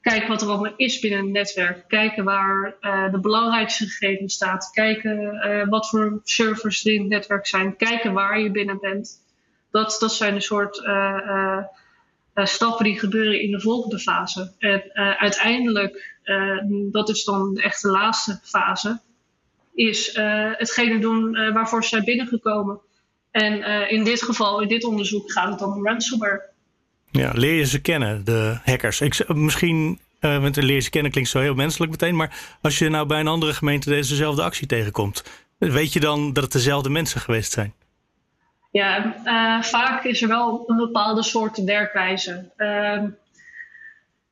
kijken 0.00 0.28
wat 0.28 0.42
er 0.42 0.48
allemaal 0.48 0.72
is 0.76 1.00
binnen 1.00 1.18
een 1.18 1.32
netwerk. 1.32 1.84
Kijken 1.88 2.24
waar 2.24 2.74
uh, 2.80 3.12
de 3.12 3.20
belangrijkste 3.20 3.86
gegevens 3.86 4.34
staat. 4.34 4.70
Kijken 4.72 5.34
uh, 5.34 5.68
wat 5.68 5.88
voor 5.88 6.20
servers 6.24 6.84
er 6.84 6.92
in 6.92 7.00
het 7.00 7.08
netwerk 7.08 7.46
zijn. 7.46 7.76
Kijken 7.76 8.12
waar 8.12 8.40
je 8.40 8.50
binnen 8.50 8.78
bent. 8.80 9.26
Dat, 9.70 9.96
dat 10.00 10.14
zijn 10.14 10.34
een 10.34 10.42
soort 10.42 10.78
uh, 10.78 11.62
stappen 12.34 12.84
die 12.84 12.98
gebeuren 12.98 13.40
in 13.40 13.50
de 13.50 13.60
volgende 13.60 13.98
fase. 13.98 14.52
En 14.58 14.82
uiteindelijk, 15.18 16.18
dat 16.90 17.08
is 17.08 17.24
dan 17.24 17.56
echt 17.56 17.82
de 17.82 17.90
laatste 17.90 18.40
fase, 18.42 19.00
is 19.74 20.16
hetgene 20.56 20.98
doen 20.98 21.52
waarvoor 21.52 21.82
ze 21.82 21.88
zijn 21.88 22.04
binnengekomen. 22.04 22.80
En 23.30 23.88
in 23.88 24.04
dit 24.04 24.22
geval, 24.22 24.60
in 24.60 24.68
dit 24.68 24.84
onderzoek, 24.84 25.32
gaat 25.32 25.50
het 25.50 25.62
om 25.62 25.86
ransomware. 25.86 26.50
Ja, 27.10 27.30
leer 27.34 27.54
je 27.54 27.66
ze 27.66 27.80
kennen, 27.80 28.24
de 28.24 28.58
hackers. 28.64 29.00
Ik, 29.00 29.28
misschien, 29.28 30.00
uh, 30.20 30.40
want 30.40 30.56
leer 30.56 30.80
ze 30.80 30.90
kennen 30.90 31.10
klinkt 31.10 31.30
zo 31.30 31.40
heel 31.40 31.54
menselijk 31.54 31.90
meteen. 31.90 32.16
Maar 32.16 32.56
als 32.62 32.78
je 32.78 32.88
nou 32.88 33.06
bij 33.06 33.20
een 33.20 33.28
andere 33.28 33.54
gemeente 33.54 33.88
dezezelfde 33.88 34.42
actie 34.42 34.66
tegenkomt, 34.66 35.24
weet 35.58 35.92
je 35.92 36.00
dan 36.00 36.32
dat 36.32 36.42
het 36.42 36.52
dezelfde 36.52 36.90
mensen 36.90 37.20
geweest 37.20 37.52
zijn? 37.52 37.74
Ja, 38.70 39.14
uh, 39.24 39.62
vaak 39.62 40.04
is 40.04 40.22
er 40.22 40.28
wel 40.28 40.64
een 40.66 40.76
bepaalde 40.76 41.22
soort 41.22 41.64
werkwijze. 41.64 42.50
Uh, 42.56 43.02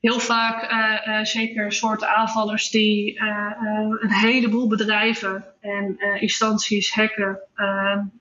heel 0.06 0.20
vaak 0.20 0.72
uh, 0.72 1.24
zeker 1.24 1.72
soorten 1.72 2.16
aanvallers 2.16 2.70
die 2.70 3.20
een 4.00 4.12
heleboel 4.12 4.68
bedrijven 4.68 5.44
en 5.60 5.98
instanties 6.20 6.94
hacken, 6.94 7.38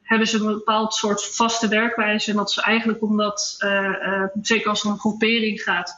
hebben 0.02 0.28
ze 0.28 0.38
een 0.38 0.54
bepaald 0.54 0.94
soort 0.94 1.26
vaste 1.36 1.68
werkwijze. 1.68 2.32
En 2.32 2.38
dat 2.38 2.50
is 2.50 2.58
eigenlijk 2.58 3.02
omdat, 3.02 3.58
zeker 4.42 4.70
als 4.70 4.82
het 4.82 4.92
om 4.92 5.00
groepering 5.00 5.62
gaat, 5.62 5.96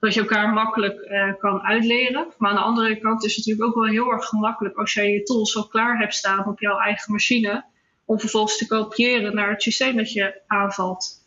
dat 0.00 0.14
je 0.14 0.20
elkaar 0.20 0.48
makkelijk 0.48 1.10
kan 1.38 1.62
uitleren. 1.62 2.26
Maar 2.38 2.50
aan 2.50 2.56
de 2.56 2.62
andere 2.62 2.98
kant 2.98 3.24
is 3.24 3.36
het 3.36 3.46
natuurlijk 3.46 3.76
ook 3.76 3.82
wel 3.84 3.92
heel 3.92 4.12
erg 4.12 4.24
gemakkelijk 4.24 4.76
als 4.76 4.92
jij 4.92 5.12
je 5.12 5.22
tools 5.22 5.56
al 5.56 5.68
klaar 5.68 5.98
hebt 5.98 6.14
staan 6.14 6.46
op 6.46 6.60
jouw 6.60 6.78
eigen 6.78 7.12
machine, 7.12 7.64
om 8.04 8.20
vervolgens 8.20 8.58
te 8.58 8.66
kopiëren 8.66 9.34
naar 9.34 9.50
het 9.50 9.62
systeem 9.62 9.96
dat 9.96 10.12
je 10.12 10.40
aanvalt. 10.46 11.17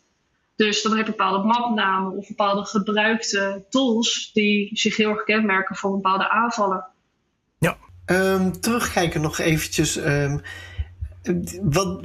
Dus 0.56 0.82
dan 0.82 0.96
heb 0.96 1.06
je 1.06 1.10
bepaalde 1.10 1.46
mapnamen 1.46 2.16
of 2.16 2.28
bepaalde 2.28 2.64
gebruikte 2.64 3.64
tools 3.68 4.30
die 4.32 4.70
zich 4.72 4.96
heel 4.96 5.10
erg 5.10 5.24
kenmerken 5.24 5.76
voor 5.76 5.92
bepaalde 5.92 6.28
aanvallen. 6.28 6.84
Ja. 7.58 7.76
Um, 8.06 8.60
terugkijken 8.60 9.20
nog 9.20 9.38
eventjes. 9.38 9.96
Um, 9.96 10.40
wat, 11.62 12.00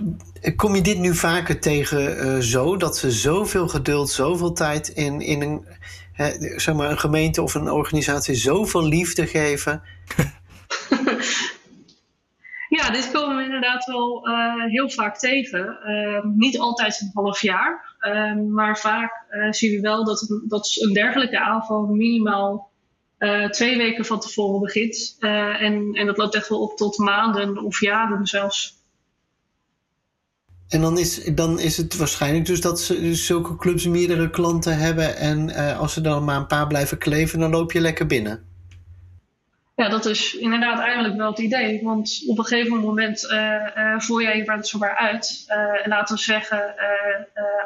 kom 0.55 0.75
je 0.75 0.81
dit 0.81 0.97
nu 0.97 1.15
vaker 1.15 1.59
tegen 1.59 2.25
uh, 2.25 2.37
zo? 2.37 2.77
Dat 2.77 2.97
ze 2.97 3.11
zoveel 3.11 3.67
geduld, 3.67 4.09
zoveel 4.09 4.53
tijd 4.53 4.87
in, 4.87 5.21
in 5.21 5.41
een, 5.41 5.65
hè, 6.13 6.59
zeg 6.59 6.75
maar 6.75 6.91
een 6.91 6.99
gemeente 6.99 7.41
of 7.41 7.53
een 7.53 7.71
organisatie 7.71 8.35
zoveel 8.35 8.83
liefde 8.83 9.27
geven? 9.27 9.81
Ja, 12.69 12.89
dit 12.89 13.11
komen 13.11 13.37
we 13.37 13.43
inderdaad 13.43 13.85
wel 13.85 14.27
uh, 14.27 14.65
heel 14.65 14.89
vaak 14.89 15.17
tegen. 15.17 15.79
Uh, 15.85 16.23
niet 16.23 16.59
altijd 16.59 17.01
een 17.01 17.11
half 17.13 17.41
jaar, 17.41 17.86
uh, 18.01 18.35
maar 18.35 18.77
vaak 18.77 19.25
uh, 19.31 19.51
zien 19.51 19.71
we 19.71 19.81
wel 19.81 20.05
dat, 20.05 20.41
dat 20.47 20.77
een 20.79 20.93
dergelijke 20.93 21.39
aanval 21.39 21.85
minimaal 21.85 22.75
twee 23.49 23.77
weken 23.77 24.05
van 24.05 24.19
tevoren 24.19 24.59
begint. 24.59 25.15
en, 25.19 25.93
en 25.93 26.05
dat 26.05 26.17
loopt 26.17 26.35
echt 26.35 26.49
wel 26.49 26.61
op 26.61 26.77
tot 26.77 26.97
maanden 26.97 27.57
of 27.57 27.79
jaren 27.81 28.25
zelfs. 28.27 28.75
En 30.67 30.81
dan 30.81 30.97
is, 30.97 31.23
dan 31.25 31.59
is 31.59 31.77
het 31.77 31.97
waarschijnlijk 31.97 32.45
dus 32.45 32.61
dat 32.61 32.87
dus 32.87 33.25
zulke 33.25 33.55
clubs 33.55 33.87
meerdere 33.87 34.29
klanten 34.29 34.77
hebben. 34.77 35.15
En 35.15 35.55
als 35.77 35.93
ze 35.93 36.01
dan 36.01 36.23
maar 36.23 36.37
een 36.37 36.47
paar 36.47 36.67
blijven 36.67 36.97
kleven, 36.97 37.39
dan 37.39 37.51
loop 37.51 37.71
je 37.71 37.81
lekker 37.81 38.05
binnen 38.05 38.47
ja, 39.77 39.89
dat 39.89 40.05
is 40.05 40.33
inderdaad 40.33 40.79
eigenlijk 40.79 41.15
wel 41.17 41.29
het 41.29 41.39
idee. 41.39 41.83
Want 41.83 42.23
op 42.27 42.37
een 42.37 42.45
gegeven 42.45 42.79
moment 42.79 43.23
uh, 43.23 43.53
uh, 43.77 43.99
voer 43.99 44.21
jij 44.21 44.37
je 44.37 44.45
ransomware 44.45 44.97
uit. 44.97 45.45
Uh, 45.49 45.55
en 45.55 45.89
laten 45.89 46.15
we 46.15 46.21
zeggen, 46.21 46.75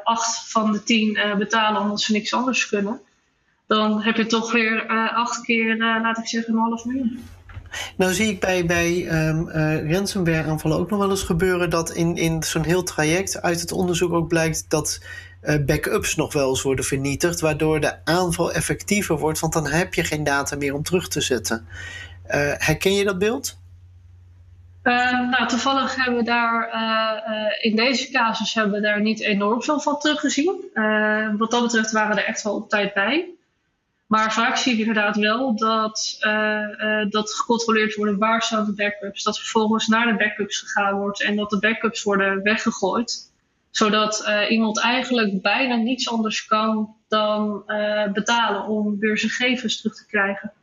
acht 0.03 0.51
van 0.51 0.71
de 0.71 0.83
tien 0.83 1.19
betalen 1.37 1.81
omdat 1.81 2.01
ze 2.01 2.11
niks 2.11 2.33
anders 2.33 2.67
kunnen. 2.67 3.01
Dan 3.67 4.01
heb 4.01 4.15
je 4.15 4.25
toch 4.25 4.51
weer 4.51 4.87
acht 5.13 5.41
keer, 5.41 5.77
laat 5.77 6.17
ik 6.17 6.27
zeggen, 6.27 6.53
een 6.53 6.59
half 6.59 6.85
miljoen. 6.85 7.23
Nou 7.97 8.13
zie 8.13 8.29
ik 8.29 8.39
bij, 8.39 8.65
bij 8.65 9.27
um, 9.27 9.49
ransomware 9.91 10.49
aanvallen 10.49 10.77
ook 10.77 10.89
nog 10.89 10.99
wel 10.99 11.09
eens 11.09 11.23
gebeuren 11.23 11.69
dat 11.69 11.91
in, 11.91 12.15
in 12.15 12.43
zo'n 12.43 12.63
heel 12.63 12.83
traject 12.83 13.41
uit 13.41 13.61
het 13.61 13.71
onderzoek 13.71 14.13
ook 14.13 14.27
blijkt 14.27 14.65
dat 14.69 14.99
backups 15.41 16.15
nog 16.15 16.33
wel 16.33 16.49
eens 16.49 16.61
worden 16.61 16.85
vernietigd, 16.85 17.39
waardoor 17.39 17.79
de 17.79 18.05
aanval 18.05 18.51
effectiever 18.51 19.17
wordt, 19.17 19.39
want 19.39 19.53
dan 19.53 19.67
heb 19.67 19.93
je 19.93 20.03
geen 20.03 20.23
data 20.23 20.55
meer 20.55 20.73
om 20.73 20.83
terug 20.83 21.07
te 21.07 21.21
zetten. 21.21 21.67
Uh, 22.25 22.51
herken 22.57 22.93
je 22.93 23.03
dat 23.03 23.19
beeld? 23.19 23.59
Uh, 24.83 25.29
nou, 25.29 25.47
toevallig 25.47 25.95
hebben 25.95 26.15
we 26.15 26.23
daar 26.23 26.69
in 27.61 27.75
deze 27.75 28.11
casus 28.11 28.53
hebben 28.53 28.73
we 28.73 28.81
daar 28.81 29.01
niet 29.01 29.21
enorm 29.21 29.63
veel 29.63 29.79
van 29.79 29.99
teruggezien. 29.99 30.69
wat 31.37 31.51
dat 31.51 31.61
betreft 31.61 31.91
waren 31.91 32.15
we 32.15 32.21
er 32.21 32.27
echt 32.27 32.43
wel 32.43 32.55
op 32.55 32.69
tijd 32.69 32.93
bij. 32.93 33.29
Maar 34.07 34.33
vaak 34.33 34.57
zie 34.57 34.73
je 34.73 34.79
inderdaad 34.79 35.15
wel 35.15 35.55
dat, 35.55 36.17
dat 37.09 37.33
gecontroleerd 37.33 37.95
worden 37.95 38.17
waar 38.17 38.41
staan 38.41 38.65
de 38.65 38.73
backups. 38.73 39.23
Dat 39.23 39.39
vervolgens 39.39 39.87
naar 39.87 40.05
de 40.05 40.15
backups 40.17 40.59
gegaan 40.59 40.99
wordt 40.99 41.23
en 41.23 41.35
dat 41.35 41.49
de 41.49 41.59
backups 41.59 42.03
worden 42.03 42.43
weggegooid. 42.43 43.30
Zodat 43.71 44.25
uh, 44.27 44.51
iemand 44.51 44.79
eigenlijk 44.79 45.41
bijna 45.41 45.75
niets 45.75 46.09
anders 46.09 46.45
kan 46.45 46.95
dan 47.07 47.63
betalen 48.13 48.67
om 48.67 48.99
weer 48.99 49.17
zijn 49.17 49.31
gegevens 49.31 49.81
terug 49.81 49.95
te 49.95 50.05
krijgen. 50.05 50.53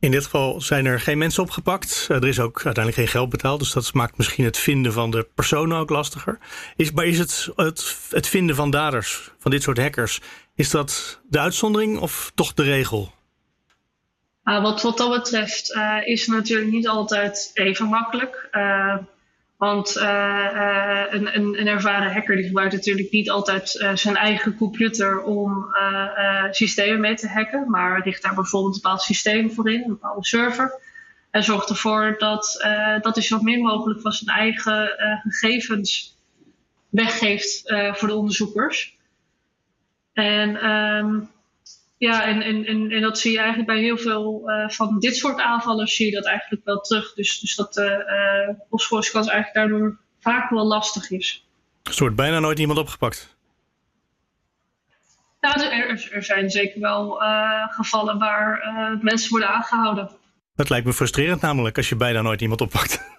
In 0.00 0.10
dit 0.10 0.24
geval 0.24 0.60
zijn 0.60 0.86
er 0.86 1.00
geen 1.00 1.18
mensen 1.18 1.42
opgepakt. 1.42 2.06
er 2.08 2.28
is 2.28 2.40
ook 2.40 2.54
uiteindelijk 2.54 2.94
geen 2.94 3.08
geld 3.08 3.30
betaald. 3.30 3.58
Dus 3.58 3.72
dat 3.72 3.92
maakt 3.92 4.16
misschien 4.16 4.44
het 4.44 4.58
vinden 4.58 4.92
van 4.92 5.10
de 5.10 5.28
personen 5.34 5.78
ook 5.78 5.90
lastiger. 5.90 6.38
Is, 6.76 6.92
maar 6.92 7.04
is 7.04 7.18
het, 7.18 7.48
het, 7.56 7.96
het 8.10 8.26
vinden 8.26 8.56
van 8.56 8.70
daders, 8.70 9.30
van 9.38 9.50
dit 9.50 9.62
soort 9.62 9.78
hackers, 9.78 10.20
is 10.54 10.70
dat 10.70 11.20
de 11.28 11.38
uitzondering 11.38 11.98
of 11.98 12.32
toch 12.34 12.54
de 12.54 12.62
regel? 12.62 13.12
Uh, 14.44 14.62
wat, 14.62 14.82
wat 14.82 14.98
dat 14.98 15.10
betreft 15.10 15.74
uh, 15.74 15.96
is 16.04 16.26
het 16.26 16.36
natuurlijk 16.36 16.70
niet 16.70 16.88
altijd 16.88 17.50
even 17.54 17.86
makkelijk. 17.86 18.48
Uh, 18.52 18.96
want 19.58 19.96
een, 19.96 21.36
een, 21.36 21.60
een, 21.60 21.66
ervaren 21.66 22.12
hacker 22.12 22.36
die 22.36 22.46
gebruikt 22.46 22.74
natuurlijk 22.74 23.10
niet 23.10 23.30
altijd 23.30 23.90
zijn 23.94 24.16
eigen 24.16 24.56
computer 24.56 25.22
om 25.22 25.66
systemen 26.50 27.00
mee 27.00 27.14
te 27.14 27.28
hacken. 27.28 27.70
Maar 27.70 28.02
richt 28.02 28.22
daar 28.22 28.34
bijvoorbeeld 28.34 28.74
een 28.74 28.80
bepaald 28.82 29.02
systeem 29.02 29.50
voor 29.50 29.70
in, 29.70 29.82
een 29.82 29.88
bepaalde 29.88 30.24
server. 30.24 30.80
En 31.30 31.44
zorgt 31.44 31.68
ervoor 31.68 32.14
dat, 32.18 32.66
dat 33.00 33.14
hij 33.14 33.24
zo 33.24 33.40
min 33.40 33.60
mogelijk 33.60 34.00
van 34.00 34.12
zijn 34.12 34.36
eigen 34.36 34.90
gegevens 35.22 36.16
weggeeft 36.88 37.62
voor 37.92 38.08
de 38.08 38.14
onderzoekers. 38.14 38.96
En 40.12 40.70
um, 40.70 41.30
ja, 41.98 42.24
en, 42.24 42.42
en, 42.42 42.64
en, 42.64 42.90
en, 42.90 43.00
dat 43.00 43.18
zie 43.18 43.32
je 43.32 43.38
eigenlijk 43.38 43.68
bij 43.68 43.80
heel 43.80 43.98
veel 43.98 44.50
uh, 44.50 44.68
van 44.68 44.98
dit 44.98 45.16
soort 45.16 45.40
aanvallen 45.40 45.86
zie 45.86 46.06
je 46.06 46.12
dat 46.12 46.26
eigenlijk 46.26 46.64
wel 46.64 46.80
terug. 46.80 47.14
Dus, 47.14 47.40
dus 47.40 47.54
dat 47.54 47.74
de 47.74 48.04
uh, 48.48 48.54
opsporingskans 48.68 49.28
eigenlijk 49.28 49.70
daardoor 49.70 49.98
vaak 50.20 50.50
wel 50.50 50.66
lastig 50.66 51.10
is. 51.10 51.46
Er 51.82 51.94
wordt 51.98 52.16
bijna 52.16 52.38
nooit 52.38 52.58
iemand 52.58 52.78
opgepakt. 52.78 53.36
Nou, 55.40 55.62
er, 55.62 56.08
er 56.12 56.22
zijn 56.22 56.50
zeker 56.50 56.80
wel 56.80 57.20
gevallen 57.68 58.18
waar 58.18 58.60
mensen 59.02 59.30
worden 59.30 59.48
aangehouden. 59.48 60.10
Dat 60.56 60.68
lijkt 60.68 60.86
me 60.86 60.92
frustrerend 60.92 61.40
namelijk, 61.40 61.76
als 61.76 61.88
je 61.88 61.96
bijna 61.96 62.22
nooit 62.22 62.40
iemand 62.40 62.60
oppakt. 62.60 63.00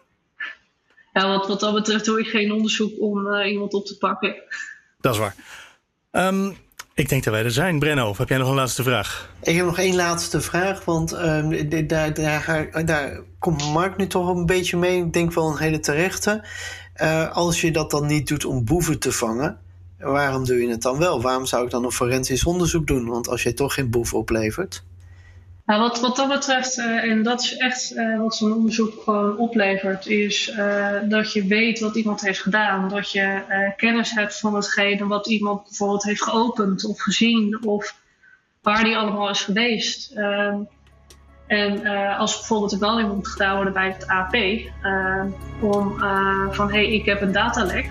Ja, 1.13 1.27
wat, 1.27 1.47
wat 1.47 1.59
dat 1.59 1.73
betreft 1.73 2.05
doe 2.05 2.19
ik 2.19 2.27
geen 2.27 2.51
onderzoek 2.51 2.91
om 2.99 3.35
iemand 3.41 3.73
op 3.73 3.85
te 3.85 3.97
pakken. 3.97 4.35
Dat 5.01 5.13
is 5.13 5.19
waar. 5.19 5.35
Um, 6.11 6.57
ik 6.99 7.09
denk 7.09 7.23
dat 7.23 7.33
wij 7.33 7.43
er 7.43 7.51
zijn. 7.51 7.79
Brenno, 7.79 8.13
heb 8.17 8.29
jij 8.29 8.37
nog 8.37 8.49
een 8.49 8.55
laatste 8.55 8.83
vraag? 8.83 9.29
Ik 9.41 9.55
heb 9.55 9.65
nog 9.65 9.77
één 9.77 9.95
laatste 9.95 10.41
vraag, 10.41 10.85
want 10.85 11.13
um, 11.13 11.69
daar, 11.87 12.13
daar, 12.13 12.85
daar, 12.85 13.21
komt 13.39 13.73
Mark 13.73 13.97
nu 13.97 14.07
toch 14.07 14.35
een 14.35 14.45
beetje 14.45 14.77
mee. 14.77 14.97
Ik 15.05 15.13
denk 15.13 15.33
wel 15.33 15.49
een 15.49 15.57
hele 15.57 15.79
terechte. 15.79 16.47
Uh, 17.01 17.31
als 17.31 17.61
je 17.61 17.71
dat 17.71 17.91
dan 17.91 18.05
niet 18.05 18.27
doet 18.27 18.45
om 18.45 18.65
boeven 18.65 18.99
te 18.99 19.11
vangen, 19.11 19.57
waarom 19.99 20.45
doe 20.45 20.61
je 20.61 20.69
het 20.69 20.81
dan 20.81 20.97
wel? 20.97 21.21
Waarom 21.21 21.45
zou 21.45 21.65
ik 21.65 21.71
dan 21.71 21.83
een 21.83 21.91
forensisch 21.91 22.45
onderzoek 22.45 22.87
doen? 22.87 23.05
Want 23.05 23.27
als 23.27 23.43
je 23.43 23.53
toch 23.53 23.73
geen 23.73 23.89
boef 23.89 24.13
oplevert. 24.13 24.83
Nou, 25.69 25.81
wat, 25.81 25.99
wat 25.99 26.15
dat 26.15 26.27
betreft, 26.27 26.77
uh, 26.77 27.03
en 27.03 27.23
dat 27.23 27.41
is 27.41 27.57
echt 27.57 27.95
uh, 27.95 28.19
wat 28.19 28.35
zo'n 28.35 28.53
onderzoek 28.53 29.03
gewoon 29.03 29.37
oplevert, 29.37 30.07
is 30.07 30.49
uh, 30.49 30.95
dat 31.03 31.33
je 31.33 31.47
weet 31.47 31.79
wat 31.79 31.95
iemand 31.95 32.21
heeft 32.21 32.41
gedaan. 32.41 32.89
Dat 32.89 33.11
je 33.11 33.41
kennis 33.77 34.11
hebt 34.11 34.39
van 34.39 34.55
hetgene 34.55 35.07
wat 35.07 35.27
iemand 35.27 35.63
bijvoorbeeld 35.63 36.03
heeft 36.03 36.23
geopend 36.23 36.85
of 36.85 37.01
gezien 37.01 37.65
of 37.65 37.95
waar 38.61 38.83
die 38.83 38.97
allemaal 38.97 39.29
is 39.29 39.41
geweest. 39.41 40.11
Ehm, 40.11 40.57
en 41.47 41.85
als 42.17 42.37
bijvoorbeeld 42.37 42.71
een 42.71 42.79
melding 42.79 43.13
moet 43.13 43.27
gedaan 43.27 43.55
worden 43.55 43.73
bij 43.73 43.87
het 43.87 44.07
AP, 44.07 44.35
om 45.61 45.97
van 46.51 46.71
hé, 46.71 46.85
hey, 46.85 46.93
ik 46.93 47.05
heb 47.05 47.21
een 47.21 47.31
datalek 47.31 47.89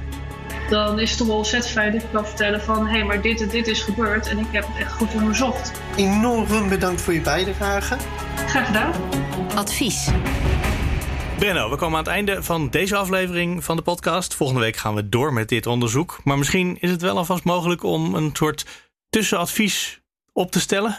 dan 0.69 0.99
is 0.99 1.09
het 1.09 1.19
toch 1.19 1.27
wel 1.27 1.37
ontzettend 1.37 1.73
fijn 1.73 1.93
dat 1.93 2.03
ik 2.03 2.09
kan 2.13 2.27
vertellen 2.27 2.61
van... 2.61 2.87
hé, 2.87 2.93
hey, 2.93 3.05
maar 3.05 3.23
dit 3.23 3.41
en 3.41 3.49
dit 3.49 3.67
is 3.67 3.83
gebeurd 3.83 4.29
en 4.29 4.39
ik 4.39 4.47
heb 4.51 4.67
het 4.67 4.77
echt 4.77 4.93
goed 4.93 5.15
onderzocht. 5.15 5.73
Enorm 5.97 6.69
bedankt 6.69 7.01
voor 7.01 7.15
je 7.15 7.21
bijdrage. 7.21 7.97
Graag 8.47 8.67
gedaan. 8.67 8.93
Advies. 9.55 10.09
Brenno, 11.39 11.71
we 11.71 11.77
komen 11.77 11.99
aan 11.99 12.05
het 12.05 12.13
einde 12.13 12.43
van 12.43 12.71
deze 12.71 12.97
aflevering 12.97 13.65
van 13.65 13.77
de 13.77 13.83
podcast. 13.83 14.35
Volgende 14.35 14.61
week 14.61 14.77
gaan 14.77 14.95
we 14.95 15.09
door 15.09 15.33
met 15.33 15.49
dit 15.49 15.67
onderzoek. 15.67 16.21
Maar 16.25 16.39
misschien 16.39 16.77
is 16.81 16.91
het 16.91 17.03
wel 17.03 17.17
alvast 17.17 17.45
mogelijk 17.45 17.83
om 17.83 18.15
een 18.15 18.31
soort 18.33 18.67
tussenadvies 19.11 20.01
op 20.33 20.51
te 20.51 20.61
stellen? 20.61 20.97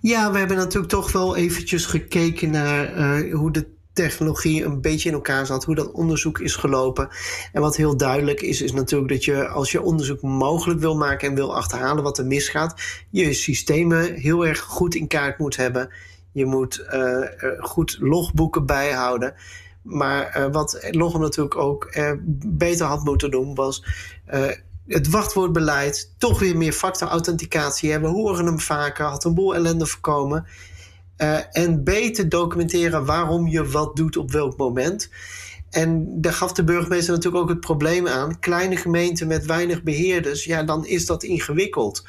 Ja, 0.00 0.32
we 0.32 0.38
hebben 0.38 0.56
natuurlijk 0.56 0.92
toch 0.92 1.12
wel 1.12 1.36
eventjes 1.36 1.86
gekeken 1.86 2.50
naar 2.50 2.96
uh, 2.96 3.34
hoe 3.34 3.52
de 3.52 3.78
technologie 4.02 4.64
een 4.64 4.80
beetje 4.80 5.08
in 5.08 5.14
elkaar 5.14 5.46
zat, 5.46 5.64
hoe 5.64 5.74
dat 5.74 5.92
onderzoek 5.92 6.38
is 6.38 6.54
gelopen. 6.54 7.08
En 7.52 7.60
wat 7.60 7.76
heel 7.76 7.96
duidelijk 7.96 8.40
is, 8.40 8.62
is 8.62 8.72
natuurlijk 8.72 9.10
dat 9.10 9.24
je 9.24 9.48
als 9.48 9.72
je 9.72 9.82
onderzoek 9.82 10.22
mogelijk 10.22 10.80
wil 10.80 10.96
maken 10.96 11.28
en 11.28 11.34
wil 11.34 11.56
achterhalen 11.56 12.02
wat 12.02 12.18
er 12.18 12.26
misgaat, 12.26 12.74
je 13.10 13.32
systemen 13.32 14.14
heel 14.14 14.46
erg 14.46 14.60
goed 14.60 14.94
in 14.94 15.06
kaart 15.06 15.38
moet 15.38 15.56
hebben. 15.56 15.90
Je 16.32 16.46
moet 16.46 16.86
uh, 16.92 17.26
goed 17.58 17.96
logboeken 18.00 18.66
bijhouden. 18.66 19.34
Maar 19.82 20.36
uh, 20.38 20.52
wat 20.52 20.88
Logom 20.90 21.20
natuurlijk 21.20 21.56
ook 21.56 21.98
beter 22.46 22.86
had 22.86 23.04
moeten 23.04 23.30
doen, 23.30 23.54
was 23.54 23.84
het 24.86 25.08
wachtwoordbeleid, 25.08 26.14
toch 26.18 26.38
weer 26.38 26.56
meer 26.56 26.72
factor-authenticatie 26.72 27.90
hebben. 27.90 28.10
We 28.10 28.16
horen 28.16 28.46
hem 28.46 28.60
vaker, 28.60 29.04
had 29.04 29.24
een 29.24 29.34
boel 29.34 29.54
ellende 29.54 29.86
voorkomen. 29.86 30.46
Uh, 31.22 31.38
en 31.52 31.84
beter 31.84 32.28
documenteren 32.28 33.04
waarom 33.04 33.48
je 33.48 33.64
wat 33.64 33.96
doet 33.96 34.16
op 34.16 34.30
welk 34.30 34.56
moment. 34.56 35.10
En 35.70 36.20
daar 36.20 36.32
gaf 36.32 36.52
de 36.52 36.64
burgemeester 36.64 37.14
natuurlijk 37.14 37.42
ook 37.42 37.48
het 37.48 37.60
probleem 37.60 38.08
aan. 38.08 38.38
Kleine 38.38 38.76
gemeenten 38.76 39.26
met 39.26 39.46
weinig 39.46 39.82
beheerders, 39.82 40.44
ja, 40.44 40.62
dan 40.62 40.86
is 40.86 41.06
dat 41.06 41.22
ingewikkeld. 41.22 42.04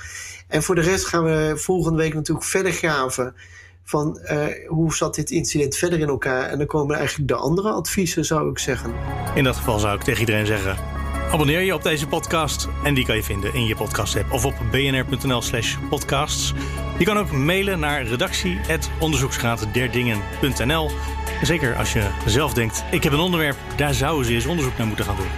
En 0.48 0.64
voor 0.64 0.76
de 0.76 0.82
rest 0.82 1.06
gaan 1.06 1.24
we 1.24 1.54
volgende 1.56 1.98
week 1.98 2.14
natuurlijk 2.14 2.46
verder 2.46 2.72
graven 2.72 3.36
van 3.84 4.20
uh, 4.24 4.46
hoe 4.68 4.94
zat 4.94 5.16
dit 5.16 5.32
incident 5.32 5.76
verder 5.76 6.00
in 6.00 6.08
elkaar. 6.08 6.50
En 6.50 6.58
dan 6.58 6.68
komen 6.68 6.98
eigenlijk 6.98 7.28
de 7.28 7.36
andere 7.36 7.70
adviezen, 7.70 8.26
zou 8.26 8.50
ik 8.50 8.60
zeggen. 8.60 8.94
In 9.36 9.44
dat 9.44 9.56
geval 9.56 9.80
zou 9.80 9.96
ik 9.96 10.04
tegen 10.04 10.20
iedereen 10.20 10.46
zeggen 10.46 11.01
Abonneer 11.32 11.62
je 11.62 11.74
op 11.74 11.84
deze 11.84 12.08
podcast 12.08 12.68
en 12.84 12.94
die 12.94 13.06
kan 13.06 13.16
je 13.16 13.24
vinden 13.24 13.54
in 13.54 13.66
je 13.66 13.76
podcast-app 13.76 14.32
of 14.32 14.46
op 14.46 14.54
bnr.nl/slash 14.72 15.78
podcasts. 15.90 16.54
Je 16.98 17.06
kan 17.06 17.18
ook 17.18 17.32
mailen 17.32 17.80
naar 17.80 18.04
redactie.onderzoeksraadderdingen.nl. 18.04 20.90
Zeker 21.42 21.76
als 21.76 21.94
je 21.94 22.10
zelf 22.26 22.54
denkt: 22.54 22.84
ik 22.92 23.04
heb 23.04 23.14
een 23.14 23.20
onderwerp, 23.20 23.58
daar 23.76 23.94
zouden 23.94 24.26
ze 24.26 24.34
eens 24.34 24.46
onderzoek 24.46 24.78
naar 24.78 24.88
moeten 24.88 25.06
gaan 25.06 25.16
doen. 25.16 25.30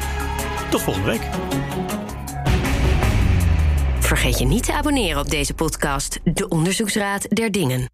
Tot 0.69 0.81
volgende 0.81 1.09
week. 1.09 1.21
Vergeet 3.99 4.39
je 4.39 4.45
niet 4.45 4.65
te 4.65 4.73
abonneren 4.73 5.19
op 5.19 5.29
deze 5.29 5.53
podcast, 5.53 6.19
De 6.23 6.47
Onderzoeksraad 6.47 7.35
der 7.35 7.51
Dingen. 7.51 7.91